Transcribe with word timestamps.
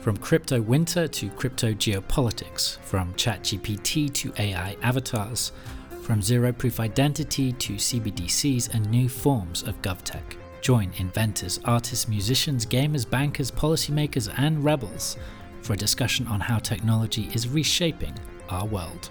From 0.00 0.16
crypto 0.16 0.62
winter 0.62 1.06
to 1.06 1.28
crypto 1.28 1.74
geopolitics, 1.74 2.78
from 2.78 3.12
ChatGPT 3.14 4.10
to 4.14 4.32
AI 4.38 4.74
avatars, 4.80 5.52
from 6.00 6.22
zero 6.22 6.52
proof 6.52 6.80
identity 6.80 7.52
to 7.52 7.74
CBDCs 7.74 8.72
and 8.72 8.90
new 8.90 9.10
forms 9.10 9.62
of 9.62 9.80
GovTech. 9.82 10.22
Join 10.62 10.90
inventors, 10.96 11.60
artists, 11.66 12.08
musicians, 12.08 12.64
gamers, 12.64 13.08
bankers, 13.08 13.50
policymakers, 13.50 14.32
and 14.38 14.64
rebels 14.64 15.18
for 15.60 15.74
a 15.74 15.76
discussion 15.76 16.26
on 16.28 16.40
how 16.40 16.58
technology 16.58 17.28
is 17.34 17.46
reshaping 17.46 18.14
our 18.48 18.64
world. 18.64 19.10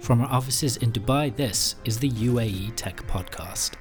From 0.00 0.20
our 0.20 0.30
offices 0.30 0.76
in 0.76 0.92
Dubai, 0.92 1.34
this 1.34 1.74
is 1.84 1.98
the 1.98 2.10
UAE 2.10 2.76
Tech 2.76 3.04
Podcast. 3.08 3.72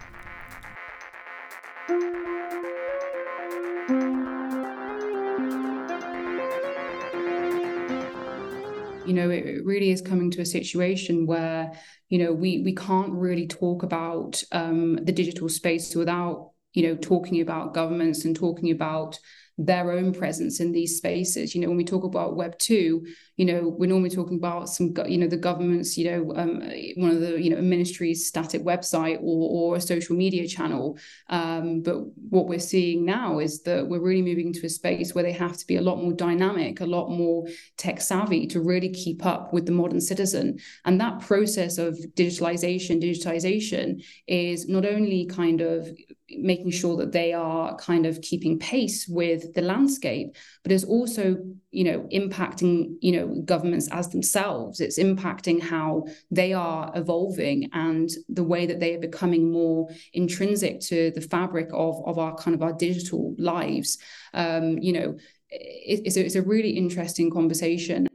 Know 9.18 9.30
it 9.30 9.66
really 9.66 9.92
is 9.92 10.02
coming 10.02 10.32
to 10.32 10.42
a 10.42 10.46
situation 10.46 11.26
where 11.26 11.74
you 12.10 12.20
know 12.20 12.32
we 12.32 12.62
we 12.64 12.74
can't 12.74 13.12
really 13.12 13.48
talk 13.48 13.84
about 13.84 14.42
um, 14.52 14.96
the 14.96 15.12
digital 15.12 15.50
space 15.50 15.96
without 15.96 16.52
you 16.74 16.88
know 16.88 16.96
talking 16.96 17.42
about 17.42 17.74
governments 17.74 18.24
and 18.24 18.36
talking 18.36 18.72
about 18.72 19.20
their 19.58 19.92
own 19.92 20.14
presence 20.14 20.60
in 20.60 20.72
these 20.72 20.98
spaces. 20.98 21.56
You 21.56 21.62
know, 21.62 21.68
when 21.68 21.78
we 21.78 21.84
talk 21.84 22.04
about 22.04 22.36
Web 22.36 22.58
two, 22.60 23.06
you 23.38 23.46
know, 23.46 23.76
we're 23.78 23.90
normally 23.90 24.10
talking 24.10 24.38
about 24.38 24.70
some, 24.70 24.94
you 25.08 25.18
know, 25.18 25.28
the 25.28 25.38
government's, 25.38 25.98
you 25.98 26.12
know, 26.12 26.34
um, 26.36 26.62
one 26.96 27.12
of 27.12 27.22
the, 27.22 27.42
you 27.42 27.50
know, 27.50 27.62
ministry's 27.62 28.28
static 28.28 28.64
website 28.64 29.18
or, 29.22 29.50
or 29.74 29.76
a 29.76 29.82
social 29.82 30.16
media 30.16 30.48
channel. 30.48 30.98
Um, 31.30 31.82
but 31.82 31.98
what 32.30 32.48
we're 32.48 32.60
seeing 32.60 33.06
now 33.06 33.40
is 33.40 33.64
that 33.64 33.88
we're 33.88 34.00
really 34.00 34.22
moving 34.22 34.48
into 34.48 34.66
a 34.66 34.70
space 34.70 35.16
where 35.16 35.24
they 35.24 35.34
have 35.34 35.58
to 35.58 35.68
be 35.68 35.78
a 35.78 35.82
lot 35.82 36.02
more 36.02 36.14
dynamic, 36.14 36.80
a 36.80 36.86
lot 36.86 37.10
more 37.10 37.48
tech 37.78 38.02
savvy 38.02 38.48
to 38.48 38.62
really 38.62 38.90
keep 38.90 39.26
up 39.26 39.54
with 39.54 39.66
the 39.66 39.72
modern 39.72 40.02
citizen. 40.02 40.60
And 40.86 41.02
that 41.02 41.20
process 41.20 41.78
of 41.78 41.98
digitalization, 42.16 43.02
digitization 43.02 44.04
is 44.28 44.68
not 44.68 44.86
only 44.86 45.26
kind 45.26 45.62
of 45.62 45.90
making 46.30 46.72
sure 46.72 46.98
that 46.98 47.14
they 47.14 47.32
are 47.32 47.78
kind 47.78 48.06
of 48.06 48.22
keeping 48.22 48.60
pace 48.60 49.08
with 49.08 49.46
the 49.54 49.62
landscape 49.62 50.36
but 50.64 50.72
it's 50.72 50.84
also 50.84 51.38
you 51.72 51.84
know 51.84 52.08
impacting 52.12 52.96
you 53.02 53.12
know 53.12 53.42
governments 53.46 53.88
as 53.92 54.10
themselves. 54.10 54.80
It's 54.80 55.00
impacting 55.00 55.62
how 55.62 56.06
they 56.32 56.54
are 56.54 56.92
evolving 56.96 57.70
and 57.74 58.10
the 58.30 58.44
way 58.44 58.66
that 58.66 58.80
they 58.80 58.96
are 58.96 59.00
becoming 59.00 59.52
more 59.52 59.90
intrinsic 60.14 60.80
to 60.82 61.12
the 61.12 61.22
fabric 61.22 61.70
of 61.74 62.02
of 62.06 62.18
our 62.18 62.36
kind 62.36 62.56
of 62.56 62.62
our 62.62 62.74
digital 62.74 63.36
lives. 63.38 63.98
Um 64.34 64.78
you 64.80 64.94
know 64.94 65.18
it, 65.50 66.02
it's, 66.06 66.18
a, 66.18 66.26
it's 66.26 66.36
a 66.36 66.42
really 66.42 66.72
interesting 66.72 67.32
conversation. 67.32 68.08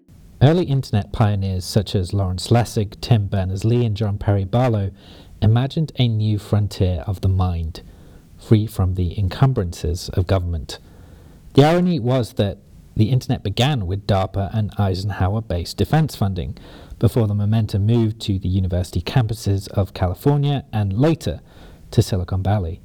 Early 0.43 0.65
internet 0.65 1.13
pioneers 1.13 1.65
such 1.65 1.95
as 1.95 2.13
Lawrence 2.13 2.49
Lessig, 2.49 3.01
Tim 3.01 3.29
Berners 3.29 3.65
Lee, 3.65 3.87
and 3.87 3.97
John 3.97 4.19
Perry 4.19 4.45
Barlow 4.45 4.91
imagined 5.41 5.93
a 5.99 6.09
new 6.09 6.39
frontier 6.39 7.05
of 7.07 7.21
the 7.21 7.29
mind 7.29 7.83
free 8.39 8.67
from 8.67 8.95
the 8.95 9.17
encumbrances 9.19 10.09
of 10.11 10.27
government. 10.27 10.79
The 11.55 11.65
irony 11.65 12.01
was 12.01 12.35
that 12.35 12.59
the 12.97 13.11
internet 13.11 13.43
began 13.43 13.87
with 13.87 14.07
DARPA 14.07 14.51
and 14.55 14.73
Eisenhower 14.79 15.43
based 15.43 15.77
defense 15.77 16.17
funding 16.17 16.57
before 16.99 17.27
the 17.27 17.35
momentum 17.35 17.85
moved 17.85 18.21
to 18.23 18.39
the 18.39 18.49
university 18.49 19.03
campuses 19.03 19.69
of 19.69 19.93
California 19.93 20.65
and 20.73 20.95
later 20.95 21.41
to 21.91 22.01
Silicon 22.01 22.43
Valley. 22.43 22.81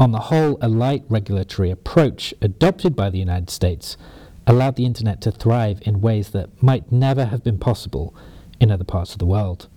On 0.00 0.10
the 0.10 0.18
whole, 0.18 0.58
a 0.60 0.68
light 0.68 1.04
regulatory 1.08 1.70
approach 1.70 2.34
adopted 2.42 2.96
by 2.96 3.08
the 3.08 3.18
United 3.18 3.50
States 3.50 3.96
allowed 4.48 4.74
the 4.74 4.84
internet 4.84 5.20
to 5.20 5.30
thrive 5.30 5.80
in 5.82 6.00
ways 6.00 6.30
that 6.30 6.60
might 6.60 6.90
never 6.90 7.26
have 7.26 7.44
been 7.44 7.58
possible 7.58 8.14
in 8.58 8.70
other 8.72 8.84
parts 8.84 9.12
of 9.12 9.20
the 9.20 9.26
world. 9.26 9.68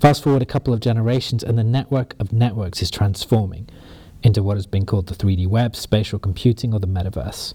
Fast 0.00 0.22
forward 0.22 0.42
a 0.42 0.46
couple 0.46 0.72
of 0.72 0.80
generations, 0.80 1.42
and 1.42 1.58
the 1.58 1.64
network 1.64 2.14
of 2.18 2.32
networks 2.32 2.80
is 2.80 2.90
transforming 2.90 3.68
into 4.22 4.42
what 4.42 4.56
has 4.56 4.66
been 4.66 4.86
called 4.86 5.06
the 5.06 5.14
3D 5.14 5.46
web, 5.46 5.76
spatial 5.76 6.18
computing, 6.18 6.72
or 6.74 6.80
the 6.80 6.86
metaverse. 6.86 7.54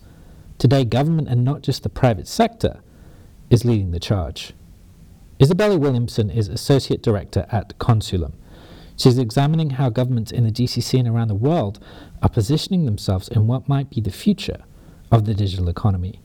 Today, 0.57 0.85
government 0.85 1.27
and 1.27 1.43
not 1.43 1.61
just 1.61 1.83
the 1.83 1.89
private 1.89 2.27
sector 2.27 2.81
is 3.49 3.65
leading 3.65 3.91
the 3.91 3.99
charge. 3.99 4.53
Isabella 5.41 5.77
Williamson 5.77 6.29
is 6.29 6.47
Associate 6.47 7.01
Director 7.01 7.45
at 7.51 7.77
Consulum. 7.79 8.33
She's 8.95 9.17
examining 9.17 9.71
how 9.71 9.89
governments 9.89 10.31
in 10.31 10.43
the 10.43 10.51
GCC 10.51 10.99
and 10.99 11.07
around 11.07 11.27
the 11.27 11.35
world 11.35 11.83
are 12.21 12.29
positioning 12.29 12.85
themselves 12.85 13.27
in 13.27 13.47
what 13.47 13.67
might 13.67 13.89
be 13.89 13.99
the 13.99 14.11
future 14.11 14.63
of 15.11 15.25
the 15.25 15.33
digital 15.33 15.67
economy. 15.67 16.21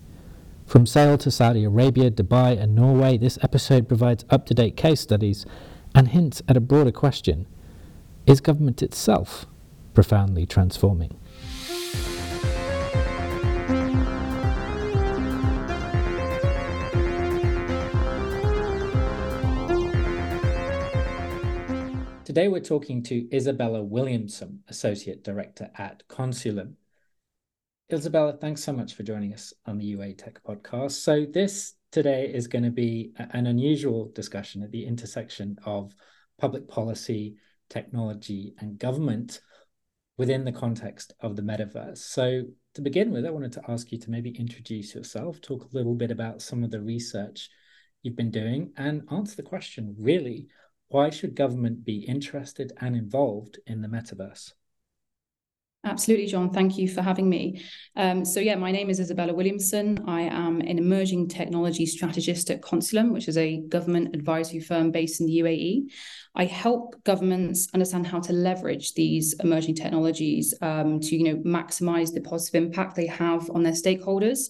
From 0.66 0.86
Seoul 0.86 1.16
to 1.18 1.30
Saudi 1.30 1.64
Arabia, 1.64 2.10
Dubai, 2.10 2.60
and 2.60 2.74
Norway, 2.74 3.16
this 3.16 3.38
episode 3.42 3.88
provides 3.88 4.24
up 4.28 4.44
to 4.46 4.54
date 4.54 4.76
case 4.76 5.00
studies 5.00 5.46
and 5.94 6.08
hints 6.08 6.42
at 6.46 6.58
a 6.58 6.60
broader 6.60 6.92
question 6.92 7.46
Is 8.26 8.40
government 8.42 8.82
itself 8.82 9.46
profoundly 9.98 10.46
transforming. 10.46 11.10
Today 22.24 22.46
we're 22.46 22.60
talking 22.60 23.02
to 23.02 23.28
Isabella 23.34 23.82
Williamson, 23.82 24.62
Associate 24.68 25.20
Director 25.24 25.68
at 25.76 26.06
Consulum. 26.06 26.74
Isabella, 27.92 28.36
thanks 28.40 28.62
so 28.62 28.72
much 28.72 28.94
for 28.94 29.02
joining 29.02 29.34
us 29.34 29.52
on 29.66 29.78
the 29.78 29.96
UAE 29.96 30.16
Tech 30.16 30.40
podcast. 30.44 30.92
So 30.92 31.26
this 31.28 31.74
today 31.90 32.30
is 32.32 32.46
going 32.46 32.62
to 32.62 32.70
be 32.70 33.14
an 33.18 33.48
unusual 33.48 34.12
discussion 34.14 34.62
at 34.62 34.70
the 34.70 34.86
intersection 34.86 35.58
of 35.64 35.92
public 36.40 36.68
policy, 36.68 37.34
technology, 37.68 38.54
and 38.60 38.78
government 38.78 39.40
within 40.18 40.44
the 40.44 40.52
context 40.52 41.14
of 41.20 41.36
the 41.36 41.42
metaverse. 41.42 41.98
So, 41.98 42.42
to 42.74 42.82
begin 42.82 43.10
with, 43.10 43.24
I 43.24 43.30
wanted 43.30 43.52
to 43.52 43.62
ask 43.70 43.90
you 43.90 43.98
to 43.98 44.10
maybe 44.10 44.30
introduce 44.30 44.94
yourself, 44.94 45.40
talk 45.40 45.64
a 45.64 45.76
little 45.76 45.94
bit 45.94 46.10
about 46.10 46.42
some 46.42 46.62
of 46.62 46.70
the 46.70 46.80
research 46.80 47.48
you've 48.02 48.16
been 48.16 48.30
doing, 48.30 48.72
and 48.76 49.02
answer 49.10 49.36
the 49.36 49.42
question 49.42 49.96
really 49.98 50.48
why 50.88 51.10
should 51.10 51.34
government 51.34 51.84
be 51.84 51.98
interested 51.98 52.72
and 52.80 52.96
involved 52.96 53.58
in 53.66 53.82
the 53.82 53.88
metaverse? 53.88 54.52
Absolutely, 55.84 56.26
John. 56.26 56.50
Thank 56.50 56.76
you 56.76 56.88
for 56.88 57.02
having 57.02 57.28
me. 57.28 57.62
Um, 57.94 58.24
so, 58.24 58.40
yeah, 58.40 58.56
my 58.56 58.72
name 58.72 58.90
is 58.90 58.98
Isabella 58.98 59.32
Williamson. 59.32 60.04
I 60.08 60.22
am 60.22 60.60
an 60.60 60.76
emerging 60.76 61.28
technology 61.28 61.86
strategist 61.86 62.50
at 62.50 62.62
Consulum, 62.62 63.12
which 63.12 63.28
is 63.28 63.36
a 63.36 63.60
government 63.68 64.14
advisory 64.14 64.58
firm 64.58 64.90
based 64.90 65.20
in 65.20 65.26
the 65.26 65.38
UAE. 65.38 65.84
I 66.34 66.46
help 66.46 67.02
governments 67.04 67.68
understand 67.74 68.08
how 68.08 68.18
to 68.20 68.32
leverage 68.32 68.94
these 68.94 69.34
emerging 69.38 69.76
technologies 69.76 70.52
um, 70.62 70.98
to, 70.98 71.16
you 71.16 71.24
know, 71.24 71.40
maximize 71.42 72.12
the 72.12 72.22
positive 72.22 72.60
impact 72.60 72.96
they 72.96 73.06
have 73.06 73.48
on 73.50 73.62
their 73.62 73.72
stakeholders. 73.72 74.48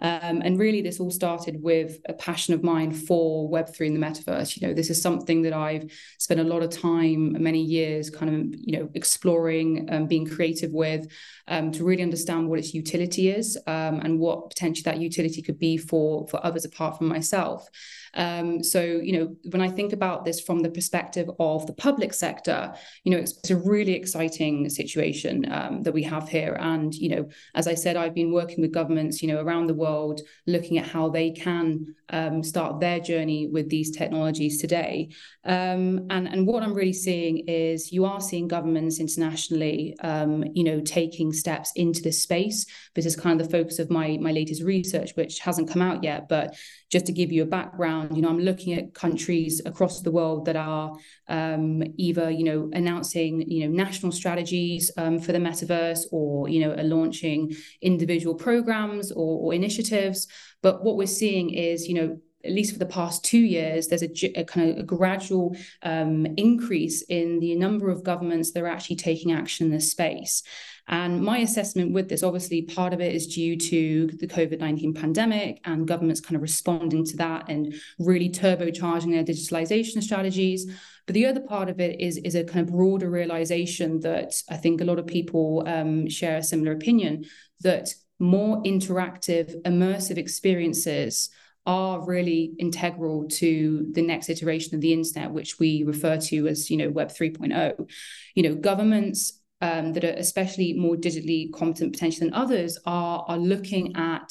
Um, 0.00 0.42
and 0.42 0.58
really, 0.58 0.82
this 0.82 1.00
all 1.00 1.10
started 1.10 1.62
with 1.62 1.98
a 2.06 2.12
passion 2.12 2.54
of 2.54 2.62
mine 2.62 2.92
for 2.92 3.48
Web3 3.50 3.86
and 3.86 3.96
the 3.96 4.06
metaverse. 4.06 4.60
You 4.60 4.66
know, 4.66 4.74
this 4.74 4.90
is 4.90 5.00
something 5.00 5.42
that 5.42 5.52
I've 5.52 5.90
spent 6.18 6.40
a 6.40 6.44
lot 6.44 6.62
of 6.62 6.70
time, 6.70 7.40
many 7.42 7.62
years, 7.62 8.10
kind 8.10 8.34
of, 8.34 8.60
you 8.60 8.78
know, 8.78 8.90
exploring, 8.94 9.88
um, 9.92 10.06
being 10.06 10.26
creative 10.26 10.72
with, 10.72 11.06
um, 11.48 11.70
to 11.72 11.84
really 11.84 12.02
understand 12.02 12.48
what 12.48 12.58
its 12.58 12.74
utility 12.74 13.30
is 13.30 13.56
um, 13.66 14.00
and 14.00 14.18
what 14.18 14.50
potentially 14.50 14.82
that 14.84 15.00
utility 15.00 15.42
could 15.42 15.58
be 15.58 15.76
for 15.76 16.26
for 16.28 16.44
others 16.44 16.64
apart 16.64 16.98
from 16.98 17.08
myself. 17.08 17.68
Um, 18.14 18.62
so, 18.62 18.82
you 18.82 19.18
know, 19.18 19.36
when 19.50 19.60
I 19.60 19.68
think 19.68 19.92
about 19.92 20.24
this 20.24 20.40
from 20.40 20.60
the 20.60 20.70
perspective 20.70 21.28
of 21.38 21.66
the 21.66 21.72
public 21.72 22.12
sector, 22.12 22.72
you 23.02 23.12
know, 23.12 23.18
it's, 23.18 23.38
it's 23.38 23.50
a 23.50 23.56
really 23.56 23.92
exciting 23.92 24.68
situation 24.70 25.50
um, 25.52 25.82
that 25.82 25.92
we 25.92 26.02
have 26.04 26.28
here. 26.28 26.56
And, 26.60 26.94
you 26.94 27.08
know, 27.08 27.28
as 27.54 27.66
I 27.66 27.74
said, 27.74 27.96
I've 27.96 28.14
been 28.14 28.32
working 28.32 28.60
with 28.60 28.72
governments, 28.72 29.22
you 29.22 29.28
know, 29.28 29.40
around 29.40 29.66
the 29.66 29.74
world, 29.74 30.20
looking 30.46 30.78
at 30.78 30.86
how 30.86 31.08
they 31.08 31.30
can 31.30 31.94
um, 32.10 32.42
start 32.42 32.80
their 32.80 33.00
journey 33.00 33.48
with 33.48 33.68
these 33.68 33.90
technologies 33.90 34.60
today. 34.60 35.10
Um, 35.44 36.06
and, 36.10 36.28
and 36.28 36.46
what 36.46 36.62
I'm 36.62 36.74
really 36.74 36.92
seeing 36.92 37.38
is 37.48 37.92
you 37.92 38.04
are 38.04 38.20
seeing 38.20 38.48
governments 38.48 39.00
internationally, 39.00 39.96
um, 40.00 40.44
you 40.54 40.64
know, 40.64 40.80
taking 40.80 41.32
steps 41.32 41.72
into 41.76 42.02
this 42.02 42.22
space. 42.22 42.66
This 42.94 43.06
is 43.06 43.16
kind 43.16 43.40
of 43.40 43.46
the 43.46 43.58
focus 43.58 43.78
of 43.78 43.90
my, 43.90 44.18
my 44.20 44.32
latest 44.32 44.62
research, 44.62 45.12
which 45.16 45.40
hasn't 45.40 45.70
come 45.70 45.82
out 45.82 46.04
yet. 46.04 46.28
But 46.28 46.56
just 46.90 47.06
to 47.06 47.12
give 47.12 47.32
you 47.32 47.42
a 47.42 47.46
background, 47.46 48.03
you 48.12 48.22
know, 48.22 48.28
I'm 48.28 48.38
looking 48.38 48.74
at 48.74 48.94
countries 48.94 49.60
across 49.64 50.00
the 50.00 50.10
world 50.10 50.44
that 50.46 50.56
are 50.56 50.92
um, 51.28 51.82
either, 51.96 52.30
you 52.30 52.44
know, 52.44 52.70
announcing, 52.72 53.42
you 53.50 53.66
know, 53.66 53.74
national 53.74 54.12
strategies 54.12 54.90
um, 54.96 55.18
for 55.18 55.32
the 55.32 55.38
metaverse 55.38 56.04
or, 56.12 56.48
you 56.48 56.60
know, 56.60 56.72
are 56.72 56.84
launching 56.84 57.54
individual 57.80 58.34
programs 58.34 59.12
or, 59.12 59.40
or 59.40 59.54
initiatives. 59.54 60.28
But 60.62 60.84
what 60.84 60.96
we're 60.96 61.06
seeing 61.06 61.50
is, 61.50 61.88
you 61.88 61.94
know, 61.94 62.20
at 62.44 62.52
least 62.52 62.72
for 62.72 62.78
the 62.78 62.86
past 62.86 63.24
two 63.24 63.38
years, 63.38 63.88
there's 63.88 64.02
a, 64.02 64.40
a 64.40 64.44
kind 64.44 64.70
of 64.70 64.78
a 64.78 64.82
gradual 64.82 65.56
um, 65.82 66.26
increase 66.36 67.02
in 67.02 67.40
the 67.40 67.54
number 67.54 67.90
of 67.90 68.04
governments 68.04 68.52
that 68.52 68.62
are 68.62 68.68
actually 68.68 68.96
taking 68.96 69.32
action 69.32 69.66
in 69.66 69.72
this 69.72 69.90
space. 69.90 70.42
And 70.86 71.22
my 71.22 71.38
assessment 71.38 71.92
with 71.92 72.08
this, 72.08 72.22
obviously, 72.22 72.62
part 72.62 72.92
of 72.92 73.00
it 73.00 73.14
is 73.14 73.26
due 73.26 73.56
to 73.56 74.06
the 74.18 74.26
COVID 74.26 74.60
19 74.60 74.92
pandemic 74.92 75.60
and 75.64 75.88
governments 75.88 76.20
kind 76.20 76.36
of 76.36 76.42
responding 76.42 77.04
to 77.06 77.16
that 77.16 77.48
and 77.48 77.74
really 77.98 78.28
turbocharging 78.28 79.12
their 79.12 79.24
digitalization 79.24 80.02
strategies. 80.02 80.70
But 81.06 81.14
the 81.14 81.26
other 81.26 81.40
part 81.40 81.70
of 81.70 81.80
it 81.80 82.00
is, 82.00 82.18
is 82.18 82.34
a 82.34 82.44
kind 82.44 82.66
of 82.66 82.74
broader 82.74 83.10
realization 83.10 84.00
that 84.00 84.34
I 84.50 84.56
think 84.56 84.80
a 84.80 84.84
lot 84.84 84.98
of 84.98 85.06
people 85.06 85.64
um, 85.66 86.08
share 86.08 86.38
a 86.38 86.42
similar 86.42 86.72
opinion 86.72 87.24
that 87.60 87.94
more 88.18 88.62
interactive, 88.62 89.60
immersive 89.62 90.18
experiences 90.18 91.30
are 91.66 92.04
really 92.04 92.52
integral 92.58 93.26
to 93.28 93.86
the 93.92 94.02
next 94.02 94.28
iteration 94.28 94.74
of 94.74 94.82
the 94.82 94.92
internet, 94.92 95.30
which 95.30 95.58
we 95.58 95.82
refer 95.82 96.18
to 96.18 96.46
as, 96.46 96.70
you 96.70 96.76
know, 96.76 96.90
Web 96.90 97.08
3.0. 97.08 97.90
You 98.34 98.42
know, 98.42 98.54
governments 98.54 99.40
um, 99.64 99.94
that 99.94 100.04
are 100.04 100.18
especially 100.18 100.74
more 100.74 100.94
digitally 100.94 101.50
competent 101.50 101.92
potentially 101.92 102.28
than 102.28 102.34
others 102.34 102.78
are 102.84 103.24
are 103.26 103.38
looking 103.38 103.96
at 103.96 104.30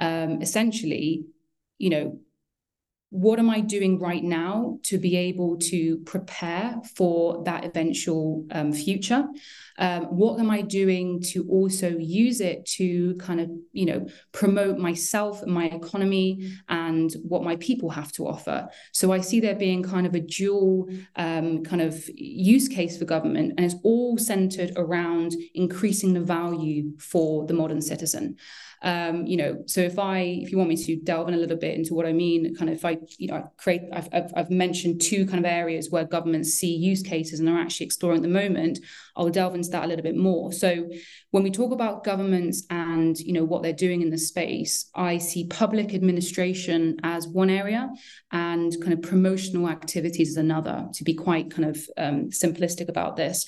um, 0.00 0.42
essentially, 0.42 1.24
you 1.78 1.90
know, 1.90 2.18
what 3.14 3.38
am 3.38 3.48
I 3.48 3.60
doing 3.60 4.00
right 4.00 4.24
now 4.24 4.80
to 4.82 4.98
be 4.98 5.16
able 5.16 5.56
to 5.70 5.98
prepare 5.98 6.80
for 6.96 7.44
that 7.44 7.64
eventual 7.64 8.44
um, 8.50 8.72
future? 8.72 9.24
Um, 9.78 10.06
what 10.06 10.40
am 10.40 10.50
I 10.50 10.62
doing 10.62 11.22
to 11.30 11.46
also 11.48 11.90
use 11.90 12.40
it 12.40 12.66
to 12.78 13.14
kind 13.18 13.40
of, 13.40 13.50
you 13.72 13.86
know, 13.86 14.08
promote 14.32 14.78
myself 14.78 15.46
my 15.46 15.66
economy 15.66 16.52
and 16.68 17.12
what 17.22 17.44
my 17.44 17.54
people 17.56 17.90
have 17.90 18.10
to 18.12 18.26
offer? 18.26 18.68
So 18.90 19.12
I 19.12 19.20
see 19.20 19.38
there 19.38 19.54
being 19.54 19.84
kind 19.84 20.08
of 20.08 20.16
a 20.16 20.20
dual 20.20 20.88
um, 21.14 21.62
kind 21.62 21.82
of 21.82 22.04
use 22.16 22.66
case 22.66 22.98
for 22.98 23.04
government, 23.04 23.54
and 23.56 23.64
it's 23.64 23.76
all 23.84 24.18
centered 24.18 24.72
around 24.74 25.36
increasing 25.54 26.14
the 26.14 26.20
value 26.20 26.98
for 26.98 27.46
the 27.46 27.54
modern 27.54 27.80
citizen. 27.80 28.38
Um, 28.84 29.26
you 29.26 29.38
know, 29.38 29.62
so 29.64 29.80
if 29.80 29.98
I, 29.98 30.18
if 30.18 30.52
you 30.52 30.58
want 30.58 30.68
me 30.68 30.76
to 30.76 30.96
delve 30.96 31.28
in 31.28 31.34
a 31.34 31.38
little 31.38 31.56
bit 31.56 31.74
into 31.74 31.94
what 31.94 32.04
I 32.04 32.12
mean, 32.12 32.54
kind 32.54 32.68
of 32.68 32.76
if 32.76 32.84
I, 32.84 32.98
you 33.16 33.28
know, 33.28 33.36
I 33.36 33.44
create, 33.56 33.80
I've, 33.90 34.30
I've, 34.36 34.50
mentioned 34.50 35.00
two 35.00 35.24
kind 35.24 35.38
of 35.38 35.50
areas 35.50 35.90
where 35.90 36.04
governments 36.04 36.50
see 36.50 36.76
use 36.76 37.02
cases 37.02 37.40
and 37.40 37.48
are 37.48 37.58
actually 37.58 37.86
exploring 37.86 38.18
at 38.18 38.22
the 38.22 38.28
moment. 38.28 38.80
I'll 39.16 39.30
delve 39.30 39.54
into 39.54 39.70
that 39.70 39.84
a 39.84 39.86
little 39.86 40.02
bit 40.02 40.16
more. 40.16 40.52
So 40.52 40.86
when 41.30 41.42
we 41.42 41.50
talk 41.50 41.72
about 41.72 42.04
governments 42.04 42.66
and 42.68 43.18
you 43.18 43.32
know 43.32 43.44
what 43.44 43.62
they're 43.62 43.72
doing 43.72 44.02
in 44.02 44.10
the 44.10 44.18
space, 44.18 44.90
I 44.94 45.16
see 45.16 45.46
public 45.46 45.94
administration 45.94 46.98
as 47.02 47.26
one 47.26 47.48
area 47.48 47.90
and 48.32 48.70
kind 48.82 48.92
of 48.92 49.00
promotional 49.00 49.70
activities 49.70 50.28
as 50.28 50.36
another. 50.36 50.88
To 50.92 51.04
be 51.04 51.14
quite 51.14 51.50
kind 51.50 51.70
of 51.70 51.88
um, 51.96 52.28
simplistic 52.28 52.90
about 52.90 53.16
this. 53.16 53.46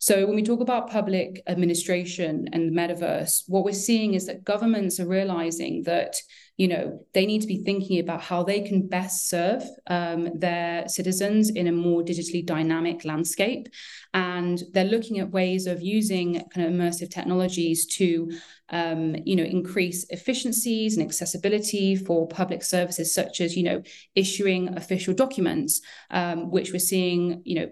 So 0.00 0.26
when 0.26 0.36
we 0.36 0.42
talk 0.42 0.60
about 0.60 0.90
public 0.90 1.42
administration 1.48 2.48
and 2.52 2.68
the 2.68 2.80
metaverse, 2.80 3.42
what 3.48 3.64
we're 3.64 3.72
seeing 3.72 4.14
is 4.14 4.26
that 4.26 4.44
governments 4.44 5.00
are 5.00 5.08
realizing 5.08 5.82
that 5.84 6.16
you 6.56 6.66
know 6.66 7.04
they 7.14 7.24
need 7.24 7.40
to 7.40 7.46
be 7.46 7.62
thinking 7.62 8.00
about 8.00 8.20
how 8.20 8.42
they 8.42 8.60
can 8.60 8.88
best 8.88 9.28
serve 9.28 9.62
um, 9.88 10.38
their 10.38 10.88
citizens 10.88 11.50
in 11.50 11.66
a 11.68 11.72
more 11.72 12.02
digitally 12.02 12.44
dynamic 12.44 13.04
landscape. 13.04 13.68
And 14.14 14.62
they're 14.72 14.84
looking 14.84 15.18
at 15.18 15.30
ways 15.30 15.66
of 15.66 15.82
using 15.82 16.42
kind 16.52 16.66
of 16.66 16.72
immersive 16.72 17.10
technologies 17.10 17.86
to 17.96 18.30
um, 18.70 19.16
you 19.24 19.36
know 19.36 19.44
increase 19.44 20.04
efficiencies 20.10 20.96
and 20.96 21.04
accessibility 21.06 21.96
for 21.96 22.28
public 22.28 22.62
services 22.62 23.14
such 23.14 23.40
as 23.40 23.56
you 23.56 23.62
know 23.62 23.82
issuing 24.14 24.76
official 24.76 25.14
documents 25.14 25.80
um, 26.10 26.50
which 26.50 26.72
we're 26.72 26.78
seeing 26.78 27.40
you 27.44 27.54
know 27.60 27.68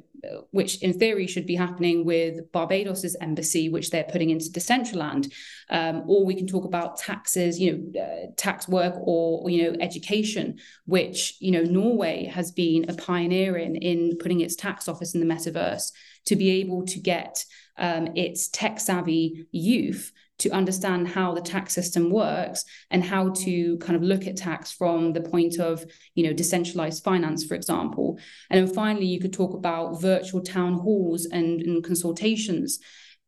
which 0.50 0.82
in 0.82 0.92
theory 0.92 1.26
should 1.26 1.46
be 1.46 1.54
happening 1.54 2.04
with 2.04 2.50
Barbados's 2.52 3.16
embassy, 3.20 3.68
which 3.68 3.90
they're 3.90 4.04
putting 4.04 4.30
into 4.30 4.46
Decentraland. 4.46 5.32
Um, 5.70 6.04
or 6.06 6.24
we 6.24 6.34
can 6.34 6.46
talk 6.46 6.64
about 6.64 6.98
taxes, 6.98 7.58
you 7.58 7.72
know, 7.72 8.00
uh, 8.00 8.26
tax 8.36 8.68
work 8.68 8.94
or, 8.98 9.48
you 9.50 9.64
know, 9.64 9.76
education, 9.80 10.58
which, 10.86 11.36
you 11.40 11.50
know, 11.50 11.62
Norway 11.62 12.26
has 12.26 12.52
been 12.52 12.88
a 12.88 12.94
pioneer 12.94 13.56
in, 13.56 13.76
in 13.76 14.16
putting 14.18 14.40
its 14.40 14.56
tax 14.56 14.88
office 14.88 15.14
in 15.14 15.20
the 15.20 15.34
metaverse 15.34 15.92
to 16.26 16.36
be 16.36 16.50
able 16.60 16.84
to 16.86 17.00
get 17.00 17.44
um, 17.78 18.08
its 18.16 18.48
tech 18.48 18.80
savvy 18.80 19.46
youth 19.50 20.12
to 20.38 20.50
understand 20.50 21.08
how 21.08 21.34
the 21.34 21.40
tax 21.40 21.72
system 21.74 22.10
works 22.10 22.64
and 22.90 23.02
how 23.02 23.30
to 23.30 23.78
kind 23.78 23.96
of 23.96 24.02
look 24.02 24.26
at 24.26 24.36
tax 24.36 24.72
from 24.72 25.12
the 25.12 25.20
point 25.20 25.58
of 25.58 25.84
you 26.14 26.24
know 26.24 26.32
decentralized 26.32 27.02
finance 27.02 27.44
for 27.44 27.54
example. 27.54 28.18
And 28.50 28.66
then 28.66 28.74
finally 28.74 29.06
you 29.06 29.20
could 29.20 29.32
talk 29.32 29.54
about 29.54 30.00
virtual 30.00 30.42
town 30.42 30.74
halls 30.74 31.26
and, 31.26 31.60
and 31.62 31.82
consultations. 31.82 32.78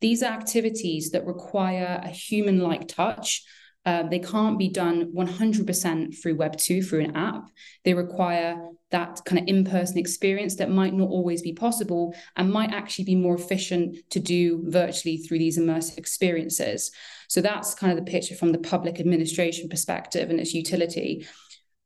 These 0.01 0.23
are 0.23 0.31
activities 0.31 1.11
that 1.11 1.25
require 1.25 1.99
a 2.03 2.09
human 2.09 2.59
like 2.59 2.87
touch. 2.87 3.43
Uh, 3.85 4.03
they 4.03 4.19
can't 4.19 4.59
be 4.59 4.69
done 4.69 5.11
100% 5.13 6.21
through 6.21 6.37
Web2, 6.37 6.87
through 6.87 7.01
an 7.01 7.15
app. 7.15 7.49
They 7.83 7.93
require 7.93 8.69
that 8.91 9.21
kind 9.25 9.39
of 9.39 9.47
in 9.47 9.63
person 9.63 9.97
experience 9.97 10.55
that 10.55 10.69
might 10.69 10.93
not 10.93 11.09
always 11.09 11.41
be 11.41 11.53
possible 11.53 12.15
and 12.35 12.51
might 12.51 12.71
actually 12.73 13.05
be 13.05 13.15
more 13.15 13.35
efficient 13.35 13.97
to 14.09 14.19
do 14.19 14.63
virtually 14.67 15.17
through 15.17 15.39
these 15.39 15.59
immersive 15.59 15.97
experiences. 15.97 16.91
So 17.27 17.41
that's 17.41 17.75
kind 17.75 17.97
of 17.97 18.03
the 18.03 18.11
picture 18.11 18.35
from 18.35 18.51
the 18.51 18.57
public 18.57 18.99
administration 18.99 19.69
perspective 19.69 20.29
and 20.29 20.39
its 20.39 20.53
utility. 20.53 21.27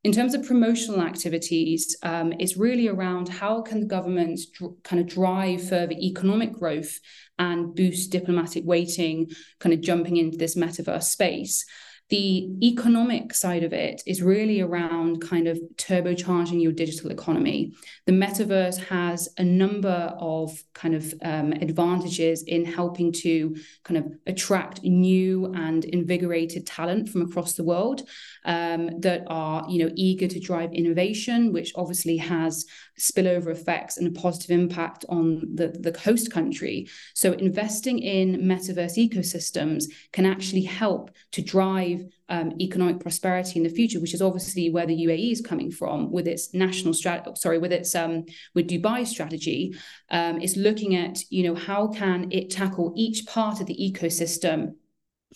In 0.03 0.11
terms 0.11 0.33
of 0.33 0.45
promotional 0.45 1.01
activities, 1.01 1.95
um, 2.03 2.33
it's 2.37 2.57
really 2.57 2.89
around 2.89 3.29
how 3.29 3.61
can 3.61 3.79
the 3.79 3.85
government 3.85 4.39
dr- 4.53 4.73
kind 4.83 5.01
of 5.01 5.07
drive 5.07 5.67
further 5.67 5.93
economic 5.93 6.51
growth 6.51 6.99
and 7.39 7.73
boost 7.73 8.11
diplomatic 8.11 8.63
weighting, 8.65 9.31
kind 9.59 9.73
of 9.73 9.79
jumping 9.79 10.17
into 10.17 10.37
this 10.37 10.55
metaverse 10.55 11.03
space. 11.03 11.65
The 12.09 12.49
economic 12.61 13.33
side 13.33 13.63
of 13.63 13.73
it 13.73 14.03
is 14.05 14.21
really 14.21 14.61
around 14.61 15.21
kind 15.21 15.47
of 15.47 15.59
turbocharging 15.77 16.61
your 16.61 16.71
digital 16.71 17.09
economy. 17.09 17.73
The 18.05 18.11
metaverse 18.11 18.77
has 18.87 19.29
a 19.37 19.43
number 19.43 20.13
of 20.19 20.51
kind 20.73 20.95
of 20.95 21.13
um, 21.23 21.53
advantages 21.53 22.43
in 22.43 22.65
helping 22.65 23.11
to 23.13 23.55
kind 23.83 23.97
of 23.97 24.05
attract 24.27 24.83
new 24.83 25.45
and 25.53 25.85
invigorated 25.85 26.67
talent 26.67 27.09
from 27.09 27.21
across 27.21 27.53
the 27.53 27.63
world 27.63 28.01
um, 28.45 28.99
that 28.99 29.23
are, 29.27 29.65
you 29.69 29.83
know, 29.83 29.91
eager 29.95 30.27
to 30.27 30.39
drive 30.39 30.73
innovation, 30.73 31.53
which 31.53 31.71
obviously 31.75 32.17
has 32.17 32.65
spillover 32.99 33.47
effects 33.47 33.97
and 33.97 34.07
a 34.07 34.19
positive 34.19 34.51
impact 34.51 35.05
on 35.09 35.41
the, 35.55 35.67
the 35.67 35.97
host 35.99 36.31
country. 36.31 36.87
So 37.13 37.33
investing 37.33 37.99
in 37.99 38.41
metaverse 38.41 38.97
ecosystems 38.97 39.85
can 40.11 40.25
actually 40.25 40.63
help 40.63 41.11
to 41.31 41.41
drive 41.41 42.05
um, 42.29 42.53
economic 42.59 42.99
prosperity 42.99 43.57
in 43.57 43.63
the 43.63 43.69
future, 43.69 43.99
which 43.99 44.13
is 44.13 44.21
obviously 44.21 44.69
where 44.69 44.85
the 44.85 45.05
UAE 45.05 45.31
is 45.31 45.41
coming 45.41 45.71
from 45.71 46.11
with 46.11 46.27
its 46.27 46.53
national 46.53 46.93
strategy. 46.93 47.31
Sorry, 47.35 47.57
with 47.57 47.71
its 47.71 47.93
um, 47.95 48.25
with 48.55 48.69
Dubai 48.69 49.05
strategy, 49.05 49.75
um, 50.09 50.39
is 50.39 50.55
looking 50.55 50.95
at 50.95 51.19
you 51.29 51.43
know 51.43 51.55
how 51.55 51.87
can 51.87 52.31
it 52.31 52.49
tackle 52.49 52.93
each 52.95 53.25
part 53.25 53.59
of 53.59 53.67
the 53.67 53.75
ecosystem 53.75 54.75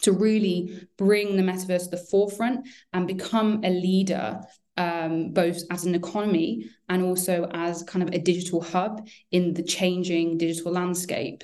to 0.02 0.12
really 0.12 0.88
bring 0.98 1.36
the 1.36 1.44
metaverse 1.44 1.86
to 1.86 1.90
the 1.90 1.98
forefront 1.98 2.68
and 2.94 3.08
become 3.08 3.62
a 3.64 3.70
leader 3.70 4.42
um, 4.78 5.32
both 5.34 5.58
as 5.72 5.86
an 5.86 5.96
economy 5.96 6.70
and 6.90 7.04
also 7.04 7.50
as 7.54 7.84
kind 7.84 8.08
of 8.08 8.14
a 8.14 8.20
digital 8.20 8.62
hub 8.62 9.08
in 9.32 9.54
the 9.54 9.64
changing 9.64 10.38
digital 10.38 10.72
landscape. 10.72 11.44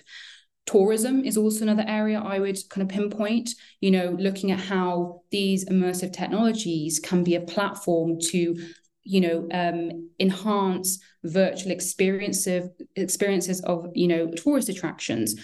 Tourism 0.65 1.25
is 1.25 1.35
also 1.35 1.63
another 1.63 1.83
area 1.87 2.19
I 2.19 2.39
would 2.39 2.57
kind 2.69 2.83
of 2.83 2.95
pinpoint, 2.95 3.49
you 3.81 3.91
know, 3.91 4.15
looking 4.17 4.51
at 4.51 4.59
how 4.59 5.23
these 5.29 5.65
immersive 5.65 6.13
technologies 6.13 6.99
can 6.99 7.23
be 7.23 7.35
a 7.35 7.41
platform 7.41 8.19
to 8.31 8.55
you 9.05 9.21
know 9.21 9.47
um, 9.51 10.09
enhance 10.19 10.99
virtual 11.23 11.71
experiences 11.71 12.69
experiences 12.95 13.61
of 13.61 13.87
you 13.93 14.07
know 14.07 14.31
tourist 14.31 14.69
attractions 14.69 15.35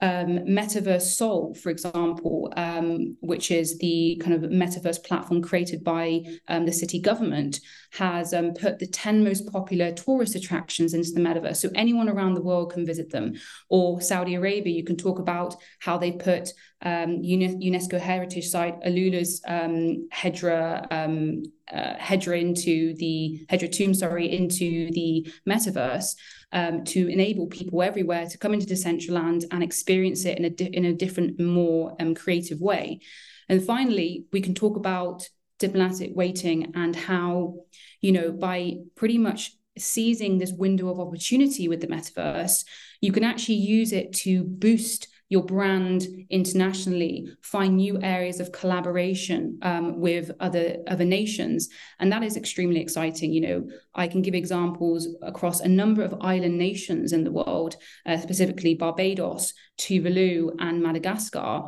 um, 0.00 0.38
Metaverse 0.46 1.16
Seoul, 1.16 1.54
for 1.54 1.70
example, 1.70 2.52
um, 2.56 3.16
which 3.20 3.50
is 3.50 3.78
the 3.78 4.20
kind 4.22 4.34
of 4.34 4.50
metaverse 4.50 5.02
platform 5.04 5.42
created 5.42 5.82
by 5.82 6.22
um, 6.46 6.66
the 6.66 6.72
city 6.72 7.00
government, 7.00 7.60
has 7.92 8.32
um, 8.32 8.54
put 8.54 8.78
the 8.78 8.86
10 8.86 9.24
most 9.24 9.50
popular 9.50 9.92
tourist 9.92 10.36
attractions 10.36 10.94
into 10.94 11.10
the 11.10 11.20
metaverse. 11.20 11.56
So 11.56 11.70
anyone 11.74 12.08
around 12.08 12.34
the 12.34 12.42
world 12.42 12.72
can 12.72 12.86
visit 12.86 13.10
them. 13.10 13.34
Or 13.68 14.00
Saudi 14.00 14.34
Arabia, 14.36 14.74
you 14.74 14.84
can 14.84 14.96
talk 14.96 15.18
about 15.18 15.56
how 15.80 15.98
they 15.98 16.12
put 16.12 16.52
um, 16.82 17.22
UNESCO 17.22 17.98
heritage 17.98 18.48
site 18.48 18.80
Alula's 18.82 19.40
um, 19.46 20.08
Hegra 20.12 20.86
um, 20.90 21.42
uh, 21.72 21.94
Hegra 21.96 22.40
into 22.40 22.94
the 22.94 23.44
Hegra 23.50 23.70
tomb, 23.70 23.94
sorry, 23.94 24.30
into 24.30 24.90
the 24.92 25.30
metaverse 25.48 26.14
um, 26.52 26.84
to 26.84 27.08
enable 27.08 27.46
people 27.46 27.82
everywhere 27.82 28.26
to 28.26 28.38
come 28.38 28.54
into 28.54 28.66
Decentraland 28.66 29.44
and 29.50 29.62
experience 29.62 30.24
it 30.24 30.38
in 30.38 30.44
a 30.44 30.50
di- 30.50 30.66
in 30.72 30.84
a 30.84 30.92
different, 30.92 31.40
more 31.40 31.96
um, 32.00 32.14
creative 32.14 32.60
way. 32.60 33.00
And 33.48 33.62
finally, 33.62 34.26
we 34.32 34.40
can 34.40 34.54
talk 34.54 34.76
about 34.76 35.28
diplomatic 35.58 36.12
weighting 36.14 36.72
and 36.76 36.94
how, 36.94 37.54
you 38.00 38.12
know, 38.12 38.30
by 38.30 38.74
pretty 38.94 39.18
much 39.18 39.52
seizing 39.76 40.38
this 40.38 40.52
window 40.52 40.88
of 40.88 41.00
opportunity 41.00 41.68
with 41.68 41.80
the 41.80 41.86
metaverse, 41.86 42.64
you 43.00 43.12
can 43.12 43.24
actually 43.24 43.56
use 43.56 43.92
it 43.92 44.12
to 44.12 44.44
boost 44.44 45.08
your 45.28 45.44
brand 45.44 46.06
internationally, 46.30 47.28
find 47.42 47.76
new 47.76 48.00
areas 48.02 48.40
of 48.40 48.52
collaboration 48.52 49.58
um, 49.62 50.00
with 50.00 50.30
other 50.40 50.76
other 50.86 51.04
nations, 51.04 51.68
and 51.98 52.10
that 52.10 52.22
is 52.22 52.36
extremely 52.36 52.80
exciting. 52.80 53.32
You 53.32 53.40
know, 53.40 53.68
I 53.94 54.08
can 54.08 54.22
give 54.22 54.34
examples 54.34 55.08
across 55.22 55.60
a 55.60 55.68
number 55.68 56.02
of 56.02 56.14
island 56.20 56.56
nations 56.56 57.12
in 57.12 57.24
the 57.24 57.32
world, 57.32 57.76
uh, 58.06 58.16
specifically 58.16 58.74
Barbados, 58.74 59.52
Tuvalu, 59.78 60.50
and 60.58 60.82
Madagascar, 60.82 61.62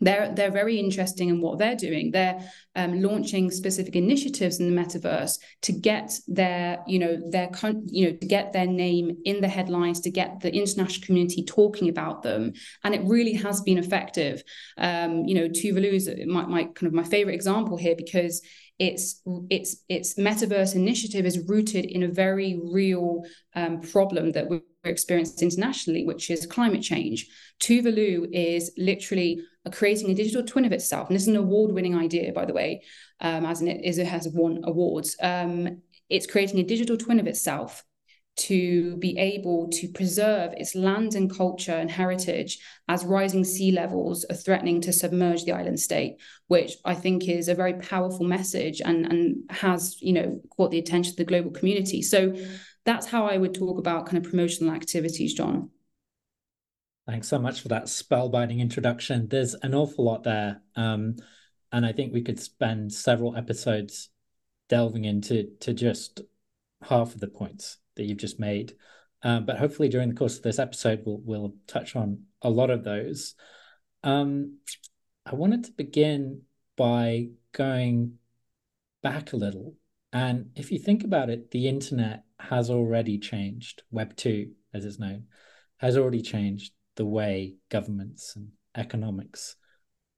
they're 0.00 0.32
they're 0.34 0.50
very 0.50 0.78
interesting 0.78 1.28
in 1.28 1.40
what 1.40 1.58
they're 1.58 1.76
doing. 1.76 2.10
They're 2.10 2.40
um, 2.74 3.02
launching 3.02 3.50
specific 3.50 3.96
initiatives 3.96 4.60
in 4.60 4.74
the 4.74 4.82
metaverse 4.82 5.38
to 5.62 5.72
get 5.72 6.12
their 6.26 6.78
you 6.86 6.98
know 6.98 7.20
their 7.30 7.50
you 7.86 8.06
know 8.06 8.16
to 8.16 8.26
get 8.26 8.52
their 8.52 8.66
name 8.66 9.16
in 9.24 9.40
the 9.40 9.48
headlines, 9.48 10.00
to 10.00 10.10
get 10.10 10.40
the 10.40 10.54
international 10.54 11.04
community 11.04 11.44
talking 11.44 11.88
about 11.88 12.22
them, 12.22 12.52
and 12.84 12.94
it 12.94 13.02
really 13.04 13.34
has 13.34 13.60
been 13.60 13.78
effective. 13.78 14.42
Um, 14.78 15.24
you 15.26 15.34
know, 15.34 15.48
Tuvalu 15.48 15.92
is 15.92 16.10
my, 16.26 16.46
my 16.46 16.64
kind 16.64 16.86
of 16.86 16.92
my 16.92 17.04
favorite 17.04 17.34
example 17.34 17.76
here 17.76 17.94
because 17.96 18.42
its 18.78 19.20
its 19.50 19.76
its 19.88 20.14
metaverse 20.14 20.74
initiative 20.74 21.26
is 21.26 21.46
rooted 21.46 21.84
in 21.84 22.02
a 22.02 22.08
very 22.08 22.58
real 22.64 23.22
um, 23.54 23.80
problem 23.80 24.32
that 24.32 24.48
we're 24.48 24.62
experiencing 24.84 25.48
internationally, 25.48 26.04
which 26.04 26.30
is 26.30 26.46
climate 26.46 26.82
change. 26.82 27.28
Tuvalu 27.60 28.28
is 28.32 28.72
literally 28.78 29.42
creating 29.72 30.10
a 30.10 30.14
digital 30.14 30.42
twin 30.42 30.64
of 30.64 30.72
itself, 30.72 31.08
and 31.08 31.14
this 31.14 31.22
is 31.22 31.28
an 31.28 31.36
award-winning 31.36 31.96
idea, 31.96 32.32
by 32.32 32.44
the 32.44 32.54
way, 32.54 32.82
um, 33.20 33.44
as 33.44 33.60
in 33.60 33.68
it 33.68 33.84
is 33.84 33.98
it 33.98 34.06
has 34.06 34.28
won 34.28 34.60
awards. 34.64 35.16
Um, 35.22 35.82
it's 36.08 36.26
creating 36.26 36.58
a 36.60 36.64
digital 36.64 36.96
twin 36.96 37.20
of 37.20 37.26
itself 37.26 37.84
to 38.40 38.96
be 38.96 39.18
able 39.18 39.68
to 39.68 39.88
preserve 39.88 40.54
its 40.54 40.74
land 40.74 41.14
and 41.14 41.34
culture 41.34 41.72
and 41.72 41.90
heritage 41.90 42.58
as 42.88 43.04
rising 43.04 43.44
sea 43.44 43.70
levels 43.70 44.24
are 44.30 44.36
threatening 44.36 44.80
to 44.80 44.92
submerge 44.92 45.44
the 45.44 45.52
island 45.52 45.78
state, 45.78 46.16
which 46.46 46.72
I 46.84 46.94
think 46.94 47.28
is 47.28 47.48
a 47.48 47.54
very 47.54 47.74
powerful 47.74 48.26
message 48.26 48.80
and, 48.80 49.04
and 49.06 49.36
has, 49.50 50.00
you 50.00 50.14
know, 50.14 50.40
caught 50.56 50.70
the 50.70 50.78
attention 50.78 51.12
of 51.12 51.16
the 51.16 51.24
global 51.24 51.50
community. 51.50 52.00
So 52.00 52.34
that's 52.86 53.06
how 53.06 53.26
I 53.26 53.36
would 53.36 53.54
talk 53.54 53.78
about 53.78 54.06
kind 54.06 54.24
of 54.24 54.30
promotional 54.30 54.74
activities, 54.74 55.34
John. 55.34 55.70
Thanks 57.06 57.28
so 57.28 57.38
much 57.38 57.60
for 57.60 57.68
that 57.68 57.84
spellbinding 57.84 58.60
introduction. 58.60 59.28
There's 59.28 59.54
an 59.54 59.74
awful 59.74 60.04
lot 60.04 60.22
there. 60.22 60.62
Um, 60.76 61.16
and 61.72 61.84
I 61.84 61.92
think 61.92 62.12
we 62.12 62.22
could 62.22 62.40
spend 62.40 62.92
several 62.92 63.36
episodes 63.36 64.08
delving 64.68 65.04
into 65.04 65.50
to 65.60 65.74
just 65.74 66.22
half 66.82 67.14
of 67.14 67.20
the 67.20 67.28
points 67.28 67.78
that 68.00 68.06
you've 68.06 68.18
just 68.18 68.40
made. 68.40 68.72
Um, 69.22 69.44
but 69.44 69.58
hopefully 69.58 69.90
during 69.90 70.08
the 70.08 70.14
course 70.14 70.38
of 70.38 70.42
this 70.42 70.58
episode, 70.58 71.02
we'll 71.04 71.20
we'll 71.22 71.54
touch 71.66 71.94
on 71.94 72.22
a 72.40 72.48
lot 72.48 72.70
of 72.70 72.82
those. 72.82 73.34
Um, 74.02 74.58
I 75.26 75.34
wanted 75.34 75.64
to 75.64 75.72
begin 75.72 76.42
by 76.76 77.28
going 77.52 78.14
back 79.02 79.34
a 79.34 79.36
little. 79.36 79.74
And 80.12 80.50
if 80.56 80.72
you 80.72 80.78
think 80.78 81.04
about 81.04 81.28
it, 81.28 81.50
the 81.50 81.68
internet 81.68 82.24
has 82.38 82.70
already 82.70 83.18
changed. 83.18 83.82
Web 83.90 84.16
2, 84.16 84.50
as 84.72 84.86
it's 84.86 84.98
known, 84.98 85.24
has 85.76 85.98
already 85.98 86.22
changed 86.22 86.72
the 86.96 87.04
way 87.04 87.56
governments 87.68 88.34
and 88.34 88.48
economics 88.74 89.56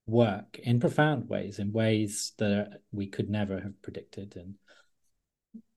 work 0.07 0.59
in 0.63 0.81
profound 0.81 1.29
ways, 1.29 1.59
in 1.59 1.73
ways 1.73 2.33
that 2.39 2.81
we 2.93 3.09
could 3.09 3.29
never 3.29 3.61
have 3.61 3.83
predicted. 3.83 4.35
And 4.37 4.55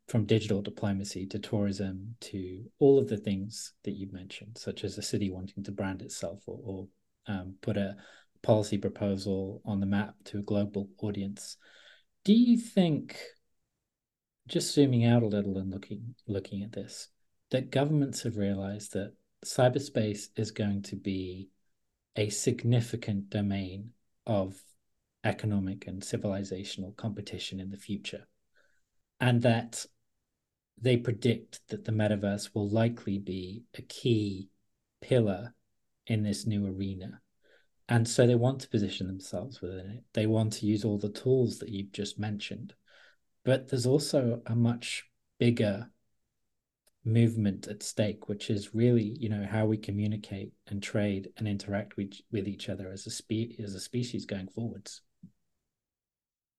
from 0.07 0.25
digital 0.25 0.61
diplomacy 0.61 1.25
to 1.25 1.39
tourism 1.39 2.15
to 2.21 2.63
all 2.79 2.99
of 2.99 3.07
the 3.07 3.17
things 3.17 3.73
that 3.83 3.93
you've 3.93 4.13
mentioned, 4.13 4.57
such 4.57 4.83
as 4.83 4.97
a 4.97 5.01
city 5.01 5.31
wanting 5.31 5.63
to 5.63 5.71
brand 5.71 6.01
itself 6.01 6.43
or, 6.45 6.59
or 6.63 6.87
um, 7.27 7.55
put 7.61 7.75
a 7.75 7.95
policy 8.43 8.77
proposal 8.77 9.61
on 9.65 9.79
the 9.79 9.87
map 9.87 10.13
to 10.25 10.37
a 10.37 10.43
global 10.43 10.87
audience. 11.01 11.57
Do 12.23 12.33
you 12.33 12.57
think, 12.57 13.17
just 14.47 14.75
zooming 14.75 15.05
out 15.05 15.23
a 15.23 15.27
little 15.27 15.57
and 15.57 15.71
looking 15.71 16.13
looking 16.27 16.61
at 16.61 16.71
this, 16.71 17.09
that 17.49 17.71
governments 17.71 18.21
have 18.23 18.37
realized 18.37 18.93
that 18.93 19.13
cyberspace 19.43 20.27
is 20.35 20.51
going 20.51 20.83
to 20.83 20.95
be 20.95 21.49
a 22.15 22.29
significant 22.29 23.29
domain 23.29 23.89
of 24.27 24.55
economic 25.23 25.87
and 25.87 26.03
civilizational 26.03 26.95
competition 26.95 27.59
in 27.59 27.71
the 27.71 27.77
future, 27.77 28.27
and 29.19 29.41
that 29.41 29.85
they 30.79 30.97
predict 30.97 31.61
that 31.69 31.85
the 31.85 31.91
metaverse 31.91 32.49
will 32.53 32.69
likely 32.69 33.17
be 33.17 33.63
a 33.77 33.81
key 33.81 34.49
pillar 35.01 35.53
in 36.07 36.23
this 36.23 36.45
new 36.45 36.67
arena. 36.67 37.21
And 37.87 38.07
so 38.07 38.25
they 38.25 38.35
want 38.35 38.61
to 38.61 38.69
position 38.69 39.07
themselves 39.07 39.61
within 39.61 39.91
it. 39.91 40.03
They 40.13 40.25
want 40.25 40.53
to 40.53 40.65
use 40.65 40.83
all 40.83 40.97
the 40.97 41.09
tools 41.09 41.59
that 41.59 41.69
you've 41.69 41.91
just 41.91 42.17
mentioned. 42.17 42.73
But 43.43 43.69
there's 43.69 43.85
also 43.85 44.41
a 44.47 44.55
much 44.55 45.05
bigger 45.39 45.91
movement 47.03 47.67
at 47.67 47.83
stake, 47.83 48.27
which 48.27 48.49
is 48.49 48.73
really, 48.73 49.15
you 49.19 49.29
know, 49.29 49.45
how 49.49 49.67
we 49.67 49.77
communicate 49.77 50.51
and 50.67 50.81
trade 50.81 51.29
and 51.37 51.47
interact 51.47 51.95
with, 51.95 52.13
with 52.31 52.47
each 52.47 52.69
other 52.69 52.89
as 52.91 53.05
a 53.05 53.11
spe- 53.11 53.59
as 53.63 53.75
a 53.75 53.79
species 53.79 54.25
going 54.25 54.47
forwards. 54.47 55.01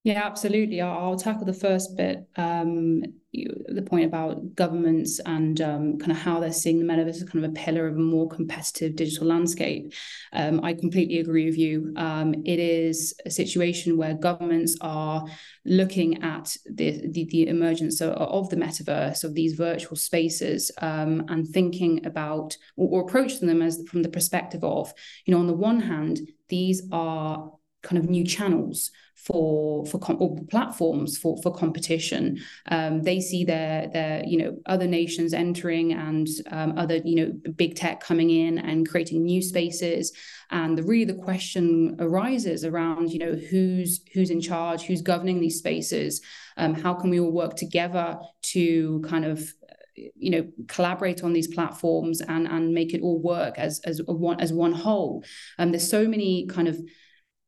Yeah, 0.06 0.24
absolutely. 0.24 0.80
I'll, 0.80 0.98
I'll 0.98 1.16
tackle 1.18 1.46
the 1.46 1.52
first 1.52 1.96
bit, 1.96 2.28
um, 2.36 3.02
you, 3.32 3.52
the 3.66 3.82
point 3.82 4.04
about 4.04 4.54
governments 4.54 5.18
and 5.26 5.60
um, 5.60 5.98
kind 5.98 6.12
of 6.12 6.16
how 6.16 6.38
they're 6.38 6.52
seeing 6.52 6.78
the 6.78 6.84
metaverse 6.84 7.16
as 7.16 7.24
kind 7.24 7.44
of 7.44 7.50
a 7.50 7.54
pillar 7.54 7.88
of 7.88 7.96
a 7.96 7.98
more 7.98 8.28
competitive 8.28 8.94
digital 8.94 9.26
landscape. 9.26 9.92
Um, 10.32 10.62
I 10.62 10.74
completely 10.74 11.18
agree 11.18 11.46
with 11.46 11.58
you. 11.58 11.92
Um, 11.96 12.34
it 12.44 12.60
is 12.60 13.16
a 13.26 13.30
situation 13.30 13.96
where 13.96 14.14
governments 14.14 14.76
are 14.80 15.26
looking 15.64 16.22
at 16.22 16.56
the 16.66 17.02
the, 17.10 17.24
the 17.24 17.48
emergence 17.48 18.00
of, 18.00 18.12
of, 18.12 18.48
the 18.48 18.54
metaverse, 18.54 19.24
of 19.24 19.34
these 19.34 19.54
virtual 19.54 19.96
spaces, 19.96 20.70
um, 20.82 21.24
and 21.30 21.48
thinking 21.48 22.06
about 22.06 22.56
or, 22.76 23.00
or 23.00 23.08
approaching 23.08 23.48
them 23.48 23.60
as 23.60 23.82
from 23.88 24.04
the 24.04 24.08
perspective 24.08 24.62
of, 24.62 24.94
you 25.24 25.34
know, 25.34 25.40
on 25.40 25.48
the 25.48 25.52
one 25.52 25.80
hand, 25.80 26.20
these 26.48 26.88
are 26.92 27.50
kind 27.86 28.02
of 28.02 28.10
new 28.10 28.24
channels 28.24 28.90
for 29.14 29.86
for 29.86 29.98
com- 29.98 30.18
or 30.20 30.36
platforms 30.50 31.16
for 31.16 31.40
for 31.42 31.52
competition. 31.52 32.38
Um, 32.68 33.02
they 33.02 33.20
see 33.20 33.44
their 33.44 33.88
their 33.88 34.24
you 34.26 34.38
know 34.38 34.58
other 34.66 34.86
nations 34.86 35.32
entering 35.32 35.92
and 35.92 36.28
um, 36.50 36.76
other 36.76 36.96
you 36.96 37.16
know 37.16 37.52
big 37.52 37.76
tech 37.76 38.00
coming 38.00 38.30
in 38.30 38.58
and 38.58 38.88
creating 38.88 39.24
new 39.24 39.40
spaces. 39.40 40.12
And 40.50 40.76
the 40.76 40.82
really 40.82 41.04
the 41.04 41.22
question 41.28 41.96
arises 41.98 42.64
around 42.64 43.10
you 43.12 43.18
know 43.18 43.34
who's 43.34 44.00
who's 44.12 44.30
in 44.30 44.40
charge, 44.40 44.82
who's 44.82 45.02
governing 45.02 45.40
these 45.40 45.58
spaces. 45.58 46.20
Um, 46.56 46.74
how 46.74 46.94
can 46.94 47.10
we 47.10 47.20
all 47.20 47.32
work 47.32 47.56
together 47.56 48.18
to 48.54 49.00
kind 49.08 49.24
of 49.24 49.40
you 49.96 50.30
know 50.30 50.46
collaborate 50.68 51.24
on 51.24 51.32
these 51.32 51.48
platforms 51.48 52.20
and 52.20 52.46
and 52.46 52.74
make 52.74 52.92
it 52.92 53.00
all 53.00 53.18
work 53.18 53.58
as 53.58 53.80
as 53.84 54.02
one 54.06 54.38
as 54.40 54.52
one 54.52 54.72
whole 54.72 55.24
and 55.56 55.72
there's 55.72 55.88
so 55.88 56.06
many 56.06 56.46
kind 56.48 56.68
of 56.68 56.78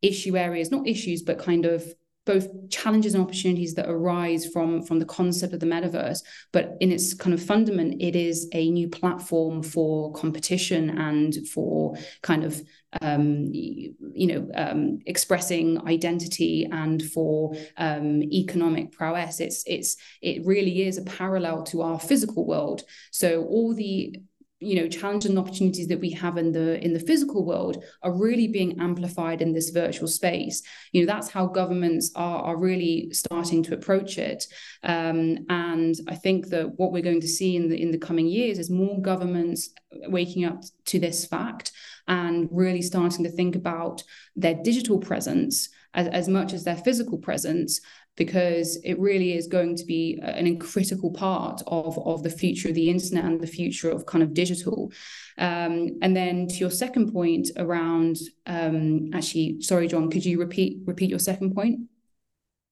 issue 0.02 0.36
areas, 0.36 0.70
not 0.70 0.86
issues, 0.86 1.22
but 1.22 1.38
kind 1.38 1.64
of 1.64 1.84
both 2.28 2.68
challenges 2.68 3.14
and 3.14 3.22
opportunities 3.22 3.72
that 3.72 3.88
arise 3.88 4.44
from 4.44 4.82
from 4.82 4.98
the 4.98 5.06
concept 5.06 5.54
of 5.54 5.60
the 5.60 5.66
metaverse. 5.66 6.22
But 6.52 6.76
in 6.80 6.92
its 6.92 7.14
kind 7.14 7.32
of 7.32 7.42
fundament 7.42 8.02
it 8.02 8.14
is 8.14 8.50
a 8.52 8.70
new 8.70 8.86
platform 8.86 9.62
for 9.62 10.12
competition 10.12 10.90
and 10.90 11.34
for 11.48 11.96
kind 12.22 12.44
of 12.44 12.62
um, 13.00 13.48
you 13.52 14.26
know 14.26 14.46
um, 14.54 14.98
expressing 15.06 15.80
identity 15.88 16.68
and 16.70 17.02
for 17.02 17.54
um, 17.78 18.22
economic 18.22 18.92
prowess. 18.92 19.40
It's 19.40 19.64
it's 19.66 19.96
it 20.20 20.44
really 20.44 20.82
is 20.82 20.98
a 20.98 21.04
parallel 21.04 21.62
to 21.64 21.80
our 21.80 21.98
physical 21.98 22.46
world. 22.46 22.82
So 23.10 23.44
all 23.44 23.74
the 23.74 24.14
you 24.60 24.76
know 24.76 24.88
challenges 24.88 25.30
and 25.30 25.38
opportunities 25.38 25.86
that 25.88 26.00
we 26.00 26.10
have 26.10 26.36
in 26.36 26.52
the 26.52 26.82
in 26.84 26.92
the 26.92 27.00
physical 27.00 27.44
world 27.44 27.82
are 28.02 28.12
really 28.12 28.48
being 28.48 28.80
amplified 28.80 29.40
in 29.40 29.52
this 29.52 29.70
virtual 29.70 30.08
space. 30.08 30.62
You 30.92 31.02
know 31.02 31.12
that's 31.12 31.30
how 31.30 31.46
governments 31.46 32.10
are 32.14 32.42
are 32.42 32.56
really 32.56 33.10
starting 33.12 33.62
to 33.64 33.74
approach 33.74 34.18
it. 34.18 34.44
Um, 34.82 35.46
and 35.48 35.94
i 36.08 36.14
think 36.14 36.48
that 36.48 36.78
what 36.78 36.92
we're 36.92 37.02
going 37.02 37.20
to 37.20 37.28
see 37.28 37.56
in 37.56 37.68
the 37.68 37.80
in 37.80 37.90
the 37.90 37.98
coming 37.98 38.26
years 38.26 38.58
is 38.58 38.70
more 38.70 39.00
governments 39.00 39.70
waking 40.08 40.44
up 40.44 40.62
to 40.86 40.98
this 40.98 41.26
fact 41.26 41.72
and 42.06 42.48
really 42.50 42.82
starting 42.82 43.24
to 43.24 43.30
think 43.30 43.56
about 43.56 44.02
their 44.36 44.54
digital 44.54 44.98
presence 44.98 45.68
as, 45.94 46.08
as 46.08 46.28
much 46.28 46.52
as 46.52 46.64
their 46.64 46.76
physical 46.76 47.18
presence 47.18 47.80
because 48.18 48.76
it 48.84 48.98
really 48.98 49.32
is 49.34 49.46
going 49.46 49.76
to 49.76 49.84
be 49.84 50.18
an 50.20 50.58
critical 50.58 51.10
part 51.12 51.62
of, 51.68 51.96
of 52.04 52.24
the 52.24 52.30
future 52.30 52.68
of 52.68 52.74
the 52.74 52.90
internet 52.90 53.24
and 53.24 53.40
the 53.40 53.46
future 53.46 53.88
of 53.88 54.06
kind 54.06 54.24
of 54.24 54.34
digital. 54.34 54.92
Um, 55.38 55.98
and 56.02 56.16
then 56.16 56.48
to 56.48 56.54
your 56.56 56.70
second 56.70 57.12
point 57.12 57.48
around, 57.56 58.16
um, 58.44 59.10
actually, 59.14 59.62
sorry, 59.62 59.86
John, 59.86 60.10
could 60.10 60.26
you 60.26 60.40
repeat 60.40 60.80
repeat 60.84 61.08
your 61.08 61.20
second 61.20 61.54
point? 61.54 61.82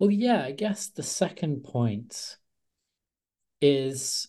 Well, 0.00 0.10
yeah, 0.10 0.44
I 0.44 0.50
guess 0.50 0.88
the 0.88 1.04
second 1.04 1.62
point 1.62 2.36
is 3.62 4.26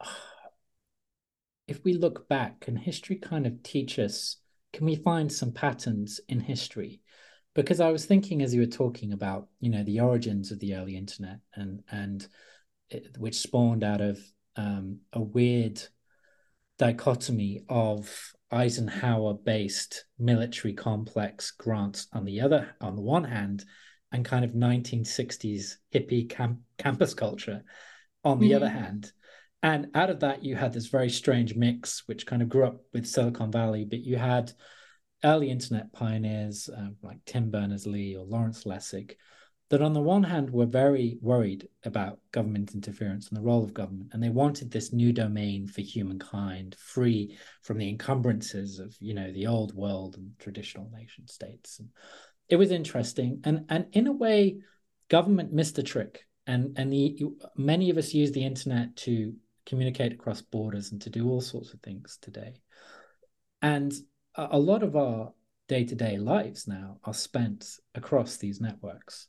if 1.68 1.84
we 1.84 1.92
look 1.92 2.26
back 2.26 2.64
and 2.66 2.78
history 2.78 3.16
kind 3.16 3.46
of 3.46 3.62
teach 3.62 3.98
us, 3.98 4.38
can 4.72 4.86
we 4.86 4.96
find 4.96 5.30
some 5.30 5.52
patterns 5.52 6.20
in 6.26 6.40
history? 6.40 7.02
Because 7.58 7.80
I 7.80 7.90
was 7.90 8.06
thinking 8.06 8.40
as 8.40 8.54
you 8.54 8.60
were 8.60 8.66
talking 8.66 9.12
about, 9.12 9.48
you 9.58 9.68
know, 9.68 9.82
the 9.82 9.98
origins 9.98 10.52
of 10.52 10.60
the 10.60 10.76
early 10.76 10.96
internet 10.96 11.40
and 11.56 11.82
and 11.90 12.24
it, 12.88 13.16
which 13.18 13.34
spawned 13.34 13.82
out 13.82 14.00
of 14.00 14.16
um, 14.54 15.00
a 15.12 15.20
weird 15.20 15.82
dichotomy 16.78 17.64
of 17.68 18.32
Eisenhower-based 18.52 20.04
military 20.20 20.72
complex 20.72 21.50
grants 21.50 22.06
on 22.12 22.24
the 22.24 22.40
other, 22.40 22.76
on 22.80 22.94
the 22.94 23.02
one 23.02 23.24
hand, 23.24 23.64
and 24.12 24.24
kind 24.24 24.44
of 24.44 24.52
1960s 24.52 25.78
hippie 25.92 26.30
camp, 26.30 26.60
campus 26.78 27.12
culture 27.12 27.64
on 28.22 28.38
the 28.38 28.50
mm-hmm. 28.50 28.56
other 28.56 28.68
hand. 28.68 29.10
And 29.64 29.88
out 29.96 30.10
of 30.10 30.20
that, 30.20 30.44
you 30.44 30.54
had 30.54 30.72
this 30.72 30.86
very 30.86 31.10
strange 31.10 31.56
mix, 31.56 32.04
which 32.06 32.24
kind 32.24 32.40
of 32.40 32.48
grew 32.48 32.66
up 32.68 32.82
with 32.94 33.04
Silicon 33.04 33.50
Valley, 33.50 33.84
but 33.84 33.98
you 33.98 34.16
had 34.16 34.52
early 35.24 35.50
internet 35.50 35.92
pioneers 35.92 36.68
uh, 36.68 36.88
like 37.02 37.18
Tim 37.24 37.50
Berners-Lee 37.50 38.16
or 38.16 38.24
Lawrence 38.24 38.64
Lessig, 38.64 39.14
that 39.70 39.82
on 39.82 39.92
the 39.92 40.00
one 40.00 40.22
hand 40.22 40.50
were 40.50 40.66
very 40.66 41.18
worried 41.20 41.68
about 41.84 42.20
government 42.32 42.74
interference 42.74 43.28
and 43.28 43.36
the 43.36 43.42
role 43.42 43.62
of 43.62 43.74
government, 43.74 44.10
and 44.12 44.22
they 44.22 44.30
wanted 44.30 44.70
this 44.70 44.92
new 44.92 45.12
domain 45.12 45.66
for 45.66 45.82
humankind, 45.82 46.74
free 46.78 47.36
from 47.62 47.78
the 47.78 47.88
encumbrances 47.88 48.78
of 48.78 48.96
you 49.00 49.12
know 49.12 49.30
the 49.32 49.46
old 49.46 49.74
world 49.74 50.16
and 50.16 50.32
traditional 50.38 50.90
nation 50.90 51.28
states. 51.28 51.80
And 51.80 51.88
it 52.48 52.56
was 52.56 52.70
interesting, 52.70 53.40
and 53.44 53.66
and 53.68 53.86
in 53.92 54.06
a 54.06 54.12
way, 54.12 54.58
government 55.08 55.52
missed 55.52 55.76
the 55.76 55.82
trick, 55.82 56.24
and 56.46 56.78
and 56.78 56.90
the 56.90 57.26
many 57.56 57.90
of 57.90 57.98
us 57.98 58.14
use 58.14 58.32
the 58.32 58.46
internet 58.46 58.96
to 58.96 59.34
communicate 59.66 60.12
across 60.12 60.40
borders 60.40 60.92
and 60.92 61.02
to 61.02 61.10
do 61.10 61.28
all 61.28 61.42
sorts 61.42 61.74
of 61.74 61.80
things 61.80 62.18
today, 62.22 62.54
and 63.60 63.92
a, 64.38 64.58
lot 64.58 64.82
of 64.82 64.96
our 64.96 65.32
day 65.68 65.84
to 65.84 65.94
day 65.94 66.16
lives 66.16 66.66
now 66.66 66.98
are 67.04 67.14
spent 67.14 67.78
across 67.94 68.36
these 68.36 68.60
networks 68.60 69.28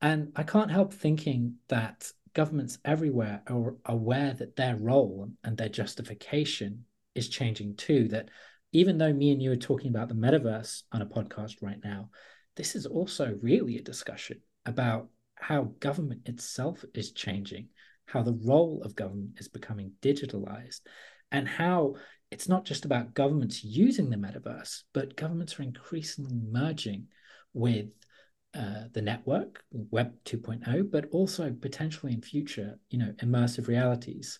and 0.00 0.32
I 0.36 0.42
can't 0.42 0.70
help 0.70 0.94
thinking 0.94 1.56
that 1.68 2.10
governments 2.32 2.78
everywhere 2.84 3.42
are 3.48 3.74
aware 3.84 4.32
that 4.34 4.56
their 4.56 4.76
role 4.76 5.30
and 5.44 5.56
their 5.56 5.68
justification 5.68 6.84
is 7.14 7.28
changing 7.28 7.76
too. 7.76 8.08
That 8.08 8.30
even 8.72 8.98
though 8.98 9.12
me 9.12 9.32
and 9.32 9.42
you 9.42 9.52
are 9.52 9.56
talking 9.56 9.90
about 9.90 10.08
the 10.08 10.14
metaverse 10.14 10.82
on 10.92 11.02
a 11.02 11.06
podcast 11.06 11.56
right 11.60 11.78
now, 11.82 12.10
this 12.56 12.74
is 12.74 12.86
also 12.86 13.36
really 13.42 13.76
a 13.76 13.82
discussion 13.82 14.40
about 14.64 15.08
how 15.34 15.74
government 15.80 16.28
itself 16.28 16.84
is 16.94 17.12
changing, 17.12 17.68
how 18.06 18.22
the 18.22 18.38
role 18.44 18.82
of 18.84 18.96
government 18.96 19.32
is 19.38 19.48
becoming 19.48 19.92
digitalized, 20.02 20.80
and 21.32 21.48
how 21.48 21.94
it's 22.30 22.48
not 22.48 22.64
just 22.64 22.84
about 22.84 23.14
governments 23.14 23.64
using 23.64 24.08
the 24.08 24.16
metaverse, 24.16 24.82
but 24.92 25.16
governments 25.16 25.58
are 25.58 25.64
increasingly 25.64 26.38
merging 26.50 27.08
with 27.52 27.88
uh, 28.54 28.84
the 28.92 29.02
network, 29.02 29.62
Web 29.72 30.12
2.0, 30.24 30.90
but 30.90 31.06
also 31.12 31.52
potentially 31.60 32.12
in 32.12 32.22
future, 32.22 32.78
you 32.90 32.98
know, 32.98 33.12
immersive 33.22 33.68
realities. 33.68 34.38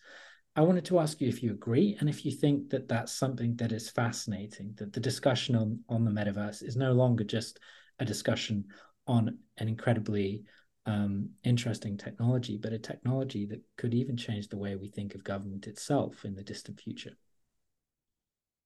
I 0.57 0.63
wanted 0.63 0.85
to 0.87 0.99
ask 0.99 1.21
you 1.21 1.29
if 1.29 1.43
you 1.43 1.53
agree 1.53 1.97
and 2.01 2.09
if 2.09 2.25
you 2.25 2.33
think 2.33 2.71
that 2.71 2.89
that's 2.89 3.13
something 3.13 3.57
that 3.57 3.73
is 3.73 3.91
fascinating, 3.91 4.75
that 4.77 4.93
the 4.93 5.01
discussion 5.01 5.55
on, 5.55 5.81
on 5.89 6.05
the 6.05 6.11
metaverse 6.11 6.63
is 6.63 6.77
no 6.77 6.93
longer 6.93 7.25
just 7.25 7.61
a 7.99 8.05
discussion 8.05 8.65
on 9.07 9.39
an 9.59 9.69
incredibly 9.69 10.43
um, 10.87 11.31
interesting 11.45 11.97
technology, 11.97 12.59
but 12.61 12.73
a 12.73 12.79
technology 12.79 13.47
that 13.47 13.61
could 13.77 13.95
even 13.95 14.17
change 14.17 14.49
the 14.49 14.59
way 14.59 14.77
we 14.77 14.89
think 14.89 15.15
of 15.15 15.23
government 15.25 15.67
itself 15.67 16.25
in 16.25 16.35
the 16.35 16.43
distant 16.43 16.81
future. 16.81 17.17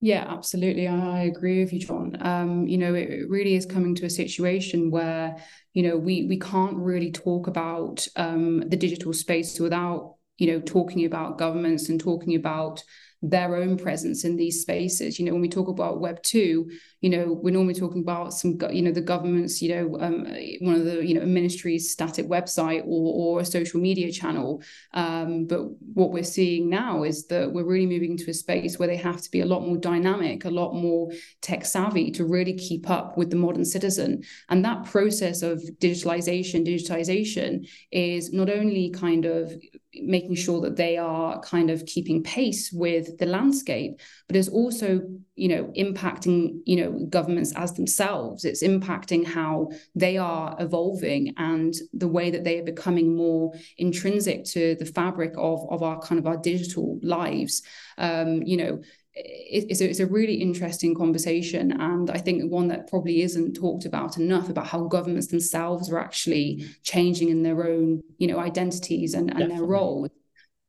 Yeah, 0.05 0.27
absolutely. 0.29 0.87
I 0.87 1.23
agree 1.23 1.65
with 1.65 1.73
you, 1.73 1.79
John. 1.81 2.19
Um, 2.21 2.67
you 2.67 2.77
know, 2.77 2.93
it 2.95 3.27
really 3.31 3.55
is 3.55 3.65
coming 3.65 3.95
to 3.95 4.05
a 4.05 4.11
situation 4.11 4.91
where, 4.91 5.39
you 5.73 5.83
know, 5.83 5.97
we 5.97 6.27
we 6.27 6.39
can't 6.39 6.77
really 6.77 7.11
talk 7.11 7.47
about 7.47 8.07
um, 8.17 8.69
the 8.69 8.77
digital 8.77 9.15
space 9.15 9.59
without, 9.59 10.17
you 10.37 10.49
know, 10.53 10.61
talking 10.61 11.07
about 11.07 11.39
governments 11.39 11.89
and 11.89 11.99
talking 11.99 12.35
about 12.35 12.85
their 13.23 13.57
own 13.57 13.79
presence 13.79 14.25
in 14.27 14.37
these 14.37 14.61
spaces. 14.61 15.19
You 15.19 15.25
know, 15.25 15.33
when 15.33 15.41
we 15.41 15.49
talk 15.49 15.69
about 15.69 16.01
Web 16.03 16.23
two, 16.23 16.71
you 17.05 17.11
know, 17.11 17.39
we're 17.43 17.53
normally 17.53 17.75
talking 17.75 18.01
about 18.01 18.33
some, 18.33 18.57
you 18.73 18.81
know, 18.81 18.91
the 18.91 18.99
government's, 19.03 19.61
you 19.61 19.69
know, 19.75 20.01
um, 20.01 20.25
one 20.61 20.75
of 20.75 20.87
the, 20.87 21.07
you 21.07 21.13
know, 21.13 21.27
ministry's 21.27 21.91
static 21.91 22.27
website 22.29 22.83
or, 22.87 23.37
or 23.37 23.41
a 23.41 23.45
social 23.45 23.79
media 23.79 24.11
channel. 24.11 24.63
Um, 24.95 25.47
but 25.47 25.65
what 25.93 26.13
we're 26.13 26.23
seeing 26.23 26.71
now 26.71 27.03
is 27.03 27.27
that 27.27 27.53
we're 27.53 27.67
really 27.67 27.85
moving 27.85 28.13
into 28.13 28.31
a 28.31 28.33
space 28.33 28.79
where 28.79 28.89
they 28.89 28.97
have 28.97 29.21
to 29.21 29.31
be 29.31 29.43
a 29.43 29.45
lot 29.45 29.67
more 29.67 29.77
dynamic, 29.77 30.47
a 30.47 30.51
lot 30.63 30.73
more 30.73 31.11
tech 31.43 31.67
savvy 31.67 32.11
to 32.13 32.25
really 32.25 32.55
keep 32.55 32.89
up 32.89 33.19
with 33.19 33.29
the 33.29 33.37
modern 33.37 33.67
citizen. 33.67 34.23
And 34.49 34.65
that 34.65 34.87
process 34.87 35.43
of 35.43 35.63
digitalization, 35.81 36.67
digitization 36.67 37.69
is 37.93 38.33
not 38.33 38.49
only 38.49 38.89
kind 38.89 39.27
of 39.27 39.53
making 39.97 40.37
sure 40.37 40.63
that 40.63 40.77
they 40.77 40.97
are 40.97 41.39
kind 41.43 41.69
of 41.69 41.85
keeping 41.85 42.23
pace 42.23 42.73
with 42.73 43.19
the 43.19 43.27
landscape, 43.27 44.01
but 44.27 44.37
is 44.37 44.49
also, 44.49 45.03
you 45.37 45.49
know, 45.49 45.65
impacting, 45.77 46.61
you 46.65 46.77
know, 46.77 47.07
governments 47.11 47.53
as 47.57 47.73
themselves. 47.73 48.45
It's 48.45 48.63
impacting 48.63 49.27
how 49.27 49.71
they 49.95 50.17
are 50.17 50.57
evolving 50.61 51.35
and 51.37 51.75
the 51.93 52.09
way 52.09 52.31
that 52.31 52.45
they 52.45 52.61
are 52.61 52.65
becoming 52.65 53.17
more 53.17 53.53
intrinsic 53.79 54.45
to 54.47 54.77
the 54.77 54.87
fabric 54.87 55.33
of, 55.37 55.67
of 55.71 55.83
our 55.83 56.01
kind 56.01 56.19
of 56.19 56.27
our 56.27 56.37
digital 56.37 57.01
lives. 57.03 57.63
Um, 57.99 58.43
you 58.43 58.57
know, 58.57 58.83
it's 59.17 59.81
a, 59.81 59.89
it's 59.89 60.01
a 60.01 60.07
really 60.07 60.35
interesting 60.35 60.93
conversation 60.93 61.71
and 61.81 62.11
i 62.11 62.19
think 62.19 62.51
one 62.51 62.67
that 62.67 62.89
probably 62.89 63.23
isn't 63.23 63.55
talked 63.55 63.85
about 63.85 64.17
enough 64.17 64.49
about 64.49 64.67
how 64.67 64.89
governments 64.89 65.29
themselves 65.29 65.89
are 65.89 66.01
actually 66.01 66.67
changing 66.83 67.29
in 67.29 67.45
their 67.45 67.65
own 67.65 68.03
you 68.19 68.27
know 68.27 68.41
identities 68.41 69.15
and, 69.15 69.31
and 69.31 69.53
their 69.53 69.63
roles 69.63 70.11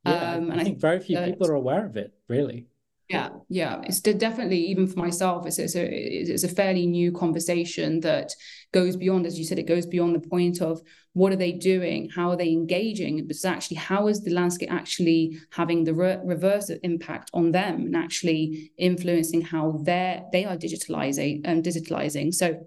yeah, 0.05 0.33
um, 0.33 0.51
and 0.51 0.59
I, 0.59 0.61
I 0.61 0.63
think 0.63 0.79
very 0.79 0.99
few 0.99 1.17
people 1.17 1.49
are 1.49 1.55
aware 1.55 1.87
of 1.87 1.97
it 1.97 2.13
really 2.27 2.67
yeah. 3.09 3.29
Yeah. 3.49 3.81
It's 3.83 4.01
definitely 4.01 4.57
even 4.57 4.87
for 4.87 4.97
myself 4.97 5.45
it's, 5.45 5.59
it's 5.59 5.75
a 5.75 5.85
it's 5.85 6.43
a 6.43 6.47
fairly 6.47 6.87
new 6.87 7.11
conversation 7.11 7.99
that 7.99 8.31
goes 8.71 8.95
beyond 8.95 9.25
as 9.25 9.37
you 9.37 9.45
said 9.45 9.59
it 9.59 9.67
goes 9.67 9.85
beyond 9.85 10.15
the 10.15 10.27
point 10.27 10.61
of 10.61 10.81
what 11.13 11.31
are 11.31 11.37
they 11.37 11.51
doing? 11.51 12.09
How 12.09 12.31
are 12.31 12.35
they 12.35 12.51
engaging? 12.51 13.17
But 13.27 13.35
it's 13.35 13.45
actually 13.45 13.77
how 13.77 14.07
is 14.07 14.23
the 14.23 14.31
landscape 14.31 14.71
actually 14.71 15.37
having 15.51 15.83
the 15.83 15.93
re- 15.93 16.19
reverse 16.23 16.69
impact 16.83 17.29
on 17.33 17.51
them 17.51 17.85
and 17.85 17.95
actually 17.95 18.71
influencing 18.77 19.41
how 19.41 19.79
they're 19.83 20.23
they 20.31 20.45
are 20.45 20.57
digitalizing 20.57 21.41
and 21.45 21.59
um, 21.59 21.73
digitalizing? 21.73 22.33
So 22.33 22.59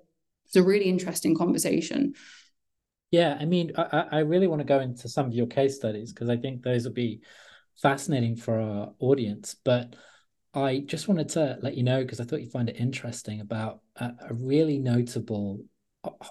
it's 0.47 0.57
a 0.57 0.63
really 0.63 0.87
interesting 0.87 1.37
conversation. 1.37 2.15
Yeah. 3.11 3.37
I 3.41 3.45
mean 3.45 3.73
i, 3.77 4.05
I 4.13 4.19
really 4.21 4.47
want 4.47 4.61
to 4.61 4.65
go 4.65 4.81
into 4.81 5.09
some 5.09 5.27
of 5.27 5.33
your 5.33 5.47
case 5.47 5.75
studies 5.77 6.13
because 6.13 6.29
i 6.29 6.37
think 6.37 6.63
those 6.63 6.85
will 6.85 6.93
be 6.93 7.23
fascinating 7.81 8.37
for 8.37 8.61
our 8.61 8.93
audience 8.99 9.57
but 9.65 9.95
I 10.65 10.81
just 10.81 11.09
wanted 11.09 11.29
to 11.31 11.59
let 11.63 11.77
you 11.77 11.83
know 11.83 12.03
because 12.03 12.21
I 12.21 12.25
thought 12.25 12.41
you'd 12.41 12.53
find 12.53 12.69
it 12.69 12.77
interesting 12.77 13.41
about 13.41 13.81
a, 13.97 14.13
a 14.29 14.35
really 14.35 14.79
notable 14.79 15.65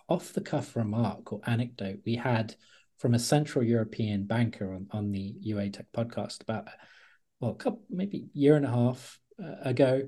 off 0.09 0.33
the 0.33 0.41
cuff 0.41 0.75
remark 0.75 1.33
or 1.33 1.41
anecdote 1.45 1.99
we 2.05 2.15
had 2.15 2.55
from 2.99 3.13
a 3.13 3.19
Central 3.19 3.63
European 3.63 4.23
banker 4.25 4.73
on, 4.73 4.87
on 4.91 5.11
the 5.11 5.35
UAE 5.45 5.73
Tech 5.73 5.85
podcast 5.95 6.41
about, 6.41 6.67
well, 7.39 7.51
a 7.51 7.55
couple, 7.55 7.81
maybe 7.89 8.27
year 8.33 8.55
and 8.55 8.65
a 8.65 8.69
half 8.69 9.19
uh, 9.43 9.55
ago. 9.61 10.07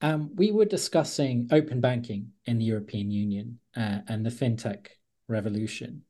Um, 0.00 0.30
we 0.34 0.52
were 0.52 0.64
discussing 0.64 1.48
open 1.50 1.80
banking 1.80 2.32
in 2.46 2.58
the 2.58 2.64
European 2.64 3.10
Union 3.10 3.58
uh, 3.76 3.98
and 4.06 4.24
the 4.24 4.30
fintech 4.30 4.86
revolution 5.26 6.02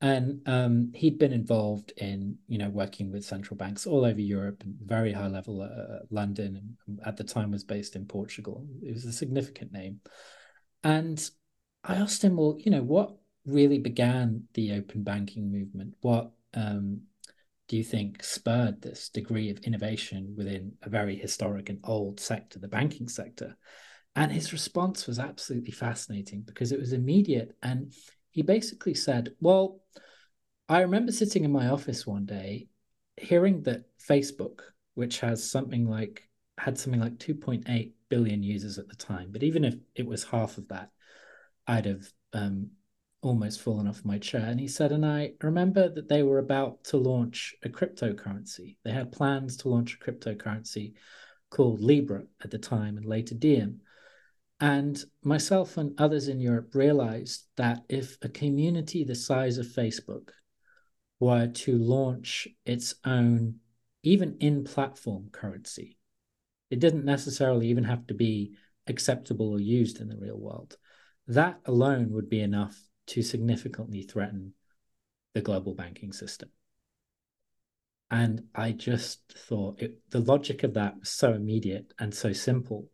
and 0.00 0.40
um, 0.46 0.92
he'd 0.94 1.18
been 1.18 1.32
involved 1.32 1.92
in 1.96 2.36
you 2.48 2.58
know 2.58 2.68
working 2.68 3.10
with 3.10 3.24
central 3.24 3.56
banks 3.56 3.86
all 3.86 4.04
over 4.04 4.20
Europe, 4.20 4.62
very 4.84 5.12
high 5.12 5.28
level, 5.28 5.62
uh, 5.62 6.04
London, 6.10 6.76
at 7.04 7.16
the 7.16 7.24
time 7.24 7.50
was 7.50 7.64
based 7.64 7.96
in 7.96 8.06
Portugal. 8.06 8.66
It 8.82 8.92
was 8.92 9.04
a 9.04 9.12
significant 9.12 9.72
name, 9.72 10.00
and 10.84 11.28
I 11.84 11.94
asked 11.94 12.22
him, 12.22 12.36
well, 12.36 12.56
you 12.58 12.70
know, 12.70 12.82
what 12.82 13.16
really 13.46 13.78
began 13.78 14.44
the 14.54 14.72
open 14.72 15.02
banking 15.02 15.50
movement? 15.50 15.94
What 16.00 16.32
um, 16.54 17.02
do 17.68 17.76
you 17.76 17.84
think 17.84 18.22
spurred 18.22 18.82
this 18.82 19.08
degree 19.08 19.50
of 19.50 19.58
innovation 19.58 20.34
within 20.36 20.72
a 20.82 20.88
very 20.88 21.16
historic 21.16 21.68
and 21.68 21.78
old 21.84 22.20
sector, 22.20 22.58
the 22.58 22.68
banking 22.68 23.08
sector? 23.08 23.56
And 24.14 24.32
his 24.32 24.52
response 24.52 25.06
was 25.06 25.18
absolutely 25.18 25.72
fascinating 25.72 26.42
because 26.42 26.72
it 26.72 26.78
was 26.78 26.92
immediate 26.92 27.56
and 27.62 27.92
he 28.36 28.42
basically 28.42 28.92
said, 28.92 29.34
Well, 29.40 29.80
I 30.68 30.82
remember 30.82 31.10
sitting 31.10 31.42
in 31.42 31.50
my 31.50 31.68
office 31.68 32.06
one 32.06 32.26
day 32.26 32.68
hearing 33.16 33.62
that 33.62 33.86
Facebook, 33.98 34.60
which 34.92 35.20
has 35.20 35.50
something 35.50 35.88
like 35.88 36.28
had 36.58 36.78
something 36.78 37.00
like 37.00 37.16
2.8 37.16 37.92
billion 38.10 38.42
users 38.42 38.78
at 38.78 38.88
the 38.88 38.96
time, 38.96 39.30
but 39.32 39.42
even 39.42 39.64
if 39.64 39.74
it 39.94 40.06
was 40.06 40.22
half 40.24 40.58
of 40.58 40.68
that, 40.68 40.90
I'd 41.66 41.86
have 41.86 42.06
um, 42.34 42.72
almost 43.22 43.62
fallen 43.62 43.88
off 43.88 44.04
my 44.04 44.18
chair. 44.18 44.44
And 44.44 44.60
he 44.60 44.68
said, 44.68 44.92
and 44.92 45.06
I 45.06 45.32
remember 45.40 45.88
that 45.88 46.08
they 46.10 46.22
were 46.22 46.38
about 46.38 46.84
to 46.84 46.98
launch 46.98 47.54
a 47.64 47.70
cryptocurrency. 47.70 48.76
They 48.84 48.92
had 48.92 49.12
plans 49.12 49.56
to 49.58 49.70
launch 49.70 49.94
a 49.94 50.04
cryptocurrency 50.04 50.92
called 51.50 51.80
Libra 51.80 52.24
at 52.44 52.50
the 52.50 52.58
time 52.58 52.98
and 52.98 53.06
later 53.06 53.34
Diem. 53.34 53.80
And 54.58 55.02
myself 55.22 55.76
and 55.76 55.98
others 56.00 56.28
in 56.28 56.40
Europe 56.40 56.74
realized 56.74 57.44
that 57.56 57.84
if 57.88 58.16
a 58.22 58.28
community 58.28 59.04
the 59.04 59.14
size 59.14 59.58
of 59.58 59.66
Facebook 59.66 60.30
were 61.20 61.46
to 61.48 61.76
launch 61.76 62.48
its 62.64 62.94
own, 63.04 63.56
even 64.02 64.36
in 64.40 64.64
platform 64.64 65.28
currency, 65.30 65.98
it 66.70 66.80
didn't 66.80 67.04
necessarily 67.04 67.68
even 67.68 67.84
have 67.84 68.06
to 68.06 68.14
be 68.14 68.56
acceptable 68.86 69.50
or 69.50 69.60
used 69.60 70.00
in 70.00 70.08
the 70.08 70.16
real 70.16 70.38
world. 70.38 70.76
That 71.26 71.60
alone 71.66 72.12
would 72.12 72.28
be 72.28 72.40
enough 72.40 72.78
to 73.08 73.22
significantly 73.22 74.02
threaten 74.02 74.54
the 75.34 75.40
global 75.42 75.74
banking 75.74 76.12
system. 76.12 76.48
And 78.10 78.44
I 78.54 78.72
just 78.72 79.20
thought 79.32 79.82
it, 79.82 79.98
the 80.10 80.20
logic 80.20 80.62
of 80.62 80.74
that 80.74 80.98
was 81.00 81.10
so 81.10 81.32
immediate 81.32 81.92
and 81.98 82.14
so 82.14 82.32
simple, 82.32 82.88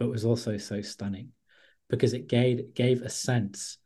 but 0.00 0.10
was 0.10 0.24
also 0.24 0.56
so 0.56 0.80
stunning 0.80 1.28
because 1.88 2.14
it 2.14 2.26
gave 2.26 2.74
gave 2.74 3.02
a 3.02 3.10
sense 3.10 3.78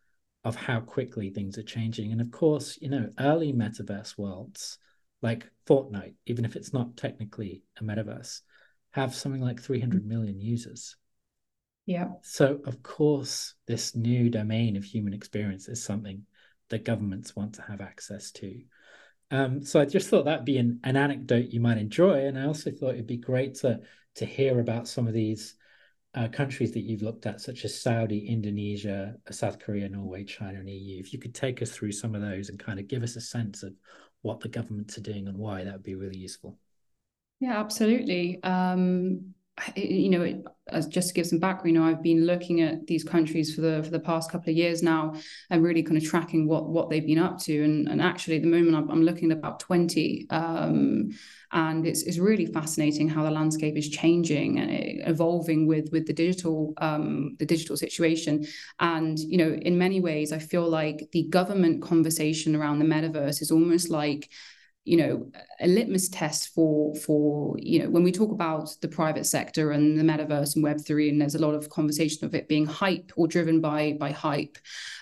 of 0.44 0.54
how 0.54 0.80
quickly 0.80 1.28
things 1.30 1.58
are 1.58 1.62
changing. 1.62 2.12
And 2.12 2.20
of 2.20 2.30
course, 2.30 2.78
you 2.80 2.88
know, 2.88 3.10
early 3.18 3.52
metaverse 3.52 4.16
worlds 4.16 4.78
like 5.22 5.50
Fortnite, 5.66 6.14
even 6.26 6.44
if 6.44 6.54
it's 6.54 6.72
not 6.72 6.96
technically 6.96 7.62
a 7.80 7.82
metaverse, 7.82 8.42
have 8.92 9.14
something 9.14 9.40
like 9.40 9.60
300 9.60 10.06
million 10.06 10.40
users. 10.40 10.96
Yeah. 11.86 12.10
So, 12.22 12.60
of 12.66 12.82
course, 12.82 13.54
this 13.66 13.96
new 13.96 14.30
domain 14.30 14.76
of 14.76 14.84
human 14.84 15.14
experience 15.14 15.68
is 15.68 15.82
something 15.82 16.24
that 16.68 16.84
governments 16.84 17.34
want 17.34 17.54
to 17.54 17.62
have 17.62 17.80
access 17.80 18.30
to. 18.32 18.60
Um, 19.30 19.64
so 19.64 19.80
I 19.80 19.86
just 19.86 20.08
thought 20.08 20.26
that'd 20.26 20.44
be 20.44 20.58
an, 20.58 20.80
an 20.84 20.96
anecdote 20.96 21.50
you 21.50 21.60
might 21.60 21.78
enjoy. 21.78 22.26
And 22.26 22.38
I 22.38 22.44
also 22.44 22.70
thought 22.70 22.94
it'd 22.94 23.06
be 23.06 23.16
great 23.16 23.56
to, 23.56 23.80
to 24.16 24.26
hear 24.26 24.60
about 24.60 24.88
some 24.88 25.08
of 25.08 25.14
these 25.14 25.54
uh, 26.14 26.28
countries 26.28 26.72
that 26.72 26.82
you've 26.82 27.02
looked 27.02 27.26
at, 27.26 27.40
such 27.40 27.64
as 27.64 27.80
Saudi, 27.80 28.28
Indonesia, 28.28 29.16
South 29.30 29.58
Korea, 29.58 29.88
Norway, 29.88 30.24
China, 30.24 30.60
and 30.60 30.70
EU. 30.70 31.00
If 31.00 31.12
you 31.12 31.18
could 31.18 31.34
take 31.34 31.60
us 31.60 31.70
through 31.70 31.92
some 31.92 32.14
of 32.14 32.20
those 32.22 32.48
and 32.48 32.58
kind 32.58 32.78
of 32.78 32.88
give 32.88 33.02
us 33.02 33.16
a 33.16 33.20
sense 33.20 33.62
of 33.62 33.74
what 34.22 34.40
the 34.40 34.48
governments 34.48 34.96
are 34.96 35.02
doing 35.02 35.26
and 35.26 35.36
why, 35.36 35.64
that 35.64 35.72
would 35.72 35.82
be 35.82 35.96
really 35.96 36.18
useful. 36.18 36.56
Yeah, 37.40 37.58
absolutely. 37.58 38.42
Um, 38.42 39.34
you 39.76 40.10
know, 40.10 40.42
as 40.68 40.86
just 40.86 41.08
to 41.08 41.14
give 41.14 41.26
some 41.26 41.38
background, 41.38 41.74
you 41.74 41.80
know, 41.80 41.86
I've 41.86 42.02
been 42.02 42.26
looking 42.26 42.60
at 42.60 42.86
these 42.86 43.04
countries 43.04 43.54
for 43.54 43.60
the 43.60 43.82
for 43.84 43.90
the 43.90 44.00
past 44.00 44.30
couple 44.30 44.50
of 44.50 44.56
years 44.56 44.82
now, 44.82 45.14
and 45.50 45.62
really 45.62 45.82
kind 45.82 45.96
of 45.96 46.04
tracking 46.04 46.48
what 46.48 46.68
what 46.68 46.90
they've 46.90 47.06
been 47.06 47.18
up 47.18 47.38
to. 47.40 47.62
And 47.62 47.88
and 47.88 48.02
actually, 48.02 48.36
at 48.36 48.42
the 48.42 48.48
moment, 48.48 48.76
I'm, 48.76 48.90
I'm 48.90 49.02
looking 49.02 49.30
at 49.30 49.38
about 49.38 49.60
twenty, 49.60 50.26
um, 50.30 51.10
and 51.52 51.86
it's 51.86 52.02
it's 52.02 52.18
really 52.18 52.46
fascinating 52.46 53.08
how 53.08 53.22
the 53.22 53.30
landscape 53.30 53.76
is 53.76 53.88
changing 53.88 54.58
and 54.58 55.08
evolving 55.08 55.68
with 55.68 55.88
with 55.92 56.06
the 56.06 56.12
digital 56.12 56.74
um, 56.78 57.36
the 57.38 57.46
digital 57.46 57.76
situation. 57.76 58.44
And 58.80 59.18
you 59.18 59.38
know, 59.38 59.52
in 59.52 59.78
many 59.78 60.00
ways, 60.00 60.32
I 60.32 60.38
feel 60.38 60.68
like 60.68 61.08
the 61.12 61.28
government 61.28 61.80
conversation 61.80 62.56
around 62.56 62.80
the 62.80 62.86
metaverse 62.86 63.40
is 63.40 63.52
almost 63.52 63.88
like 63.88 64.30
you 64.84 64.98
know 64.98 65.26
a 65.60 65.66
litmus 65.66 66.10
test 66.10 66.54
for 66.54 66.94
for 66.96 67.56
you 67.58 67.78
know 67.78 67.88
when 67.88 68.02
we 68.02 68.12
talk 68.12 68.30
about 68.30 68.68
the 68.82 68.88
private 68.88 69.24
sector 69.24 69.72
and 69.72 69.98
the 69.98 70.02
metaverse 70.02 70.54
and 70.54 70.62
web 70.62 70.78
3 70.78 71.08
and 71.08 71.20
there's 71.20 71.34
a 71.34 71.40
lot 71.40 71.54
of 71.54 71.70
conversation 71.70 72.24
of 72.24 72.34
it 72.34 72.48
being 72.48 72.66
hype 72.66 73.10
or 73.16 73.26
driven 73.26 73.60
by 73.60 73.96
by 73.98 74.10
hype 74.10 74.58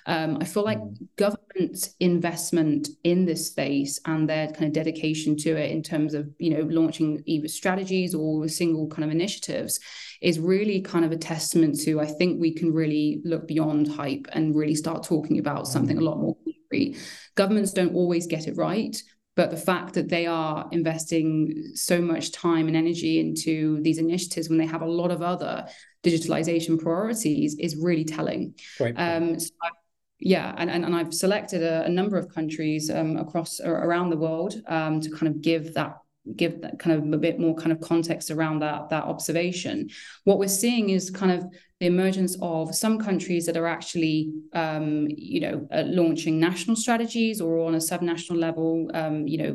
um, 0.07 0.39
i 0.41 0.45
feel 0.45 0.63
like 0.63 0.79
mm. 0.79 0.97
government 1.17 1.89
investment 1.99 2.89
in 3.03 3.25
this 3.25 3.49
space 3.49 3.99
and 4.07 4.29
their 4.29 4.47
kind 4.49 4.65
of 4.65 4.73
dedication 4.73 5.37
to 5.37 5.57
it 5.57 5.71
in 5.73 5.83
terms 5.83 6.15
of 6.15 6.31
you 6.39 6.51
know 6.51 6.63
launching 6.71 7.21
either 7.27 7.49
strategies 7.49 8.15
or 8.15 8.47
single 8.47 8.87
kind 8.89 9.05
of 9.05 9.11
initiatives 9.11 9.81
is 10.21 10.39
really 10.39 10.81
kind 10.81 11.05
of 11.05 11.11
a 11.11 11.17
testament 11.17 11.79
to 11.81 12.01
i 12.01 12.07
think 12.07 12.41
we 12.41 12.55
can 12.55 12.73
really 12.73 13.21
look 13.25 13.49
beyond 13.49 13.89
hype 13.89 14.29
and 14.33 14.55
really 14.55 14.77
start 14.77 15.03
talking 15.03 15.41
about 15.41 15.67
something 15.67 15.99
a 15.99 16.01
mm. 16.01 16.05
lot 16.05 16.21
more 16.21 16.37
concrete. 16.45 16.97
governments 17.35 17.73
don't 17.73 17.97
always 17.97 18.29
get 18.29 18.47
it 18.47 18.57
right 18.57 19.03
but 19.35 19.51
the 19.51 19.57
fact 19.57 19.95
that 19.95 20.09
they 20.09 20.27
are 20.27 20.69
investing 20.73 21.73
so 21.75 22.01
much 22.01 22.33
time 22.33 22.69
and 22.69 22.77
energy 22.77 23.19
into 23.19 23.81
these 23.83 23.99
initiatives 23.99 24.49
when 24.49 24.59
they 24.59 24.67
have 24.67 24.83
a 24.83 24.87
lot 24.87 25.11
of 25.11 25.23
other 25.23 25.67
digitalization 26.05 26.79
priorities 26.79 27.57
is 27.59 27.77
really 27.77 28.05
telling. 28.05 28.55
Right. 28.79 28.95
Um, 28.97 29.39
so 29.41 29.51
I, 29.63 29.69
yeah, 30.19 30.55
and, 30.57 30.71
and, 30.71 30.85
and 30.85 30.95
I've 30.95 31.15
selected 31.15 31.63
a, 31.63 31.85
a 31.85 31.89
number 31.89 32.17
of 32.17 32.29
countries 32.29 32.91
um, 32.91 33.17
across 33.17 33.61
around 33.61 34.11
the 34.11 34.17
world 34.17 34.55
um, 34.69 35.01
to 35.01 35.11
kind 35.11 35.29
of 35.29 35.41
give 35.41 35.75
that 35.75 35.97
give 36.37 36.61
that 36.61 36.79
kind 36.79 36.97
of 36.97 37.13
a 37.13 37.19
bit 37.19 37.41
more 37.41 37.57
kind 37.57 37.73
of 37.73 37.81
context 37.81 38.31
around 38.31 38.61
that 38.61 38.89
that 38.91 39.05
observation. 39.05 39.89
What 40.25 40.39
we're 40.39 40.49
seeing 40.49 40.91
is 40.91 41.11
kind 41.11 41.33
of 41.33 41.45
the 41.83 41.89
emergence 41.89 42.37
of 42.41 42.73
some 42.77 42.97
countries 42.97 43.45
that 43.45 43.57
are 43.57 43.67
actually, 43.67 44.33
um, 44.53 45.09
you 45.09 45.41
know, 45.41 45.67
uh, 45.75 45.83
launching 45.85 46.39
national 46.39 46.77
strategies 46.77 47.41
or 47.41 47.59
on 47.67 47.75
a 47.75 47.79
subnational 47.79 48.39
level, 48.39 48.89
um, 48.95 49.27
you 49.27 49.37
know, 49.37 49.53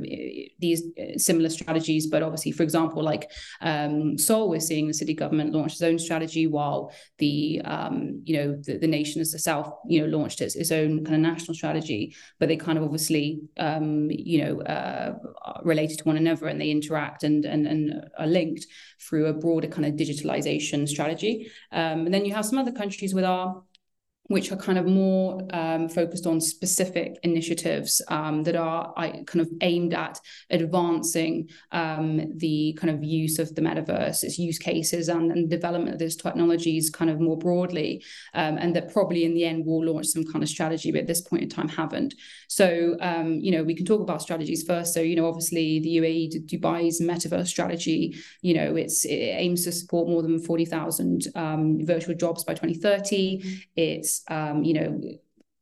these 0.59 0.83
uh, 0.99 1.17
similar 1.17 1.47
strategies. 1.47 2.07
But 2.07 2.23
obviously, 2.23 2.51
for 2.51 2.63
example, 2.63 3.01
like 3.01 3.31
um, 3.61 4.17
Seoul, 4.17 4.49
we're 4.49 4.59
seeing 4.59 4.87
the 4.87 4.93
city 4.93 5.13
government 5.13 5.53
launch 5.53 5.71
its 5.71 5.81
own 5.81 5.97
strategy, 5.97 6.47
while 6.47 6.91
the, 7.17 7.61
um, 7.63 8.21
you 8.25 8.35
know, 8.35 8.57
the, 8.61 8.77
the 8.77 8.87
nation 8.87 9.21
as 9.21 9.31
the 9.31 9.39
South, 9.39 9.71
you 9.87 10.01
know, 10.01 10.17
launched 10.17 10.41
its, 10.41 10.55
its 10.55 10.73
own 10.73 11.05
kind 11.05 11.15
of 11.15 11.21
national 11.21 11.55
strategy. 11.55 12.13
But 12.39 12.49
they 12.49 12.57
kind 12.57 12.77
of 12.77 12.83
obviously, 12.83 13.39
um, 13.55 14.09
you 14.11 14.43
know, 14.43 14.61
uh, 14.63 15.13
related 15.63 15.99
to 15.99 16.03
one 16.03 16.17
another 16.17 16.47
and 16.47 16.59
they 16.59 16.71
interact 16.71 17.23
and 17.23 17.45
and 17.45 17.65
and 17.65 18.03
are 18.19 18.27
linked 18.27 18.65
through 18.99 19.27
a 19.27 19.33
broader 19.33 19.69
kind 19.69 19.85
of 19.85 19.93
digitalization 19.93 20.89
strategy. 20.89 21.49
Um, 21.71 22.05
and 22.05 22.16
then 22.17 22.25
you 22.25 22.33
have 22.33 22.45
some 22.45 22.57
other 22.57 22.71
countries 22.71 23.13
with 23.13 23.23
our 23.23 23.63
which 24.27 24.51
are 24.51 24.57
kind 24.57 24.77
of 24.77 24.85
more 24.85 25.41
um, 25.51 25.87
focused 25.89 26.27
on 26.27 26.41
specific 26.41 27.17
initiatives 27.23 28.01
um, 28.09 28.43
that 28.43 28.55
are 28.55 28.93
kind 29.25 29.41
of 29.41 29.49
aimed 29.61 29.93
at 29.93 30.19
advancing 30.49 31.49
um, 31.71 32.33
the 32.37 32.77
kind 32.79 32.93
of 32.93 33.03
use 33.03 33.39
of 33.39 33.53
the 33.55 33.61
metaverse, 33.61 34.23
its 34.23 34.37
use 34.37 34.59
cases, 34.59 35.09
and, 35.09 35.31
and 35.31 35.49
development 35.49 35.93
of 35.93 35.99
those 35.99 36.15
technologies 36.15 36.89
kind 36.89 37.09
of 37.09 37.19
more 37.19 37.37
broadly, 37.37 38.03
um, 38.33 38.57
and 38.57 38.75
that 38.75 38.91
probably 38.91 39.23
in 39.23 39.33
the 39.33 39.45
end 39.45 39.65
will 39.65 39.85
launch 39.85 40.07
some 40.07 40.25
kind 40.25 40.43
of 40.43 40.49
strategy, 40.49 40.91
but 40.91 41.01
at 41.01 41.07
this 41.07 41.21
point 41.21 41.43
in 41.43 41.49
time 41.49 41.69
haven't. 41.69 42.13
So, 42.47 42.97
um, 43.01 43.33
you 43.33 43.51
know, 43.51 43.63
we 43.63 43.75
can 43.75 43.85
talk 43.85 44.01
about 44.01 44.21
strategies 44.21 44.63
first. 44.63 44.93
So, 44.93 45.01
you 45.01 45.15
know, 45.15 45.27
obviously 45.27 45.79
the 45.79 45.97
UAE, 45.97 46.45
Dubai's 46.47 47.01
metaverse 47.01 47.47
strategy, 47.47 48.17
you 48.41 48.53
know, 48.53 48.75
it's 48.75 49.05
it 49.05 49.15
aims 49.15 49.63
to 49.65 49.71
support 49.71 50.07
more 50.07 50.21
than 50.21 50.39
40,000 50.39 51.27
um, 51.35 51.85
virtual 51.85 52.15
jobs 52.15 52.43
by 52.43 52.53
2030. 52.53 53.63
It's 53.75 54.16
um, 54.27 54.63
you 54.63 54.73
know, 54.73 55.01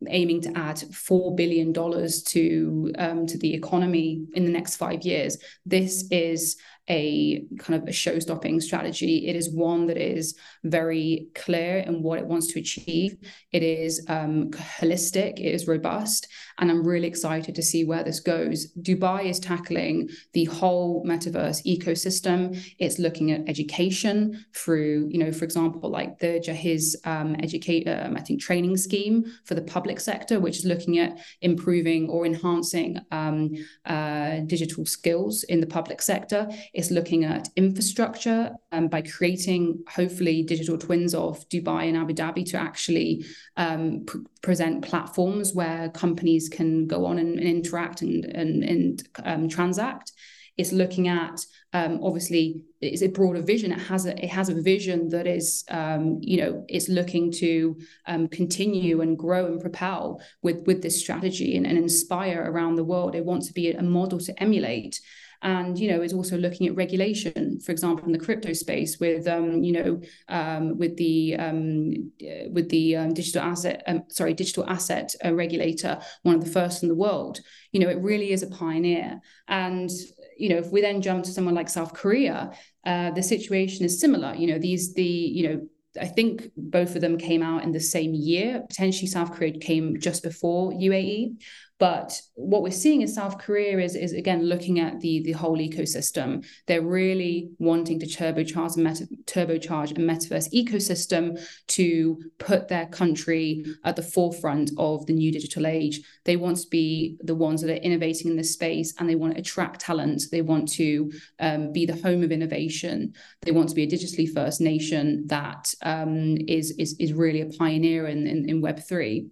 aiming 0.08 0.42
to 0.42 0.58
add 0.58 0.80
four 0.94 1.36
billion 1.36 1.72
dollars 1.72 2.24
to 2.24 2.92
um, 2.98 3.26
to 3.28 3.38
the 3.38 3.54
economy 3.54 4.26
in 4.34 4.46
the 4.46 4.52
next 4.52 4.76
five 4.76 5.04
years. 5.04 5.38
This 5.66 6.08
is 6.12 6.58
a 6.90 7.44
kind 7.58 7.82
of 7.82 7.88
a 7.88 7.92
show-stopping 7.92 8.62
strategy. 8.62 9.28
It 9.28 9.36
is 9.36 9.54
one 9.54 9.88
that 9.88 9.98
is 9.98 10.38
very 10.64 11.28
clear 11.36 11.80
in 11.80 12.04
what 12.04 12.20
it 12.20 12.28
wants 12.28 12.48
to 12.54 12.60
achieve. 12.60 13.18
It 13.52 13.64
is 13.64 14.06
um, 14.08 14.52
holistic. 14.52 15.40
It 15.40 15.54
is 15.54 15.68
robust, 15.68 16.28
and 16.60 16.70
I'm 16.70 16.86
really 16.86 17.08
excited 17.08 17.56
to 17.56 17.64
see 17.64 17.84
where 17.86 18.04
this 18.04 18.20
goes. 18.20 18.72
Dubai 18.74 19.26
is 19.26 19.40
tackling 19.40 20.10
the 20.34 20.46
whole 20.46 21.04
metaverse 21.06 21.66
ecosystem. 21.66 22.62
It's 22.80 23.00
looking 23.00 23.32
at 23.32 23.48
education 23.48 24.46
through, 24.56 25.10
you 25.12 25.20
know, 25.20 25.32
for 25.32 25.46
example, 25.46 25.90
like 25.90 26.20
the 26.20 26.40
Jahiz 26.46 26.96
um, 27.06 27.36
educate, 27.40 27.88
um, 27.88 28.16
I 28.16 28.22
think, 28.22 28.42
training 28.42 28.78
scheme 28.78 29.26
for 29.44 29.56
the 29.56 29.62
public 29.62 30.00
sector, 30.00 30.40
which 30.40 30.58
is 30.58 30.66
looking 30.66 31.00
at 31.00 31.20
improving 31.42 32.10
or 32.10 32.26
enhancing 32.26 33.00
um, 33.12 33.52
uh, 33.86 34.40
digital 34.46 34.86
skills 34.86 35.44
in 35.44 35.62
the 35.62 35.68
public 35.68 36.02
sector. 36.02 36.48
It's 36.76 36.92
looking 36.92 37.24
at 37.24 37.48
infrastructure 37.56 38.52
um, 38.74 38.90
by 38.90 39.02
creating, 39.02 39.84
hopefully, 39.90 40.44
digital 40.44 40.78
twins 40.78 41.16
of 41.16 41.48
Dubai 41.48 41.88
and 41.88 41.96
Abu 41.96 42.14
Dhabi 42.14 42.46
to 42.52 42.58
actually 42.58 43.26
um, 43.56 44.04
pr- 44.06 44.18
present 44.44 44.84
platforms 44.84 45.54
where 45.54 45.90
companies 45.90 46.50
can 46.50 46.86
go 46.86 47.06
on 47.06 47.18
and, 47.18 47.40
and 47.40 47.48
interact 47.48 48.02
and, 48.02 48.26
and, 48.26 48.64
and 48.64 49.08
um, 49.24 49.48
transact. 49.48 50.12
It's 50.58 50.74
looking 50.74 51.08
at 51.08 51.46
um, 51.72 52.00
obviously 52.04 52.64
it's 52.82 53.02
a 53.02 53.08
broader 53.08 53.42
vision. 53.42 53.72
It 53.72 53.80
has 53.80 54.06
a 54.06 54.14
it 54.24 54.30
has 54.30 54.50
a 54.50 54.62
vision 54.62 55.10
that 55.10 55.28
is 55.28 55.66
um, 55.70 56.20
you 56.22 56.38
know 56.38 56.66
it's 56.70 56.88
looking 56.88 57.32
to 57.34 57.78
um, 58.06 58.28
continue 58.30 59.02
and 59.02 59.18
grow 59.18 59.46
and 59.48 59.60
propel 59.60 60.22
with 60.42 60.66
with 60.66 60.82
this 60.82 61.00
strategy 61.00 61.58
and, 61.58 61.66
and 61.66 61.78
inspire 61.78 62.42
around 62.50 62.76
the 62.76 62.86
world. 62.86 63.16
It 63.16 63.26
wants 63.26 63.48
to 63.48 63.54
be 63.54 63.72
a 63.72 63.82
model 63.82 64.20
to 64.20 64.44
emulate. 64.44 65.02
And 65.46 65.78
you 65.78 65.90
know 65.90 66.02
is 66.02 66.12
also 66.12 66.38
looking 66.38 66.68
at 66.68 66.76
regulation 66.76 67.60
for 67.60 67.72
example 67.72 68.06
in 68.06 68.12
the 68.12 68.26
crypto 68.26 68.52
space 68.52 69.00
with 69.00 69.28
um, 69.28 69.64
you 69.64 69.72
know 69.72 70.02
um, 70.28 70.78
with 70.78 70.98
the 70.98 71.36
um, 71.36 72.12
with 72.52 72.68
the 72.70 72.96
um, 72.96 73.14
digital 73.14 73.42
asset 73.42 73.84
um, 73.88 74.04
sorry 74.10 74.34
digital 74.34 74.68
asset 74.68 75.14
uh, 75.24 75.34
regulator 75.34 76.00
one 76.24 76.36
of 76.36 76.44
the 76.44 76.50
first 76.50 76.82
in 76.82 76.90
the 76.90 76.96
world 76.96 77.40
you 77.72 77.80
know 77.80 77.88
it 77.88 78.02
really 78.02 78.32
is 78.32 78.42
a 78.42 78.48
pioneer 78.48 79.22
and 79.48 79.92
you 80.38 80.50
know 80.50 80.58
if 80.58 80.72
we 80.72 80.82
then 80.82 81.02
jump 81.02 81.24
to 81.24 81.32
someone 81.32 81.56
like 81.56 81.70
south 81.70 81.94
korea 81.94 82.52
uh, 82.86 83.12
the 83.12 83.24
situation 83.24 83.86
is 83.86 84.00
similar 84.00 84.34
you 84.34 84.48
know 84.48 84.58
these 84.58 84.94
the 84.96 85.04
you 85.04 85.48
know 85.48 85.62
I 86.00 86.08
think 86.08 86.52
both 86.58 86.96
of 86.96 87.02
them 87.02 87.18
came 87.18 87.42
out 87.42 87.64
in 87.64 87.72
the 87.72 87.80
same 87.80 88.14
year. 88.14 88.64
Potentially, 88.68 89.08
South 89.08 89.32
Korea 89.32 89.58
came 89.58 90.00
just 90.00 90.24
before 90.24 90.72
UAE. 90.74 91.38
But 91.78 92.22
what 92.36 92.64
we're 92.64 92.72
seeing 92.72 93.02
in 93.02 93.08
South 93.08 93.38
Korea 93.38 93.78
is, 93.80 93.96
is 93.96 94.14
again 94.14 94.44
looking 94.44 94.80
at 94.80 95.02
the, 95.02 95.24
the 95.24 95.34
whole 95.34 95.58
ecosystem. 95.58 96.46
They're 96.68 96.82
really 96.82 97.50
wanting 97.60 98.00
to 98.00 98.06
turbocharge, 98.06 98.78
meta, 98.78 99.08
turbocharge 99.26 99.92
a 99.92 99.96
metaverse 99.96 100.54
ecosystem 100.54 101.38
to 101.68 102.22
put 102.38 102.70
their 102.70 102.86
country 102.86 103.66
at 103.84 103.98
the 103.98 104.04
forefront 104.04 104.72
of 104.78 105.06
the 105.06 105.14
new 105.14 105.34
digital 105.34 105.68
age. 105.68 106.00
They 106.24 106.38
want 106.38 106.58
to 106.58 106.68
be 106.70 107.18
the 107.22 107.36
ones 107.36 107.62
that 107.62 107.72
are 107.72 107.84
innovating 107.84 108.32
in 108.32 108.38
this 108.38 108.54
space 108.54 108.94
and 108.98 109.10
they 109.10 109.16
want 109.16 109.34
to 109.34 109.40
attract 109.40 109.82
talent. 109.82 110.24
They 110.32 110.42
want 110.42 110.70
to 110.74 111.12
um, 111.40 111.74
be 111.74 111.86
the 111.86 112.02
home 112.02 112.24
of 112.24 112.32
innovation. 112.32 113.14
They 113.42 113.52
want 113.52 113.68
to 113.70 113.76
be 113.76 113.84
a 113.84 113.88
digitally 113.88 114.32
first 114.34 114.62
nation 114.62 115.28
that 115.28 115.74
um, 115.82 116.38
is 116.48 116.72
is, 116.78 116.96
is 117.00 117.12
really 117.12 117.42
a 117.42 117.48
pioneer 117.48 118.08
in, 118.08 118.28
in, 118.28 118.50
in 118.50 118.62
Web3. 118.62 119.30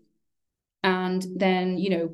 And 0.83 1.25
then, 1.35 1.77
you 1.77 1.89
know, 1.89 2.13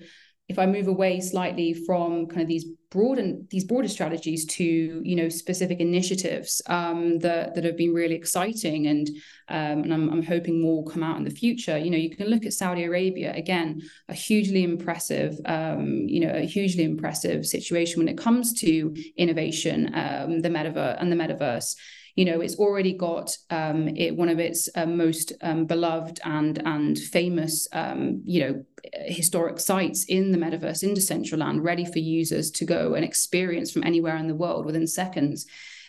if 0.50 0.58
I 0.58 0.66
move 0.66 0.88
away 0.88 1.22
slightly 1.22 1.74
from 1.74 2.26
kind 2.26 2.42
of 2.42 2.48
these 2.48 2.66
broader 2.90 3.34
these 3.52 3.66
broader 3.66 3.88
strategies 3.88 4.48
to 4.48 4.64
you 4.64 5.16
know 5.16 5.30
specific 5.30 5.80
initiatives 5.80 6.60
um, 6.66 7.20
that 7.20 7.54
that 7.54 7.64
have 7.64 7.78
been 7.78 7.94
really 7.94 8.16
exciting 8.16 8.88
and 8.88 9.08
um, 9.48 9.84
and 9.84 9.94
I'm, 9.94 10.10
I'm 10.10 10.24
hoping 10.24 10.60
more 10.60 10.84
will 10.84 10.92
come 10.92 11.04
out 11.04 11.18
in 11.18 11.24
the 11.24 11.30
future. 11.30 11.78
You 11.78 11.92
know, 11.92 11.98
you 11.98 12.16
can 12.16 12.28
look 12.28 12.46
at 12.46 12.54
Saudi 12.54 12.84
Arabia 12.84 13.32
again, 13.36 13.82
a 14.10 14.14
hugely 14.16 14.64
impressive 14.64 15.40
um, 15.46 16.08
you 16.08 16.20
know 16.20 16.34
a 16.34 16.46
hugely 16.46 16.84
impressive 16.84 17.46
situation 17.46 18.00
when 18.00 18.10
it 18.10 18.18
comes 18.18 18.54
to 18.62 18.96
innovation, 19.18 19.92
um, 19.94 20.42
the 20.42 20.50
metaverse 20.50 20.98
and 21.00 21.12
the 21.12 21.16
metaverse 21.16 21.76
you 22.20 22.26
know 22.26 22.42
it's 22.42 22.58
already 22.58 22.92
got 22.92 23.38
um, 23.50 23.88
it 23.96 24.14
one 24.14 24.28
of 24.28 24.40
its 24.40 24.68
uh, 24.76 24.86
most 24.86 25.32
um, 25.42 25.66
beloved 25.66 26.20
and 26.26 26.62
and 26.66 27.00
famous 27.00 27.66
um, 27.72 28.22
you 28.26 28.42
know 28.42 28.66
historic 29.06 29.58
sites 29.58 30.04
in 30.04 30.34
the 30.34 30.38
metaverse 30.38 30.84
in 30.84 30.94
Decentraland 30.94 31.64
ready 31.64 31.86
for 31.86 32.00
users 32.00 32.52
to 32.52 32.66
go 32.66 32.94
and 32.96 33.06
experience 33.06 33.72
from 33.72 33.86
anywhere 33.86 34.18
in 34.18 34.28
the 34.28 34.36
world 34.36 34.66
within 34.66 34.86
seconds. 34.86 35.46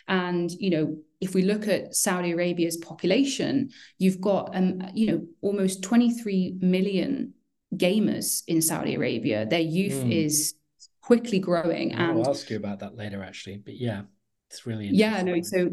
And 0.07 0.49
you 0.51 0.69
know 0.69 0.97
if 1.19 1.35
we 1.35 1.41
look 1.41 1.67
at 1.67 1.95
Saudi 1.95 2.31
Arabia's 2.31 2.77
population 2.77 3.69
you've 3.97 4.21
got 4.21 4.55
um 4.55 4.81
you 4.93 5.07
know 5.07 5.27
almost 5.41 5.83
23 5.83 6.59
million 6.61 7.33
gamers 7.75 8.43
in 8.47 8.61
Saudi 8.61 8.95
Arabia. 8.95 9.45
Their 9.45 9.59
youth 9.59 10.01
mm. 10.05 10.25
is 10.25 10.53
quickly 11.01 11.39
growing 11.39 11.91
and 11.91 12.19
I'll 12.23 12.29
ask 12.29 12.49
you 12.49 12.55
about 12.55 12.79
that 12.79 12.95
later 12.95 13.21
actually 13.21 13.57
but 13.57 13.75
yeah 13.75 14.03
it's 14.49 14.65
really 14.65 14.87
yeah 14.87 15.21
no 15.23 15.41
so 15.41 15.71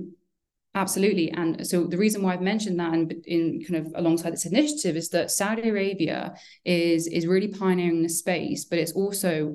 Absolutely. 0.75 1.31
And 1.33 1.67
so 1.67 1.85
the 1.85 1.99
reason 1.99 2.23
why 2.23 2.35
I've 2.35 2.43
mentioned 2.43 2.79
that 2.79 2.93
in, 2.93 3.11
in 3.25 3.65
kind 3.65 3.87
of 3.87 3.93
alongside 3.97 4.33
this 4.33 4.47
initiative 4.47 4.97
is 4.97 5.09
that 5.11 5.31
Saudi 5.31 5.69
Arabia 5.69 6.35
is 6.65 7.07
is 7.07 7.27
really 7.27 7.49
pioneering 7.49 8.03
the 8.03 8.09
space, 8.09 8.65
but 8.65 8.79
it's 8.79 8.93
also 8.93 9.55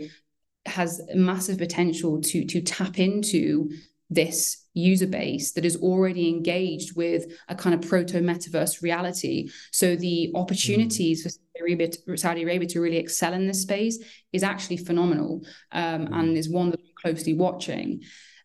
has 0.65 1.01
massive 1.13 1.57
potential 1.57 2.19
to 2.21 2.45
to 2.45 2.61
tap 2.61 2.99
into 2.99 3.69
this 4.09 4.65
user 4.73 5.07
base 5.07 5.51
that 5.53 5.65
is 5.65 5.77
already 5.77 6.29
engaged 6.29 6.95
with 6.95 7.25
a 7.47 7.55
kind 7.55 7.75
of 7.75 7.87
proto 7.87 8.19
metaverse 8.19 8.81
reality. 8.81 9.49
So 9.71 9.95
the 9.95 10.31
opportunities 10.35 11.19
mm. 11.19 11.23
for 11.23 11.29
Saudi 11.29 11.59
Arabia, 11.61 12.17
Saudi 12.17 12.43
Arabia, 12.43 12.67
to 12.69 12.81
really 12.81 12.97
excel 12.97 13.33
in 13.33 13.47
this 13.47 13.61
space 13.61 13.99
is 14.31 14.43
actually 14.43 14.77
phenomenal 14.77 15.45
um, 15.71 16.07
mm. 16.07 16.15
and 16.19 16.37
is 16.37 16.49
one 16.49 16.71
that 16.71 16.79
I'm 16.79 16.95
closely 17.01 17.33
watching. 17.33 18.01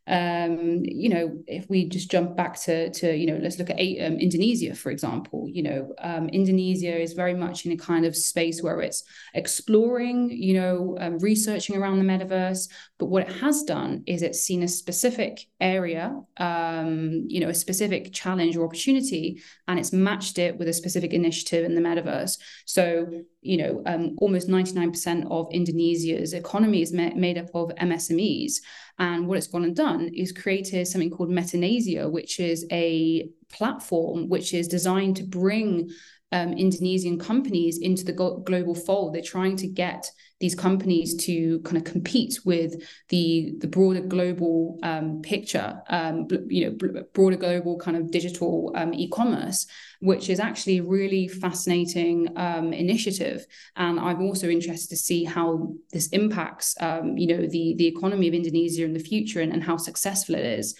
Um, 0.09 0.83
you 0.85 1.11
know, 1.11 1.39
if 1.47 1.69
we 1.69 1.87
just 1.87 2.11
jump 2.11 2.37
back 2.37 2.59
to, 2.63 2.91
to 2.91 3.15
you 3.15 3.27
know, 3.27 3.39
let's 3.43 3.59
look 3.59 3.71
at 3.71 3.77
um, 3.77 4.19
Indonesia, 4.19 4.75
for 4.75 4.91
example. 4.91 5.47
You 5.49 5.63
know, 5.63 5.95
um, 5.99 6.29
Indonesia 6.31 6.99
is 6.99 7.13
very 7.13 7.35
much 7.35 7.67
in 7.67 7.73
a 7.73 7.77
kind 7.77 8.07
of 8.07 8.17
space 8.17 8.63
where 8.63 8.81
it's 8.81 9.05
exploring, 9.35 10.31
you 10.31 10.55
know, 10.55 10.97
um, 11.01 11.19
researching 11.19 11.77
around 11.77 11.99
the 11.99 12.05
metaverse. 12.05 12.69
But 12.99 13.07
what 13.07 13.29
it 13.29 13.33
has 13.41 13.63
done 13.63 14.03
is 14.07 14.23
it's 14.23 14.41
seen 14.41 14.63
a 14.63 14.69
specific 14.69 15.47
area, 15.61 16.19
um, 16.39 17.25
you 17.29 17.41
know, 17.41 17.49
a 17.49 17.55
specific 17.55 18.13
challenge 18.13 18.57
or 18.57 18.65
opportunity, 18.65 19.43
and 19.69 19.79
it's 19.79 19.93
matched 19.93 20.39
it 20.39 20.59
with 20.59 20.69
a 20.69 20.73
specific 20.73 21.13
initiative 21.13 21.65
in 21.65 21.75
the 21.75 21.83
metaverse. 21.83 22.39
So 22.65 23.25
you 23.41 23.57
know, 23.57 23.83
um, 23.87 24.17
almost 24.19 24.49
99% 24.49 25.27
of 25.31 25.49
Indonesia's 25.53 26.33
economy 26.33 26.83
is 26.83 26.93
ma- 26.93 27.15
made 27.15 27.39
up 27.39 27.49
of 27.55 27.71
MSMEs. 27.77 28.55
And 28.99 29.29
what 29.29 29.39
it's 29.39 29.47
gone 29.47 29.65
and 29.65 29.77
done 29.77 29.98
is 30.01 30.33
created 30.33 30.87
something 30.87 31.11
called 31.11 31.31
Metanesia, 31.31 32.11
which 32.11 32.41
is 32.41 32.67
a 32.71 33.29
platform 33.51 34.29
which 34.29 34.55
is 34.55 34.69
designed 34.69 35.17
to 35.17 35.25
bring 35.25 35.91
um, 36.33 36.53
Indonesian 36.53 37.19
companies 37.19 37.79
into 37.79 38.05
the 38.05 38.13
global 38.13 38.75
fold. 38.75 39.15
They're 39.15 39.23
trying 39.23 39.57
to 39.57 39.67
get 39.67 40.11
these 40.41 40.55
companies 40.55 41.17
to 41.17 41.59
kind 41.61 41.77
of 41.77 41.85
compete 41.85 42.39
with 42.45 42.81
the 43.09 43.55
the 43.59 43.67
broader 43.67 44.01
global 44.01 44.79
um, 44.83 45.21
picture, 45.23 45.83
um, 45.89 46.29
you 46.49 46.71
know, 46.71 47.05
broader 47.13 47.37
global 47.37 47.79
kind 47.79 47.97
of 47.97 48.11
digital 48.11 48.73
um, 48.77 48.95
e-commerce, 48.95 49.67
which 50.01 50.29
is 50.29 50.39
actually 50.39 50.79
a 50.79 50.85
really 50.85 51.27
fascinating 51.29 52.29
um, 52.37 52.73
initiative. 52.73 53.45
And 53.75 53.99
I'm 53.99 54.23
also 54.23 54.49
interested 54.49 54.91
to 54.91 54.97
see 54.97 55.25
how 55.25 55.75
this 55.93 56.09
impacts, 56.09 56.77
um, 56.81 57.17
you 57.17 57.27
know, 57.27 57.47
the 57.47 57.75
the 57.77 57.87
economy 57.87 58.29
of 58.29 58.35
Indonesia 58.35 58.85
in 58.85 58.93
the 58.93 59.01
future 59.01 59.41
and, 59.41 59.53
and 59.53 59.65
how 59.65 59.77
successful 59.77 60.35
it 60.35 60.45
is. 60.45 60.77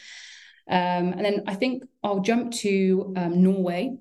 Um, 0.71 1.15
and 1.15 1.25
then 1.25 1.45
I 1.47 1.55
think 1.55 1.85
I'll 2.05 2.21
jump 2.21 2.53
to 2.57 3.15
Norway 3.31 3.97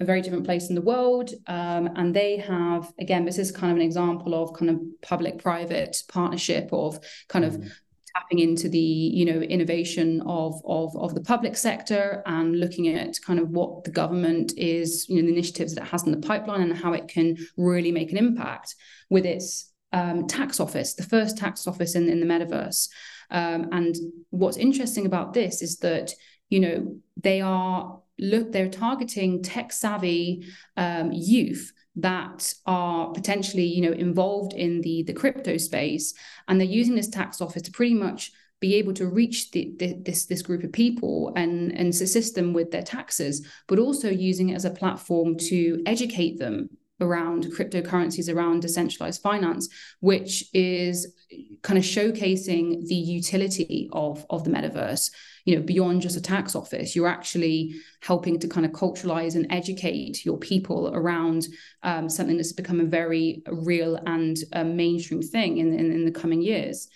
a 0.00 0.04
very 0.04 0.22
different 0.22 0.44
place 0.44 0.70
in 0.70 0.74
the 0.74 0.80
world. 0.80 1.30
Um, 1.46 1.90
and 1.96 2.16
they 2.16 2.38
have, 2.38 2.92
again, 2.98 3.24
this 3.26 3.38
is 3.38 3.52
kind 3.52 3.70
of 3.70 3.76
an 3.76 3.82
example 3.82 4.34
of 4.34 4.54
kind 4.54 4.70
of 4.70 4.80
public-private 5.02 6.02
partnership 6.08 6.70
of 6.72 6.98
kind 7.28 7.44
of 7.44 7.54
mm. 7.54 7.70
tapping 8.16 8.38
into 8.38 8.68
the, 8.68 8.78
you 8.78 9.26
know, 9.26 9.40
innovation 9.40 10.22
of, 10.22 10.60
of, 10.64 10.96
of 10.96 11.14
the 11.14 11.20
public 11.20 11.54
sector 11.54 12.22
and 12.24 12.58
looking 12.58 12.88
at 12.88 13.20
kind 13.20 13.38
of 13.38 13.50
what 13.50 13.84
the 13.84 13.90
government 13.90 14.54
is, 14.56 15.06
you 15.08 15.16
know, 15.16 15.26
the 15.26 15.34
initiatives 15.34 15.74
that 15.74 15.84
it 15.84 15.90
has 15.90 16.04
in 16.04 16.12
the 16.12 16.26
pipeline 16.26 16.62
and 16.62 16.76
how 16.76 16.94
it 16.94 17.06
can 17.06 17.36
really 17.56 17.92
make 17.92 18.10
an 18.10 18.18
impact 18.18 18.74
with 19.10 19.26
its 19.26 19.70
um, 19.92 20.26
tax 20.26 20.60
office, 20.60 20.94
the 20.94 21.02
first 21.02 21.36
tax 21.36 21.66
office 21.66 21.94
in, 21.94 22.08
in 22.08 22.20
the 22.20 22.26
metaverse. 22.26 22.88
Um, 23.30 23.68
and 23.70 23.94
what's 24.30 24.56
interesting 24.56 25.04
about 25.04 25.34
this 25.34 25.62
is 25.62 25.76
that, 25.78 26.12
you 26.48 26.60
know, 26.60 26.96
they 27.16 27.40
are 27.40 28.00
look 28.20 28.52
they're 28.52 28.68
targeting 28.68 29.42
tech 29.42 29.72
savvy 29.72 30.46
um, 30.76 31.10
youth 31.12 31.72
that 31.96 32.54
are 32.66 33.10
potentially 33.12 33.64
you 33.64 33.82
know 33.82 33.92
involved 33.92 34.52
in 34.52 34.80
the 34.80 35.02
the 35.04 35.12
crypto 35.12 35.56
space. 35.56 36.14
And 36.48 36.60
they're 36.60 36.68
using 36.68 36.94
this 36.94 37.08
tax 37.08 37.40
office 37.40 37.62
to 37.62 37.70
pretty 37.70 37.94
much 37.94 38.32
be 38.60 38.74
able 38.74 38.92
to 38.92 39.06
reach 39.06 39.50
the, 39.50 39.74
the, 39.78 39.94
this 40.04 40.26
this 40.26 40.42
group 40.42 40.62
of 40.62 40.72
people 40.72 41.32
and 41.34 41.72
and 41.72 41.88
assist 41.88 42.34
them 42.34 42.52
with 42.52 42.70
their 42.70 42.82
taxes 42.82 43.46
but 43.66 43.78
also 43.78 44.10
using 44.10 44.50
it 44.50 44.54
as 44.54 44.66
a 44.66 44.70
platform 44.70 45.36
to 45.36 45.82
educate 45.86 46.38
them 46.38 46.68
around 47.00 47.44
cryptocurrencies 47.46 48.32
around 48.32 48.60
decentralized 48.62 49.22
finance 49.22 49.68
which 50.00 50.44
is 50.52 51.14
kind 51.62 51.78
of 51.78 51.84
showcasing 51.84 52.86
the 52.86 52.94
utility 52.94 53.88
of 53.92 54.24
of 54.30 54.44
the 54.44 54.50
metaverse 54.50 55.10
you 55.44 55.56
know 55.56 55.62
beyond 55.62 56.02
just 56.02 56.16
a 56.16 56.20
tax 56.20 56.54
office 56.54 56.94
you're 56.94 57.08
actually 57.08 57.74
helping 58.02 58.38
to 58.38 58.48
kind 58.48 58.66
of 58.66 58.72
culturalize 58.72 59.34
and 59.34 59.46
educate 59.50 60.24
your 60.24 60.38
people 60.38 60.90
around 60.94 61.46
um, 61.82 62.08
something 62.08 62.36
that's 62.36 62.52
become 62.52 62.80
a 62.80 62.84
very 62.84 63.42
real 63.50 63.96
and 64.06 64.38
uh, 64.52 64.64
mainstream 64.64 65.22
thing 65.22 65.58
in, 65.58 65.72
in, 65.72 65.92
in 65.92 66.04
the 66.04 66.10
coming 66.10 66.42
years 66.42 66.88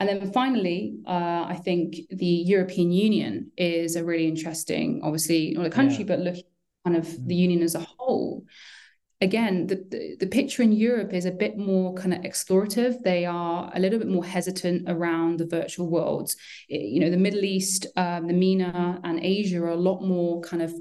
and 0.00 0.08
then 0.08 0.32
finally, 0.32 1.00
uh, 1.08 1.44
I 1.48 1.60
think 1.64 1.96
the 2.10 2.24
European 2.24 2.92
Union 2.92 3.50
is 3.56 3.96
a 3.96 4.04
really 4.04 4.28
interesting, 4.28 5.00
obviously 5.02 5.50
not 5.56 5.66
a 5.66 5.70
country, 5.70 6.04
yeah. 6.04 6.16
but 6.16 6.20
looking 6.20 6.44
kind 6.84 6.96
of 6.96 7.10
the 7.26 7.34
mm. 7.34 7.38
union 7.38 7.62
as 7.62 7.74
a 7.74 7.80
whole 7.80 8.44
again, 9.20 9.66
the, 9.66 9.76
the, 9.76 10.16
the, 10.20 10.26
picture 10.26 10.62
in 10.62 10.72
Europe 10.72 11.12
is 11.12 11.24
a 11.24 11.32
bit 11.32 11.58
more 11.58 11.94
kind 11.94 12.14
of 12.14 12.20
explorative. 12.22 13.02
They 13.02 13.26
are 13.26 13.70
a 13.74 13.80
little 13.80 13.98
bit 13.98 14.08
more 14.08 14.24
hesitant 14.24 14.88
around 14.88 15.38
the 15.38 15.46
virtual 15.46 15.88
worlds. 15.88 16.36
You 16.68 17.00
know, 17.00 17.10
the 17.10 17.16
Middle 17.16 17.44
East, 17.44 17.86
um, 17.96 18.28
the 18.28 18.34
MENA, 18.34 19.00
and 19.02 19.20
Asia 19.20 19.60
are 19.62 19.70
a 19.70 19.76
lot 19.76 20.02
more 20.02 20.40
kind 20.42 20.62
of 20.62 20.72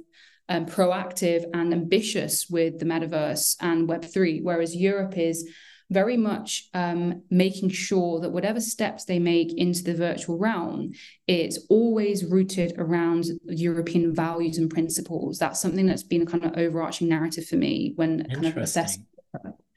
um, 0.50 0.65
proactive 0.65 1.45
and 1.54 1.73
ambitious 1.73 2.47
with 2.50 2.80
the 2.80 2.86
metaverse 2.86 3.56
and 3.60 3.89
Web3, 3.89 4.43
whereas 4.43 4.76
Europe 4.76 5.17
is 5.17 5.50
very 5.89 6.17
much 6.17 6.69
um, 6.73 7.21
making 7.30 7.69
sure 7.69 8.19
that 8.19 8.32
whatever 8.32 8.60
steps 8.60 9.06
they 9.06 9.19
make 9.19 9.54
into 9.58 9.84
the 9.84 9.93
virtual 9.93 10.38
realm, 10.38 10.91
it's 11.28 11.60
always 11.69 12.26
rooted 12.26 12.73
around 12.78 13.26
European 13.45 14.13
values 14.13 14.58
and 14.58 14.69
principles. 14.69 15.39
That's 15.39 15.62
something 15.62 15.86
that's 15.86 16.04
been 16.04 16.23
a 16.23 16.26
kind 16.26 16.43
of 16.43 16.58
overarching 16.58 17.08
narrative 17.08 17.45
for 17.45 17.56
me 17.56 17.93
when 17.95 18.28
kind 18.30 18.47
of 18.47 18.58
assessing. 18.58 19.06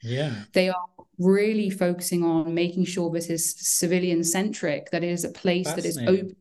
Yeah. 0.03 0.33
They 0.53 0.69
are 0.69 0.85
really 1.17 1.69
focusing 1.69 2.23
on 2.23 2.53
making 2.53 2.85
sure 2.85 3.09
this 3.09 3.29
is 3.29 3.55
civilian 3.59 4.23
centric, 4.23 4.91
that 4.91 5.03
it 5.03 5.11
is 5.11 5.23
a 5.23 5.29
place 5.29 5.71
that 5.71 5.85
is 5.85 5.97
open, 5.97 6.35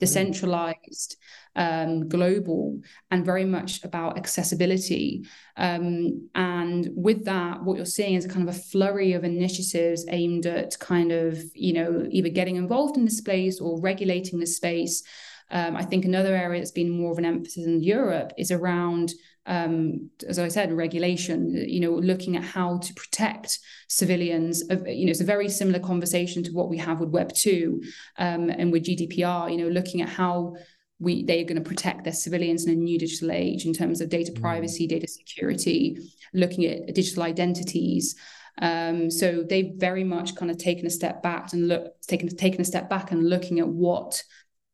decentralized, 0.00 1.16
um, 1.56 2.08
global, 2.08 2.80
and 3.10 3.24
very 3.24 3.44
much 3.44 3.82
about 3.84 4.18
accessibility. 4.18 5.24
Um, 5.56 6.28
and 6.34 6.88
with 6.94 7.24
that, 7.24 7.62
what 7.62 7.76
you're 7.76 7.86
seeing 7.86 8.14
is 8.14 8.24
a 8.24 8.28
kind 8.28 8.48
of 8.48 8.54
a 8.54 8.58
flurry 8.58 9.12
of 9.12 9.24
initiatives 9.24 10.04
aimed 10.08 10.46
at 10.46 10.78
kind 10.78 11.12
of, 11.12 11.42
you 11.54 11.72
know, 11.72 12.06
either 12.10 12.28
getting 12.28 12.56
involved 12.56 12.96
in 12.96 13.04
the 13.04 13.10
space 13.10 13.60
or 13.60 13.80
regulating 13.80 14.40
the 14.40 14.46
space. 14.46 15.02
Um, 15.50 15.76
I 15.76 15.84
think 15.84 16.04
another 16.04 16.34
area 16.34 16.60
that's 16.60 16.70
been 16.70 16.90
more 16.90 17.12
of 17.12 17.18
an 17.18 17.24
emphasis 17.24 17.66
in 17.66 17.82
Europe 17.82 18.32
is 18.36 18.50
around, 18.50 19.12
um, 19.46 20.10
as 20.26 20.38
I 20.38 20.48
said, 20.48 20.72
regulation. 20.72 21.54
You 21.68 21.80
know, 21.80 21.92
looking 21.92 22.36
at 22.36 22.42
how 22.42 22.78
to 22.78 22.94
protect 22.94 23.58
civilians. 23.88 24.62
You 24.68 25.06
know, 25.06 25.10
it's 25.10 25.20
a 25.20 25.24
very 25.24 25.48
similar 25.48 25.78
conversation 25.78 26.42
to 26.44 26.50
what 26.52 26.70
we 26.70 26.78
have 26.78 26.98
with 26.98 27.10
Web 27.10 27.32
two 27.32 27.82
um, 28.18 28.50
and 28.50 28.72
with 28.72 28.86
GDPR. 28.86 29.52
You 29.52 29.58
know, 29.58 29.68
looking 29.68 30.00
at 30.00 30.08
how 30.08 30.56
we 30.98 31.24
they 31.24 31.40
are 31.40 31.44
going 31.44 31.62
to 31.62 31.68
protect 31.68 32.04
their 32.04 32.12
civilians 32.12 32.64
in 32.64 32.72
a 32.72 32.76
new 32.76 32.98
digital 32.98 33.32
age 33.32 33.66
in 33.66 33.72
terms 33.72 34.00
of 34.00 34.08
data 34.08 34.32
mm. 34.32 34.40
privacy, 34.40 34.86
data 34.86 35.08
security, 35.08 35.98
looking 36.32 36.64
at 36.66 36.94
digital 36.94 37.22
identities. 37.22 38.16
Um, 38.62 39.10
so 39.10 39.42
they've 39.42 39.72
very 39.76 40.04
much 40.04 40.36
kind 40.36 40.50
of 40.50 40.58
taken 40.58 40.86
a 40.86 40.90
step 40.90 41.22
back 41.22 41.52
and 41.52 41.68
look 41.68 42.00
taken 42.02 42.28
taken 42.36 42.60
a 42.60 42.64
step 42.64 42.88
back 42.88 43.10
and 43.10 43.28
looking 43.28 43.58
at 43.60 43.68
what 43.68 44.22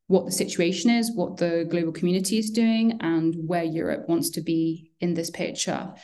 what 0.06 0.26
the 0.26 0.33
situation 0.33 0.90
is, 0.90 1.12
what 1.14 1.37
the 1.37 1.66
global 1.70 1.92
community 1.92 2.38
is 2.38 2.50
doing, 2.50 2.98
and 3.00 3.35
where 3.46 3.62
Europe 3.62 4.09
wants 4.09 4.30
to 4.30 4.40
be 4.40 4.90
in 5.00 5.14
this 5.14 5.30
picture. 5.30 5.94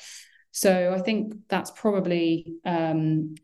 So 0.52 0.94
I 0.96 1.02
think 1.02 1.35
that's 1.48 1.70
probably 1.72 2.55
um, 2.64 3.35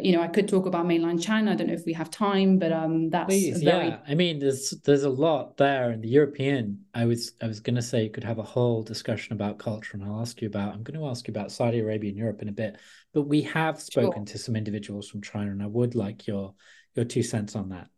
you 0.00 0.12
know, 0.12 0.22
I 0.22 0.28
could 0.28 0.48
talk 0.48 0.66
about 0.66 0.86
mainland 0.86 1.22
China. 1.22 1.52
I 1.52 1.54
don't 1.54 1.68
know 1.68 1.74
if 1.74 1.84
we 1.86 1.92
have 1.92 2.10
time, 2.10 2.58
but 2.58 2.72
um, 2.72 3.10
that's 3.10 3.28
Please, 3.28 3.62
very... 3.62 3.88
yeah. 3.88 3.98
I 4.06 4.14
mean, 4.14 4.38
there's 4.38 4.70
there's 4.84 5.04
a 5.04 5.10
lot 5.10 5.56
there. 5.56 5.92
In 5.92 6.00
the 6.00 6.08
European, 6.08 6.84
I 6.94 7.04
was 7.04 7.32
I 7.42 7.46
was 7.46 7.60
going 7.60 7.76
to 7.76 7.82
say 7.82 8.04
you 8.04 8.10
could 8.10 8.24
have 8.24 8.38
a 8.38 8.42
whole 8.42 8.82
discussion 8.82 9.32
about 9.32 9.58
culture, 9.58 9.96
and 9.96 10.04
I'll 10.04 10.20
ask 10.20 10.40
you 10.40 10.48
about. 10.48 10.74
I'm 10.74 10.82
going 10.82 10.98
to 10.98 11.06
ask 11.06 11.26
you 11.28 11.32
about 11.32 11.52
Saudi 11.52 11.80
Arabia 11.80 12.10
and 12.10 12.18
Europe 12.18 12.42
in 12.42 12.48
a 12.48 12.52
bit. 12.52 12.78
But 13.12 13.22
we 13.22 13.42
have 13.42 13.80
spoken 13.80 14.26
sure. 14.26 14.32
to 14.32 14.38
some 14.38 14.56
individuals 14.56 15.08
from 15.08 15.22
China, 15.22 15.50
and 15.50 15.62
I 15.62 15.66
would 15.66 15.94
like 15.94 16.26
your 16.26 16.54
your 16.94 17.04
two 17.04 17.22
cents 17.22 17.54
on 17.54 17.70
that. 17.70 17.88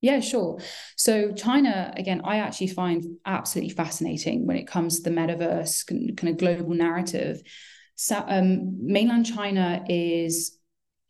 Yeah, 0.00 0.20
sure. 0.20 0.60
So 0.96 1.32
China, 1.32 1.92
again, 1.96 2.20
I 2.24 2.36
actually 2.36 2.66
find 2.66 3.02
absolutely 3.24 3.74
fascinating 3.74 4.46
when 4.46 4.56
it 4.58 4.66
comes 4.66 5.00
to 5.00 5.08
the 5.08 5.16
metaverse 5.16 5.86
kind 5.86 6.28
of 6.28 6.36
global 6.36 6.74
narrative. 6.74 7.40
So, 7.96 8.22
um, 8.26 8.84
mainland 8.84 9.26
China 9.26 9.84
is 9.88 10.53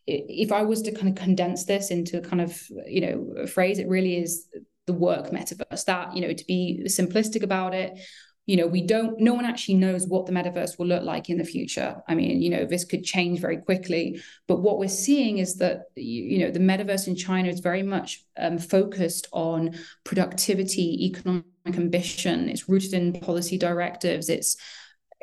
if 0.07 0.53
I 0.53 0.63
was 0.63 0.83
to 0.83 0.93
kind 0.93 1.09
of 1.09 1.15
condense 1.15 1.65
this 1.65 1.91
into 1.91 2.19
a 2.19 2.21
kind 2.21 2.43
of 2.43 2.63
you 2.87 3.01
know 3.01 3.43
a 3.43 3.47
phrase, 3.47 3.79
it 3.79 3.89
really 3.89 4.17
is 4.17 4.47
the 4.87 4.93
work 4.93 5.31
metaverse. 5.31 5.85
That 5.87 6.15
you 6.15 6.23
know 6.23 6.33
to 6.33 6.45
be 6.47 6.83
simplistic 6.87 7.43
about 7.43 7.75
it, 7.75 7.99
you 8.47 8.57
know 8.57 8.67
we 8.67 8.83
don't 8.83 9.19
no 9.21 9.33
one 9.33 9.45
actually 9.45 9.75
knows 9.75 10.07
what 10.07 10.27
the 10.27 10.33
metaverse 10.33 10.79
will 10.79 10.87
look 10.87 11.03
like 11.03 11.31
in 11.31 11.39
the 11.39 11.45
future 11.45 11.97
i 12.09 12.15
mean 12.15 12.43
you 12.43 12.51
know 12.51 12.65
this 12.65 12.85
could 12.85 13.03
change 13.03 13.41
very 13.41 13.57
quickly 13.57 14.21
but 14.47 14.61
what 14.61 14.79
we're 14.79 14.89
seeing 14.89 15.39
is 15.39 15.57
that 15.57 15.85
you 15.95 16.39
know 16.39 16.51
the 16.51 16.59
metaverse 16.59 17.07
in 17.07 17.17
china 17.17 17.49
is 17.49 17.61
very 17.61 17.83
much 17.83 18.25
um, 18.39 18.59
focused 18.59 19.29
on 19.33 19.75
productivity 20.05 21.07
economic 21.07 21.45
ambition 21.67 22.49
it's 22.49 22.69
rooted 22.69 22.93
in 22.93 23.13
policy 23.21 23.57
directives 23.57 24.29
it's 24.29 24.57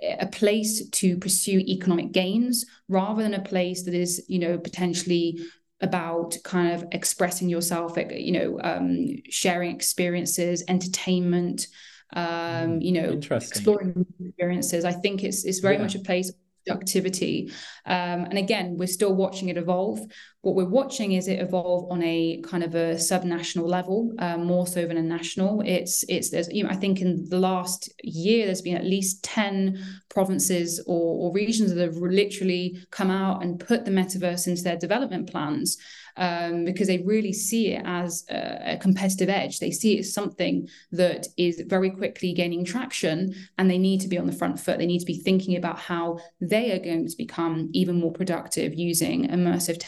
a 0.01 0.27
place 0.27 0.87
to 0.89 1.17
pursue 1.17 1.59
economic 1.59 2.11
gains 2.11 2.65
rather 2.87 3.21
than 3.21 3.33
a 3.33 3.41
place 3.41 3.83
that 3.83 3.93
is 3.93 4.23
you 4.27 4.39
know 4.39 4.57
potentially 4.57 5.39
about 5.81 6.35
kind 6.43 6.73
of 6.73 6.85
expressing 6.91 7.49
yourself 7.49 7.97
you 8.11 8.31
know 8.31 8.59
um, 8.63 9.07
sharing 9.29 9.75
experiences 9.75 10.63
entertainment 10.67 11.67
um, 12.13 12.23
mm, 12.23 12.81
you 12.81 12.91
know 12.91 13.19
exploring 13.31 14.05
experiences 14.19 14.85
i 14.85 14.91
think 14.91 15.23
it's 15.23 15.45
it's 15.45 15.59
very 15.59 15.75
yeah. 15.75 15.81
much 15.81 15.95
a 15.95 15.99
place 15.99 16.29
of 16.29 16.35
productivity. 16.65 17.51
Um, 17.85 18.25
and 18.25 18.37
again, 18.37 18.77
we're 18.77 18.87
still 18.87 19.13
watching 19.13 19.49
it 19.49 19.57
evolve. 19.57 19.99
What 20.41 20.55
we're 20.55 20.65
watching 20.65 21.11
is 21.11 21.27
it 21.27 21.39
evolve 21.39 21.91
on 21.91 22.01
a 22.01 22.41
kind 22.43 22.63
of 22.63 22.73
a 22.73 22.95
subnational 22.95 23.67
level, 23.67 24.11
uh, 24.17 24.37
more 24.37 24.65
so 24.65 24.87
than 24.87 24.97
a 24.97 25.01
national. 25.03 25.61
It's 25.61 26.03
it's 26.09 26.31
there's 26.31 26.49
you 26.51 26.63
know 26.63 26.69
I 26.71 26.75
think 26.75 26.99
in 26.99 27.29
the 27.29 27.39
last 27.39 27.91
year 28.03 28.47
there's 28.47 28.63
been 28.63 28.77
at 28.77 28.83
least 28.83 29.23
ten 29.23 29.83
provinces 30.09 30.83
or, 30.87 31.29
or 31.29 31.33
regions 31.33 31.73
that 31.73 31.81
have 31.81 31.97
literally 31.97 32.79
come 32.89 33.11
out 33.11 33.43
and 33.43 33.59
put 33.59 33.85
the 33.85 33.91
metaverse 33.91 34.47
into 34.47 34.63
their 34.63 34.77
development 34.77 35.29
plans 35.29 35.77
um, 36.17 36.65
because 36.65 36.87
they 36.87 36.99
really 36.99 37.33
see 37.33 37.73
it 37.73 37.83
as 37.85 38.25
a, 38.29 38.73
a, 38.73 38.77
competitive 38.77 39.29
edge. 39.29 39.59
They 39.59 39.71
see 39.71 39.95
it 39.95 39.99
as 39.99 40.13
something 40.13 40.67
that 40.91 41.27
is 41.37 41.63
very 41.67 41.89
quickly 41.89 42.33
gaining 42.33 42.65
traction 42.65 43.33
and 43.57 43.69
they 43.69 43.77
need 43.77 44.01
to 44.01 44.07
be 44.07 44.17
on 44.17 44.27
the 44.27 44.33
front 44.33 44.59
foot. 44.59 44.77
They 44.77 44.85
need 44.85 44.99
to 44.99 45.05
be 45.05 45.17
thinking 45.17 45.55
about 45.55 45.79
how 45.79 46.19
they 46.39 46.71
are 46.71 46.83
going 46.83 47.07
to 47.07 47.17
become 47.17 47.69
even 47.73 47.99
more 47.99 48.11
productive 48.11 48.73
using 48.73 49.29
immersive 49.29 49.79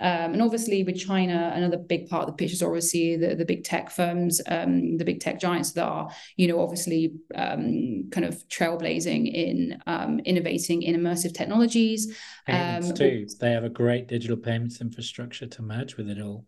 Um, 0.00 0.32
and 0.32 0.42
obviously, 0.42 0.82
with 0.82 0.98
China, 0.98 1.52
another 1.54 1.76
big 1.76 2.08
part 2.08 2.22
of 2.22 2.26
the 2.28 2.32
picture 2.32 2.54
is 2.54 2.62
obviously 2.62 3.16
the, 3.16 3.34
the 3.34 3.44
big 3.44 3.64
tech 3.64 3.90
firms, 3.90 4.40
um, 4.48 4.96
the 4.96 5.04
big 5.04 5.20
tech 5.20 5.38
giants 5.38 5.72
that 5.72 5.84
are, 5.84 6.10
you 6.36 6.48
know, 6.48 6.60
obviously 6.60 7.14
um, 7.34 8.10
kind 8.10 8.24
of 8.24 8.42
trailblazing 8.48 9.32
in 9.32 9.78
um, 9.86 10.18
innovating 10.20 10.82
in 10.82 10.96
immersive 10.96 11.34
technologies. 11.34 12.16
Payments 12.46 12.90
um, 12.90 12.96
too. 12.96 13.26
They 13.40 13.52
have 13.52 13.64
a 13.64 13.68
great 13.68 14.08
digital 14.08 14.36
payments 14.36 14.80
infrastructure 14.80 15.46
to 15.46 15.62
merge 15.62 15.96
with 15.96 16.08
it 16.10 16.20
all. 16.20 16.44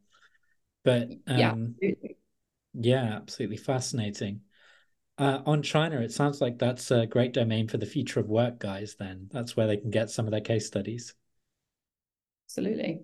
But 0.84 1.10
yeah, 1.28 1.52
um, 1.52 1.76
yeah, 2.74 3.16
absolutely 3.16 3.56
fascinating. 3.56 4.40
Uh, 5.18 5.40
on 5.46 5.62
China, 5.62 6.00
it 6.00 6.12
sounds 6.12 6.40
like 6.40 6.58
that's 6.58 6.90
a 6.90 7.06
great 7.06 7.32
domain 7.32 7.68
for 7.68 7.78
the 7.78 7.86
future 7.86 8.20
of 8.20 8.28
work 8.28 8.58
guys. 8.58 8.96
Then 8.98 9.28
that's 9.32 9.56
where 9.56 9.66
they 9.66 9.78
can 9.78 9.90
get 9.90 10.10
some 10.10 10.26
of 10.26 10.32
their 10.32 10.40
case 10.40 10.66
studies. 10.66 11.14
Absolutely. 12.46 13.00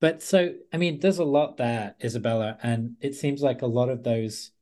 But 0.00 0.22
so, 0.22 0.54
I 0.72 0.76
mean, 0.76 1.00
there's 1.00 1.18
a 1.18 1.24
lot 1.24 1.56
there, 1.56 1.94
Isabella, 2.02 2.56
and 2.62 2.96
it 3.00 3.14
seems 3.14 3.42
like 3.42 3.62
a 3.62 3.66
lot 3.66 3.88
of 3.88 4.04
those 4.04 4.52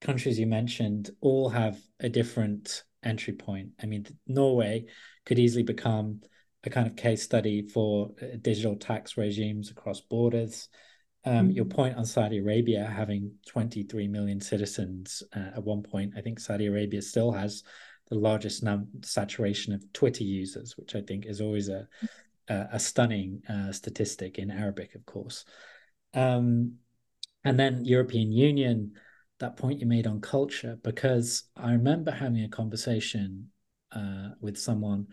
countries 0.00 0.38
you 0.38 0.46
mentioned 0.46 1.10
all 1.20 1.50
have 1.50 1.78
a 2.00 2.08
different 2.08 2.84
entry 3.02 3.34
point. 3.34 3.70
I 3.82 3.86
mean, 3.86 4.06
Norway 4.26 4.86
could 5.26 5.38
easily 5.38 5.62
become 5.62 6.22
a 6.64 6.70
kind 6.70 6.86
of 6.86 6.96
case 6.96 7.22
study 7.22 7.62
for 7.62 8.10
uh, 8.22 8.36
digital 8.40 8.76
tax 8.76 9.16
regimes 9.16 9.70
across 9.70 10.00
borders. 10.00 10.68
Um, 11.24 11.48
mm-hmm. 11.48 11.50
Your 11.50 11.64
point 11.66 11.96
on 11.96 12.06
Saudi 12.06 12.38
Arabia 12.38 12.84
having 12.84 13.32
23 13.46 14.08
million 14.08 14.40
citizens 14.40 15.22
uh, 15.36 15.56
at 15.56 15.64
one 15.64 15.82
point, 15.82 16.14
I 16.16 16.22
think 16.22 16.40
Saudi 16.40 16.66
Arabia 16.66 17.02
still 17.02 17.32
has 17.32 17.62
the 18.08 18.16
largest 18.16 18.62
num- 18.62 18.88
saturation 19.02 19.72
of 19.72 19.92
Twitter 19.92 20.24
users, 20.24 20.76
which 20.76 20.94
I 20.94 21.00
think 21.02 21.26
is 21.26 21.40
always 21.40 21.68
a 21.68 21.86
a, 22.50 22.78
stunning 22.78 23.42
uh, 23.48 23.72
statistic 23.72 24.38
in 24.38 24.50
Arabic, 24.50 24.94
of 24.94 25.06
course. 25.06 25.44
Um, 26.14 26.74
and 27.44 27.58
then 27.58 27.84
European 27.84 28.32
Union, 28.32 28.92
that 29.38 29.56
point 29.56 29.80
you 29.80 29.86
made 29.86 30.06
on 30.06 30.20
culture, 30.20 30.78
because 30.82 31.44
I 31.56 31.72
remember 31.72 32.10
having 32.10 32.42
a 32.42 32.48
conversation 32.48 33.50
uh, 33.92 34.30
with 34.40 34.58
someone 34.58 35.06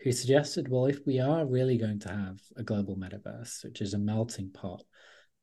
who 0.00 0.12
suggested, 0.12 0.68
well, 0.68 0.86
if 0.86 1.00
we 1.06 1.20
are 1.20 1.46
really 1.46 1.78
going 1.78 2.00
to 2.00 2.08
have 2.08 2.40
a 2.56 2.62
global 2.62 2.96
metaverse, 2.96 3.64
which 3.64 3.80
is 3.80 3.94
a 3.94 3.98
melting 3.98 4.50
pot 4.52 4.82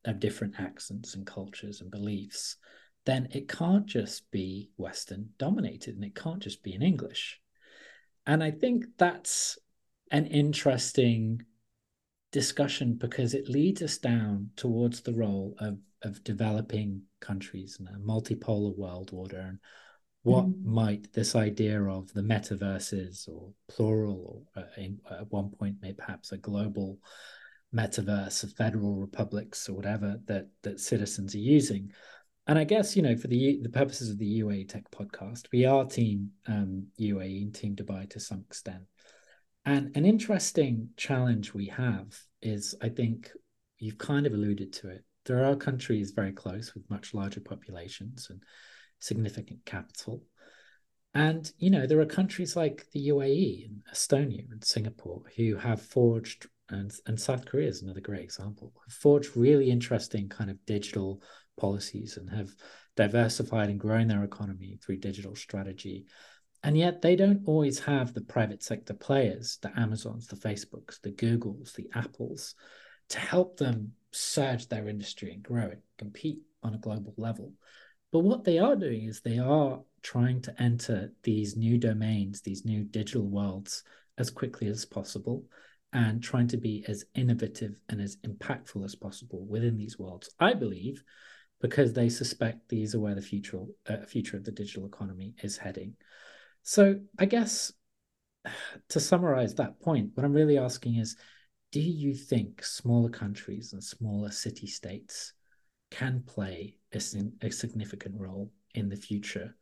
of 0.04 0.20
different 0.20 0.54
accents 0.58 1.14
and 1.14 1.26
cultures 1.26 1.80
and 1.80 1.90
beliefs, 1.90 2.56
then 3.06 3.28
it 3.32 3.48
can't 3.48 3.86
just 3.86 4.30
be 4.30 4.70
Western 4.76 5.28
dominated 5.38 5.94
and 5.94 6.04
it 6.04 6.14
can't 6.14 6.42
just 6.42 6.62
be 6.62 6.74
in 6.74 6.82
English. 6.82 7.40
And 8.26 8.42
I 8.42 8.50
think 8.50 8.86
that's 8.96 9.58
an 10.14 10.26
interesting 10.26 11.42
discussion 12.30 12.94
because 12.94 13.34
it 13.34 13.48
leads 13.48 13.82
us 13.82 13.98
down 13.98 14.48
towards 14.56 15.00
the 15.00 15.12
role 15.12 15.54
of 15.58 15.76
of 16.02 16.22
developing 16.22 17.02
countries 17.20 17.78
and 17.78 17.88
a 17.88 17.98
multipolar 17.98 18.76
world 18.76 19.10
order 19.12 19.40
and 19.40 19.58
what 20.22 20.44
mm-hmm. 20.44 20.74
might 20.74 21.12
this 21.12 21.34
idea 21.34 21.82
of 21.82 22.12
the 22.12 22.22
metaverses 22.22 23.28
or 23.28 23.52
plural 23.68 24.46
or 24.54 24.62
uh, 24.62 24.66
in, 24.76 25.00
at 25.10 25.30
one 25.32 25.50
point 25.50 25.76
maybe 25.82 25.94
perhaps 25.94 26.30
a 26.30 26.36
global 26.36 26.98
metaverse 27.74 28.44
of 28.44 28.52
federal 28.52 28.94
republics 28.94 29.68
or 29.68 29.72
whatever 29.72 30.20
that 30.26 30.46
that 30.62 30.78
citizens 30.78 31.34
are 31.34 31.48
using 31.56 31.90
and 32.46 32.58
i 32.58 32.64
guess 32.64 32.94
you 32.94 33.02
know 33.02 33.16
for 33.16 33.26
the 33.28 33.58
the 33.62 33.76
purposes 33.80 34.10
of 34.10 34.18
the 34.18 34.40
uae 34.40 34.68
tech 34.68 34.88
podcast 34.92 35.46
we 35.52 35.64
are 35.64 35.84
team 35.84 36.30
um, 36.46 36.86
uae 37.00 37.42
and 37.42 37.54
team 37.54 37.74
dubai 37.74 38.08
to 38.08 38.20
some 38.20 38.44
extent 38.48 38.84
And 39.64 39.96
an 39.96 40.04
interesting 40.04 40.90
challenge 40.96 41.54
we 41.54 41.66
have 41.66 42.18
is, 42.42 42.74
I 42.82 42.90
think 42.90 43.30
you've 43.78 43.98
kind 43.98 44.26
of 44.26 44.34
alluded 44.34 44.72
to 44.74 44.90
it. 44.90 45.04
There 45.24 45.44
are 45.44 45.56
countries 45.56 46.10
very 46.10 46.32
close 46.32 46.74
with 46.74 46.88
much 46.90 47.14
larger 47.14 47.40
populations 47.40 48.28
and 48.28 48.42
significant 48.98 49.64
capital. 49.64 50.22
And, 51.14 51.50
you 51.58 51.70
know, 51.70 51.86
there 51.86 52.00
are 52.00 52.06
countries 52.06 52.56
like 52.56 52.86
the 52.92 53.08
UAE 53.08 53.66
and 53.66 53.82
Estonia 53.92 54.50
and 54.50 54.62
Singapore 54.62 55.22
who 55.36 55.56
have 55.56 55.80
forged, 55.80 56.48
and, 56.68 56.92
and 57.06 57.18
South 57.18 57.46
Korea 57.46 57.68
is 57.68 57.82
another 57.82 58.00
great 58.00 58.22
example, 58.22 58.72
have 58.86 58.94
forged 58.94 59.36
really 59.36 59.70
interesting 59.70 60.28
kind 60.28 60.50
of 60.50 60.64
digital 60.66 61.22
policies 61.56 62.16
and 62.16 62.28
have 62.30 62.50
diversified 62.96 63.70
and 63.70 63.78
grown 63.80 64.08
their 64.08 64.24
economy 64.24 64.78
through 64.82 64.96
digital 64.96 65.36
strategy. 65.36 66.06
And 66.64 66.78
yet 66.78 67.02
they 67.02 67.14
don't 67.14 67.42
always 67.44 67.78
have 67.80 68.14
the 68.14 68.22
private 68.22 68.62
sector 68.62 68.94
players, 68.94 69.58
the 69.60 69.70
Amazons, 69.78 70.26
the 70.26 70.36
Facebooks, 70.36 70.98
the 71.02 71.12
Googles, 71.12 71.74
the 71.74 71.90
Apples, 71.94 72.54
to 73.10 73.18
help 73.18 73.58
them 73.58 73.92
surge 74.12 74.68
their 74.68 74.88
industry 74.88 75.34
and 75.34 75.42
grow 75.42 75.66
it, 75.66 75.82
compete 75.98 76.40
on 76.62 76.72
a 76.72 76.78
global 76.78 77.12
level. 77.18 77.52
But 78.12 78.20
what 78.20 78.44
they 78.44 78.58
are 78.58 78.76
doing 78.76 79.04
is 79.04 79.20
they 79.20 79.38
are 79.38 79.82
trying 80.02 80.40
to 80.40 80.62
enter 80.62 81.12
these 81.22 81.54
new 81.54 81.76
domains, 81.76 82.40
these 82.40 82.64
new 82.64 82.82
digital 82.82 83.28
worlds 83.28 83.82
as 84.16 84.30
quickly 84.30 84.68
as 84.68 84.86
possible 84.86 85.44
and 85.92 86.22
trying 86.22 86.48
to 86.48 86.56
be 86.56 86.82
as 86.88 87.04
innovative 87.14 87.76
and 87.90 88.00
as 88.00 88.16
impactful 88.26 88.82
as 88.86 88.94
possible 88.94 89.44
within 89.44 89.76
these 89.76 89.98
worlds. 89.98 90.30
I 90.40 90.54
believe 90.54 91.04
because 91.60 91.92
they 91.92 92.08
suspect 92.08 92.68
these 92.68 92.94
are 92.94 93.00
where 93.00 93.14
the 93.14 93.20
future 93.20 93.60
uh, 93.88 93.98
future 94.06 94.38
of 94.38 94.44
the 94.44 94.52
digital 94.52 94.86
economy 94.86 95.34
is 95.42 95.58
heading. 95.58 95.94
So 96.64 96.98
I 97.18 97.26
guess 97.26 97.72
to 98.88 98.98
summarize 98.98 99.54
that 99.54 99.80
point, 99.80 100.10
what 100.14 100.24
I'm 100.24 100.32
really 100.32 100.58
asking 100.58 100.96
is, 100.96 101.16
do 101.70 101.80
you 101.80 102.14
think 102.14 102.64
smaller 102.64 103.10
countries 103.10 103.72
and 103.72 103.82
smaller 103.82 104.30
city 104.30 104.66
states 104.66 105.32
can 105.90 106.22
play 106.26 106.76
a, 106.92 107.00
a 107.42 107.50
significant 107.50 108.14
role 108.18 108.50
in 108.74 108.88
the 108.88 108.96
future 108.96 109.54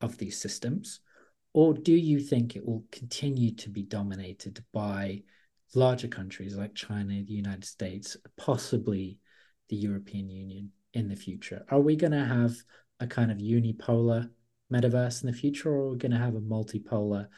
of 0.00 0.16
these 0.16 0.40
systems? 0.40 1.00
Or 1.52 1.74
do 1.74 1.92
you 1.92 2.20
think 2.20 2.56
it 2.56 2.66
will 2.66 2.84
continue 2.90 3.54
to 3.56 3.70
be 3.70 3.82
dominated 3.82 4.62
by 4.72 5.22
larger 5.74 6.08
countries 6.08 6.56
like 6.56 6.74
China, 6.74 7.22
the 7.22 7.32
United 7.32 7.64
States, 7.64 8.16
possibly 8.36 9.18
the 9.68 9.76
European 9.76 10.28
Union 10.28 10.70
in 10.92 11.08
the 11.08 11.16
future? 11.16 11.64
Are 11.70 11.80
we 11.80 11.96
going 11.96 12.12
to 12.12 12.24
have 12.24 12.54
a 13.00 13.06
kind 13.06 13.30
of 13.30 13.38
unipolar 13.38 14.30
metaverse 14.74 15.22
in 15.22 15.30
the 15.30 15.36
future, 15.36 15.70
or 15.70 15.86
are 15.86 15.90
we 15.90 15.98
going 15.98 16.12
to 16.12 16.18
have 16.18 16.34
a 16.34 16.40
multipolar 16.40 17.28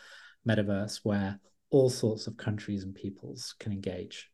metaverse 0.48 1.00
where 1.02 1.38
all 1.70 1.90
sorts 1.90 2.26
of 2.26 2.36
countries 2.36 2.84
and 2.84 2.94
peoples 2.94 3.54
can 3.58 3.72
engage? 3.72 4.30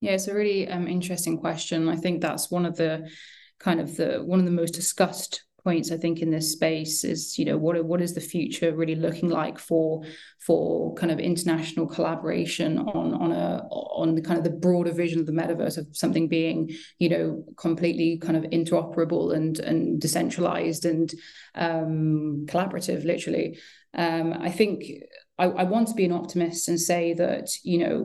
Yeah, 0.00 0.12
it's 0.12 0.28
a 0.28 0.34
really 0.34 0.68
um, 0.68 0.86
interesting 0.86 1.38
question. 1.38 1.88
I 1.88 1.96
think 1.96 2.20
that's 2.20 2.50
one 2.50 2.64
of 2.64 2.76
the 2.76 3.10
kind 3.58 3.80
of 3.80 3.96
the 3.96 4.22
one 4.24 4.38
of 4.38 4.44
the 4.44 4.52
most 4.52 4.74
discussed 4.74 5.44
points 5.68 5.92
I 5.92 5.98
think 5.98 6.20
in 6.20 6.30
this 6.30 6.50
space 6.50 7.04
is 7.04 7.38
you 7.38 7.44
know 7.44 7.58
what 7.58 7.84
what 7.84 8.00
is 8.00 8.14
the 8.14 8.28
future 8.34 8.74
really 8.74 8.94
looking 8.94 9.28
like 9.28 9.58
for 9.58 10.02
for 10.38 10.94
kind 10.94 11.12
of 11.12 11.20
international 11.20 11.86
collaboration 11.86 12.78
on 12.78 13.12
on 13.12 13.32
a 13.32 13.68
on 14.02 14.14
the 14.14 14.22
kind 14.22 14.38
of 14.38 14.44
the 14.44 14.58
broader 14.66 14.92
vision 14.92 15.20
of 15.20 15.26
the 15.26 15.38
metaverse 15.40 15.76
of 15.76 15.86
something 15.92 16.26
being 16.26 16.70
you 16.98 17.10
know 17.10 17.44
completely 17.58 18.16
kind 18.16 18.38
of 18.38 18.44
interoperable 18.44 19.36
and 19.36 19.58
and 19.58 20.00
decentralized 20.00 20.86
and 20.86 21.12
um, 21.54 22.46
collaborative 22.46 23.04
literally. 23.04 23.58
Um, 23.92 24.32
I 24.48 24.50
think 24.50 24.84
I, 25.38 25.46
I 25.62 25.64
want 25.64 25.88
to 25.88 25.94
be 25.94 26.06
an 26.06 26.18
optimist 26.20 26.68
and 26.68 26.80
say 26.80 27.12
that 27.12 27.46
you 27.62 27.78
know 27.86 27.96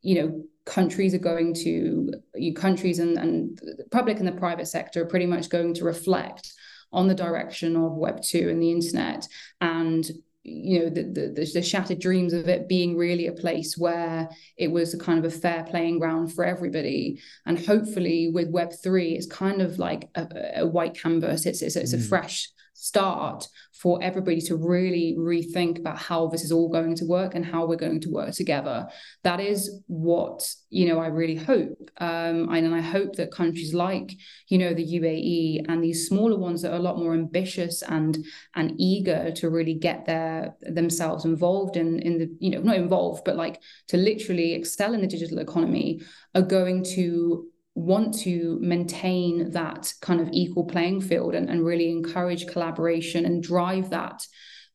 you 0.00 0.14
know 0.16 0.28
countries 0.64 1.14
are 1.14 1.28
going 1.30 1.54
to 1.54 2.12
you 2.34 2.54
countries 2.54 2.98
and, 2.98 3.18
and 3.18 3.58
the 3.78 3.84
public 3.92 4.18
and 4.18 4.26
the 4.26 4.40
private 4.44 4.66
sector 4.66 5.02
are 5.02 5.12
pretty 5.12 5.26
much 5.26 5.48
going 5.48 5.74
to 5.74 5.84
reflect 5.84 6.52
on 6.92 7.08
the 7.08 7.14
direction 7.14 7.76
of 7.76 7.92
web 7.92 8.22
2 8.22 8.48
and 8.48 8.62
the 8.62 8.70
internet 8.70 9.26
and 9.60 10.10
you 10.44 10.80
know 10.80 10.88
the, 10.88 11.04
the, 11.04 11.50
the 11.54 11.62
shattered 11.62 12.00
dreams 12.00 12.32
of 12.32 12.48
it 12.48 12.68
being 12.68 12.96
really 12.96 13.28
a 13.28 13.32
place 13.32 13.78
where 13.78 14.28
it 14.56 14.68
was 14.68 14.92
a 14.92 14.98
kind 14.98 15.18
of 15.18 15.24
a 15.24 15.36
fair 15.36 15.64
playing 15.64 15.98
ground 15.98 16.32
for 16.32 16.44
everybody 16.44 17.20
and 17.46 17.64
hopefully 17.64 18.30
with 18.32 18.48
web 18.50 18.72
3 18.82 19.12
it's 19.12 19.26
kind 19.26 19.62
of 19.62 19.78
like 19.78 20.08
a, 20.16 20.26
a 20.56 20.66
white 20.66 21.00
canvas 21.00 21.46
it's 21.46 21.62
it's, 21.62 21.76
it's 21.76 21.94
mm. 21.94 21.98
a 21.98 22.08
fresh 22.08 22.48
start 22.82 23.46
for 23.72 24.02
everybody 24.02 24.40
to 24.40 24.56
really 24.56 25.14
rethink 25.16 25.78
about 25.78 25.96
how 25.96 26.26
this 26.26 26.42
is 26.42 26.50
all 26.50 26.68
going 26.68 26.96
to 26.96 27.04
work 27.04 27.36
and 27.36 27.46
how 27.46 27.64
we're 27.64 27.76
going 27.76 28.00
to 28.00 28.10
work 28.10 28.32
together. 28.32 28.88
That 29.22 29.38
is 29.38 29.82
what 29.86 30.52
you 30.68 30.88
know 30.88 30.98
I 30.98 31.06
really 31.06 31.36
hope, 31.36 31.90
um, 31.98 32.52
and 32.52 32.74
I 32.74 32.80
hope 32.80 33.14
that 33.16 33.30
countries 33.30 33.72
like 33.72 34.12
you 34.48 34.58
know 34.58 34.74
the 34.74 34.98
UAE 34.98 35.64
and 35.68 35.82
these 35.82 36.08
smaller 36.08 36.36
ones 36.36 36.62
that 36.62 36.72
are 36.72 36.82
a 36.82 36.88
lot 36.88 36.98
more 36.98 37.14
ambitious 37.14 37.82
and 37.82 38.18
and 38.56 38.72
eager 38.78 39.30
to 39.36 39.48
really 39.48 39.74
get 39.74 40.04
their 40.06 40.56
themselves 40.62 41.24
involved 41.24 41.76
in 41.76 42.00
in 42.00 42.18
the 42.18 42.28
you 42.40 42.50
know 42.50 42.62
not 42.62 42.76
involved 42.76 43.22
but 43.24 43.36
like 43.36 43.62
to 43.88 43.96
literally 43.96 44.54
excel 44.54 44.92
in 44.92 45.02
the 45.02 45.06
digital 45.06 45.38
economy 45.38 46.00
are 46.34 46.42
going 46.42 46.82
to 46.82 47.46
want 47.74 48.18
to 48.20 48.58
maintain 48.60 49.50
that 49.52 49.92
kind 50.00 50.20
of 50.20 50.28
equal 50.32 50.64
playing 50.64 51.00
field 51.00 51.34
and, 51.34 51.48
and 51.48 51.64
really 51.64 51.90
encourage 51.90 52.46
collaboration 52.46 53.24
and 53.24 53.42
drive 53.42 53.90
that 53.90 54.26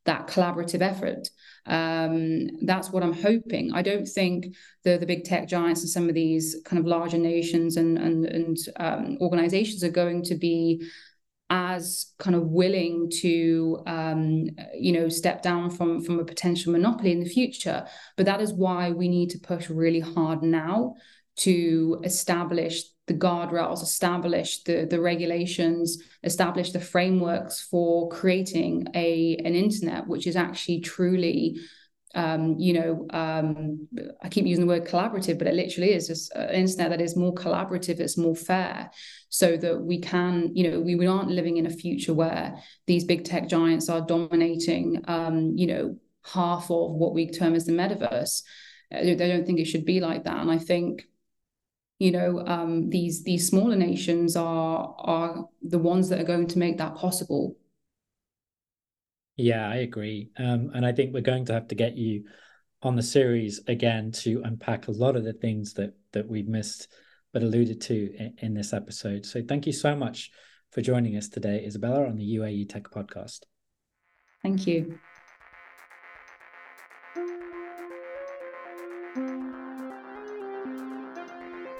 that 0.04 0.26
collaborative 0.26 0.80
effort. 0.80 1.28
Um, 1.66 2.64
that's 2.64 2.90
what 2.90 3.02
I'm 3.02 3.12
hoping. 3.12 3.72
I 3.74 3.82
don't 3.82 4.06
think 4.06 4.56
the 4.82 4.96
the 4.96 5.06
big 5.06 5.24
tech 5.24 5.48
giants 5.48 5.82
and 5.82 5.90
some 5.90 6.08
of 6.08 6.14
these 6.14 6.56
kind 6.64 6.80
of 6.80 6.86
larger 6.86 7.18
nations 7.18 7.76
and 7.76 7.98
and 7.98 8.24
and 8.24 8.56
um, 8.76 9.18
organizations 9.20 9.84
are 9.84 9.90
going 9.90 10.22
to 10.24 10.34
be 10.34 10.88
as 11.50 12.12
kind 12.18 12.36
of 12.36 12.48
willing 12.48 13.10
to 13.20 13.82
um, 13.86 14.48
you 14.74 14.92
know 14.92 15.08
step 15.08 15.42
down 15.42 15.70
from 15.70 16.02
from 16.02 16.18
a 16.18 16.24
potential 16.24 16.72
monopoly 16.72 17.12
in 17.12 17.20
the 17.20 17.28
future. 17.28 17.86
But 18.16 18.26
that 18.26 18.40
is 18.40 18.52
why 18.52 18.90
we 18.90 19.08
need 19.08 19.30
to 19.30 19.38
push 19.38 19.68
really 19.70 20.00
hard 20.00 20.42
now 20.42 20.94
to 21.38 22.00
establish 22.04 22.84
the 23.06 23.14
guardrails, 23.14 23.82
establish 23.82 24.62
the, 24.64 24.86
the 24.88 25.00
regulations, 25.00 26.02
establish 26.22 26.72
the 26.72 26.80
frameworks 26.80 27.60
for 27.60 28.08
creating 28.10 28.86
a 28.94 29.36
an 29.44 29.54
internet 29.54 30.06
which 30.06 30.26
is 30.26 30.36
actually 30.36 30.80
truly 30.80 31.58
um, 32.14 32.56
you 32.58 32.72
know, 32.72 33.06
um, 33.10 33.86
I 34.22 34.28
keep 34.28 34.46
using 34.46 34.66
the 34.66 34.72
word 34.72 34.86
collaborative, 34.86 35.38
but 35.38 35.46
it 35.46 35.54
literally 35.54 35.92
is 35.92 36.06
just 36.06 36.32
an 36.34 36.54
internet 36.54 36.90
that 36.90 37.00
is 37.02 37.16
more 37.16 37.34
collaborative, 37.34 38.00
it's 38.00 38.16
more 38.16 38.34
fair, 38.34 38.90
so 39.28 39.56
that 39.58 39.82
we 39.82 40.00
can, 40.00 40.50
you 40.54 40.70
know, 40.70 40.80
we, 40.80 41.06
aren't 41.06 41.30
living 41.30 41.58
in 41.58 41.66
a 41.66 41.70
future 41.70 42.14
where 42.14 42.56
these 42.86 43.04
big 43.04 43.24
tech 43.24 43.48
giants 43.48 43.88
are 43.88 44.00
dominating, 44.00 45.02
um, 45.06 45.52
you 45.54 45.66
know, 45.66 45.96
half 46.24 46.70
of 46.70 46.92
what 46.92 47.14
we 47.14 47.30
term 47.30 47.54
as 47.54 47.66
the 47.66 47.72
metaverse. 47.72 48.42
I 48.90 49.14
don't 49.14 49.46
think 49.46 49.60
it 49.60 49.66
should 49.66 49.84
be 49.84 50.00
like 50.00 50.24
that. 50.24 50.38
And 50.38 50.50
I 50.50 50.58
think 50.58 51.06
you 51.98 52.12
know 52.12 52.44
um, 52.46 52.90
these 52.90 53.22
these 53.24 53.48
smaller 53.48 53.76
nations 53.76 54.36
are 54.36 54.94
are 54.98 55.48
the 55.62 55.78
ones 55.78 56.08
that 56.08 56.20
are 56.20 56.24
going 56.24 56.46
to 56.46 56.58
make 56.58 56.78
that 56.78 56.94
possible. 56.94 57.56
Yeah 59.36 59.68
i 59.68 59.76
agree. 59.76 60.30
Um, 60.38 60.70
and 60.74 60.84
i 60.86 60.92
think 60.92 61.12
we're 61.12 61.20
going 61.20 61.44
to 61.46 61.52
have 61.52 61.68
to 61.68 61.74
get 61.74 61.96
you 61.96 62.24
on 62.82 62.94
the 62.94 63.02
series 63.02 63.60
again 63.66 64.12
to 64.12 64.40
unpack 64.44 64.86
a 64.86 64.92
lot 64.92 65.16
of 65.16 65.24
the 65.24 65.32
things 65.32 65.74
that 65.74 65.94
that 66.12 66.28
we've 66.28 66.48
missed 66.48 66.88
but 67.32 67.42
alluded 67.42 67.80
to 67.80 68.14
in, 68.16 68.34
in 68.38 68.54
this 68.54 68.72
episode. 68.72 69.26
So 69.26 69.42
thank 69.46 69.66
you 69.66 69.72
so 69.72 69.94
much 69.94 70.30
for 70.70 70.80
joining 70.80 71.16
us 71.16 71.28
today 71.28 71.64
isabella 71.64 72.06
on 72.06 72.16
the 72.16 72.36
uae 72.36 72.68
tech 72.68 72.84
podcast. 72.84 73.40
Thank 74.42 74.66
you 74.66 74.98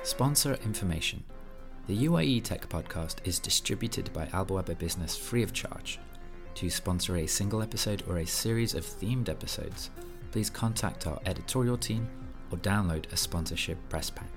Sponsor 0.09 0.55
information. 0.65 1.23
The 1.87 2.07
UAE 2.07 2.43
Tech 2.43 2.67
Podcast 2.71 3.17
is 3.25 3.39
distributed 3.39 4.11
by 4.15 4.25
Albawaba 4.29 4.79
Business 4.79 5.19
free 5.19 5.43
of 5.43 5.53
charge. 5.53 5.99
To 6.55 6.71
sponsor 6.71 7.19
a 7.19 7.27
single 7.27 7.61
episode 7.61 8.03
or 8.09 8.17
a 8.17 8.27
series 8.27 8.73
of 8.73 8.87
themed 8.87 9.29
episodes, 9.29 9.91
please 10.31 10.49
contact 10.49 11.07
our 11.07 11.21
editorial 11.27 11.77
team 11.77 12.09
or 12.51 12.57
download 12.57 13.13
a 13.13 13.19
sponsorship 13.19 13.77
press 13.91 14.09
pack. 14.09 14.31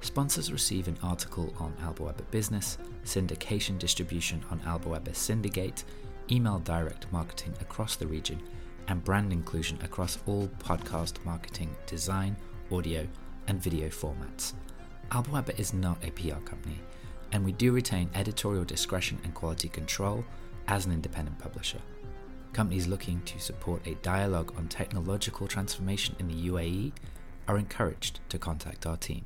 Sponsors 0.00 0.50
receive 0.50 0.88
an 0.88 0.98
article 1.04 1.54
on 1.60 1.72
Albawaba 1.84 2.28
Business, 2.32 2.76
syndication 3.04 3.78
distribution 3.78 4.44
on 4.50 4.58
Albawaba 4.62 5.14
Syndicate, 5.14 5.84
email 6.32 6.58
direct 6.58 7.06
marketing 7.12 7.54
across 7.60 7.94
the 7.94 8.08
region, 8.08 8.42
and 8.88 9.04
brand 9.04 9.32
inclusion 9.32 9.78
across 9.84 10.18
all 10.26 10.48
podcast 10.58 11.24
marketing, 11.24 11.70
design, 11.86 12.36
audio, 12.72 13.06
and 13.46 13.62
video 13.62 13.88
formats. 13.88 14.54
Albawaba 15.10 15.58
is 15.58 15.74
not 15.74 15.98
a 16.04 16.10
PR 16.12 16.40
company, 16.44 16.78
and 17.32 17.44
we 17.44 17.50
do 17.50 17.72
retain 17.72 18.08
editorial 18.14 18.64
discretion 18.64 19.18
and 19.24 19.34
quality 19.34 19.68
control 19.68 20.24
as 20.68 20.86
an 20.86 20.92
independent 20.92 21.36
publisher. 21.36 21.80
Companies 22.52 22.86
looking 22.86 23.20
to 23.22 23.40
support 23.40 23.84
a 23.88 23.96
dialogue 23.96 24.52
on 24.56 24.68
technological 24.68 25.48
transformation 25.48 26.14
in 26.20 26.28
the 26.28 26.48
UAE 26.48 26.92
are 27.48 27.58
encouraged 27.58 28.20
to 28.28 28.38
contact 28.38 28.86
our 28.86 28.96
team. 28.96 29.24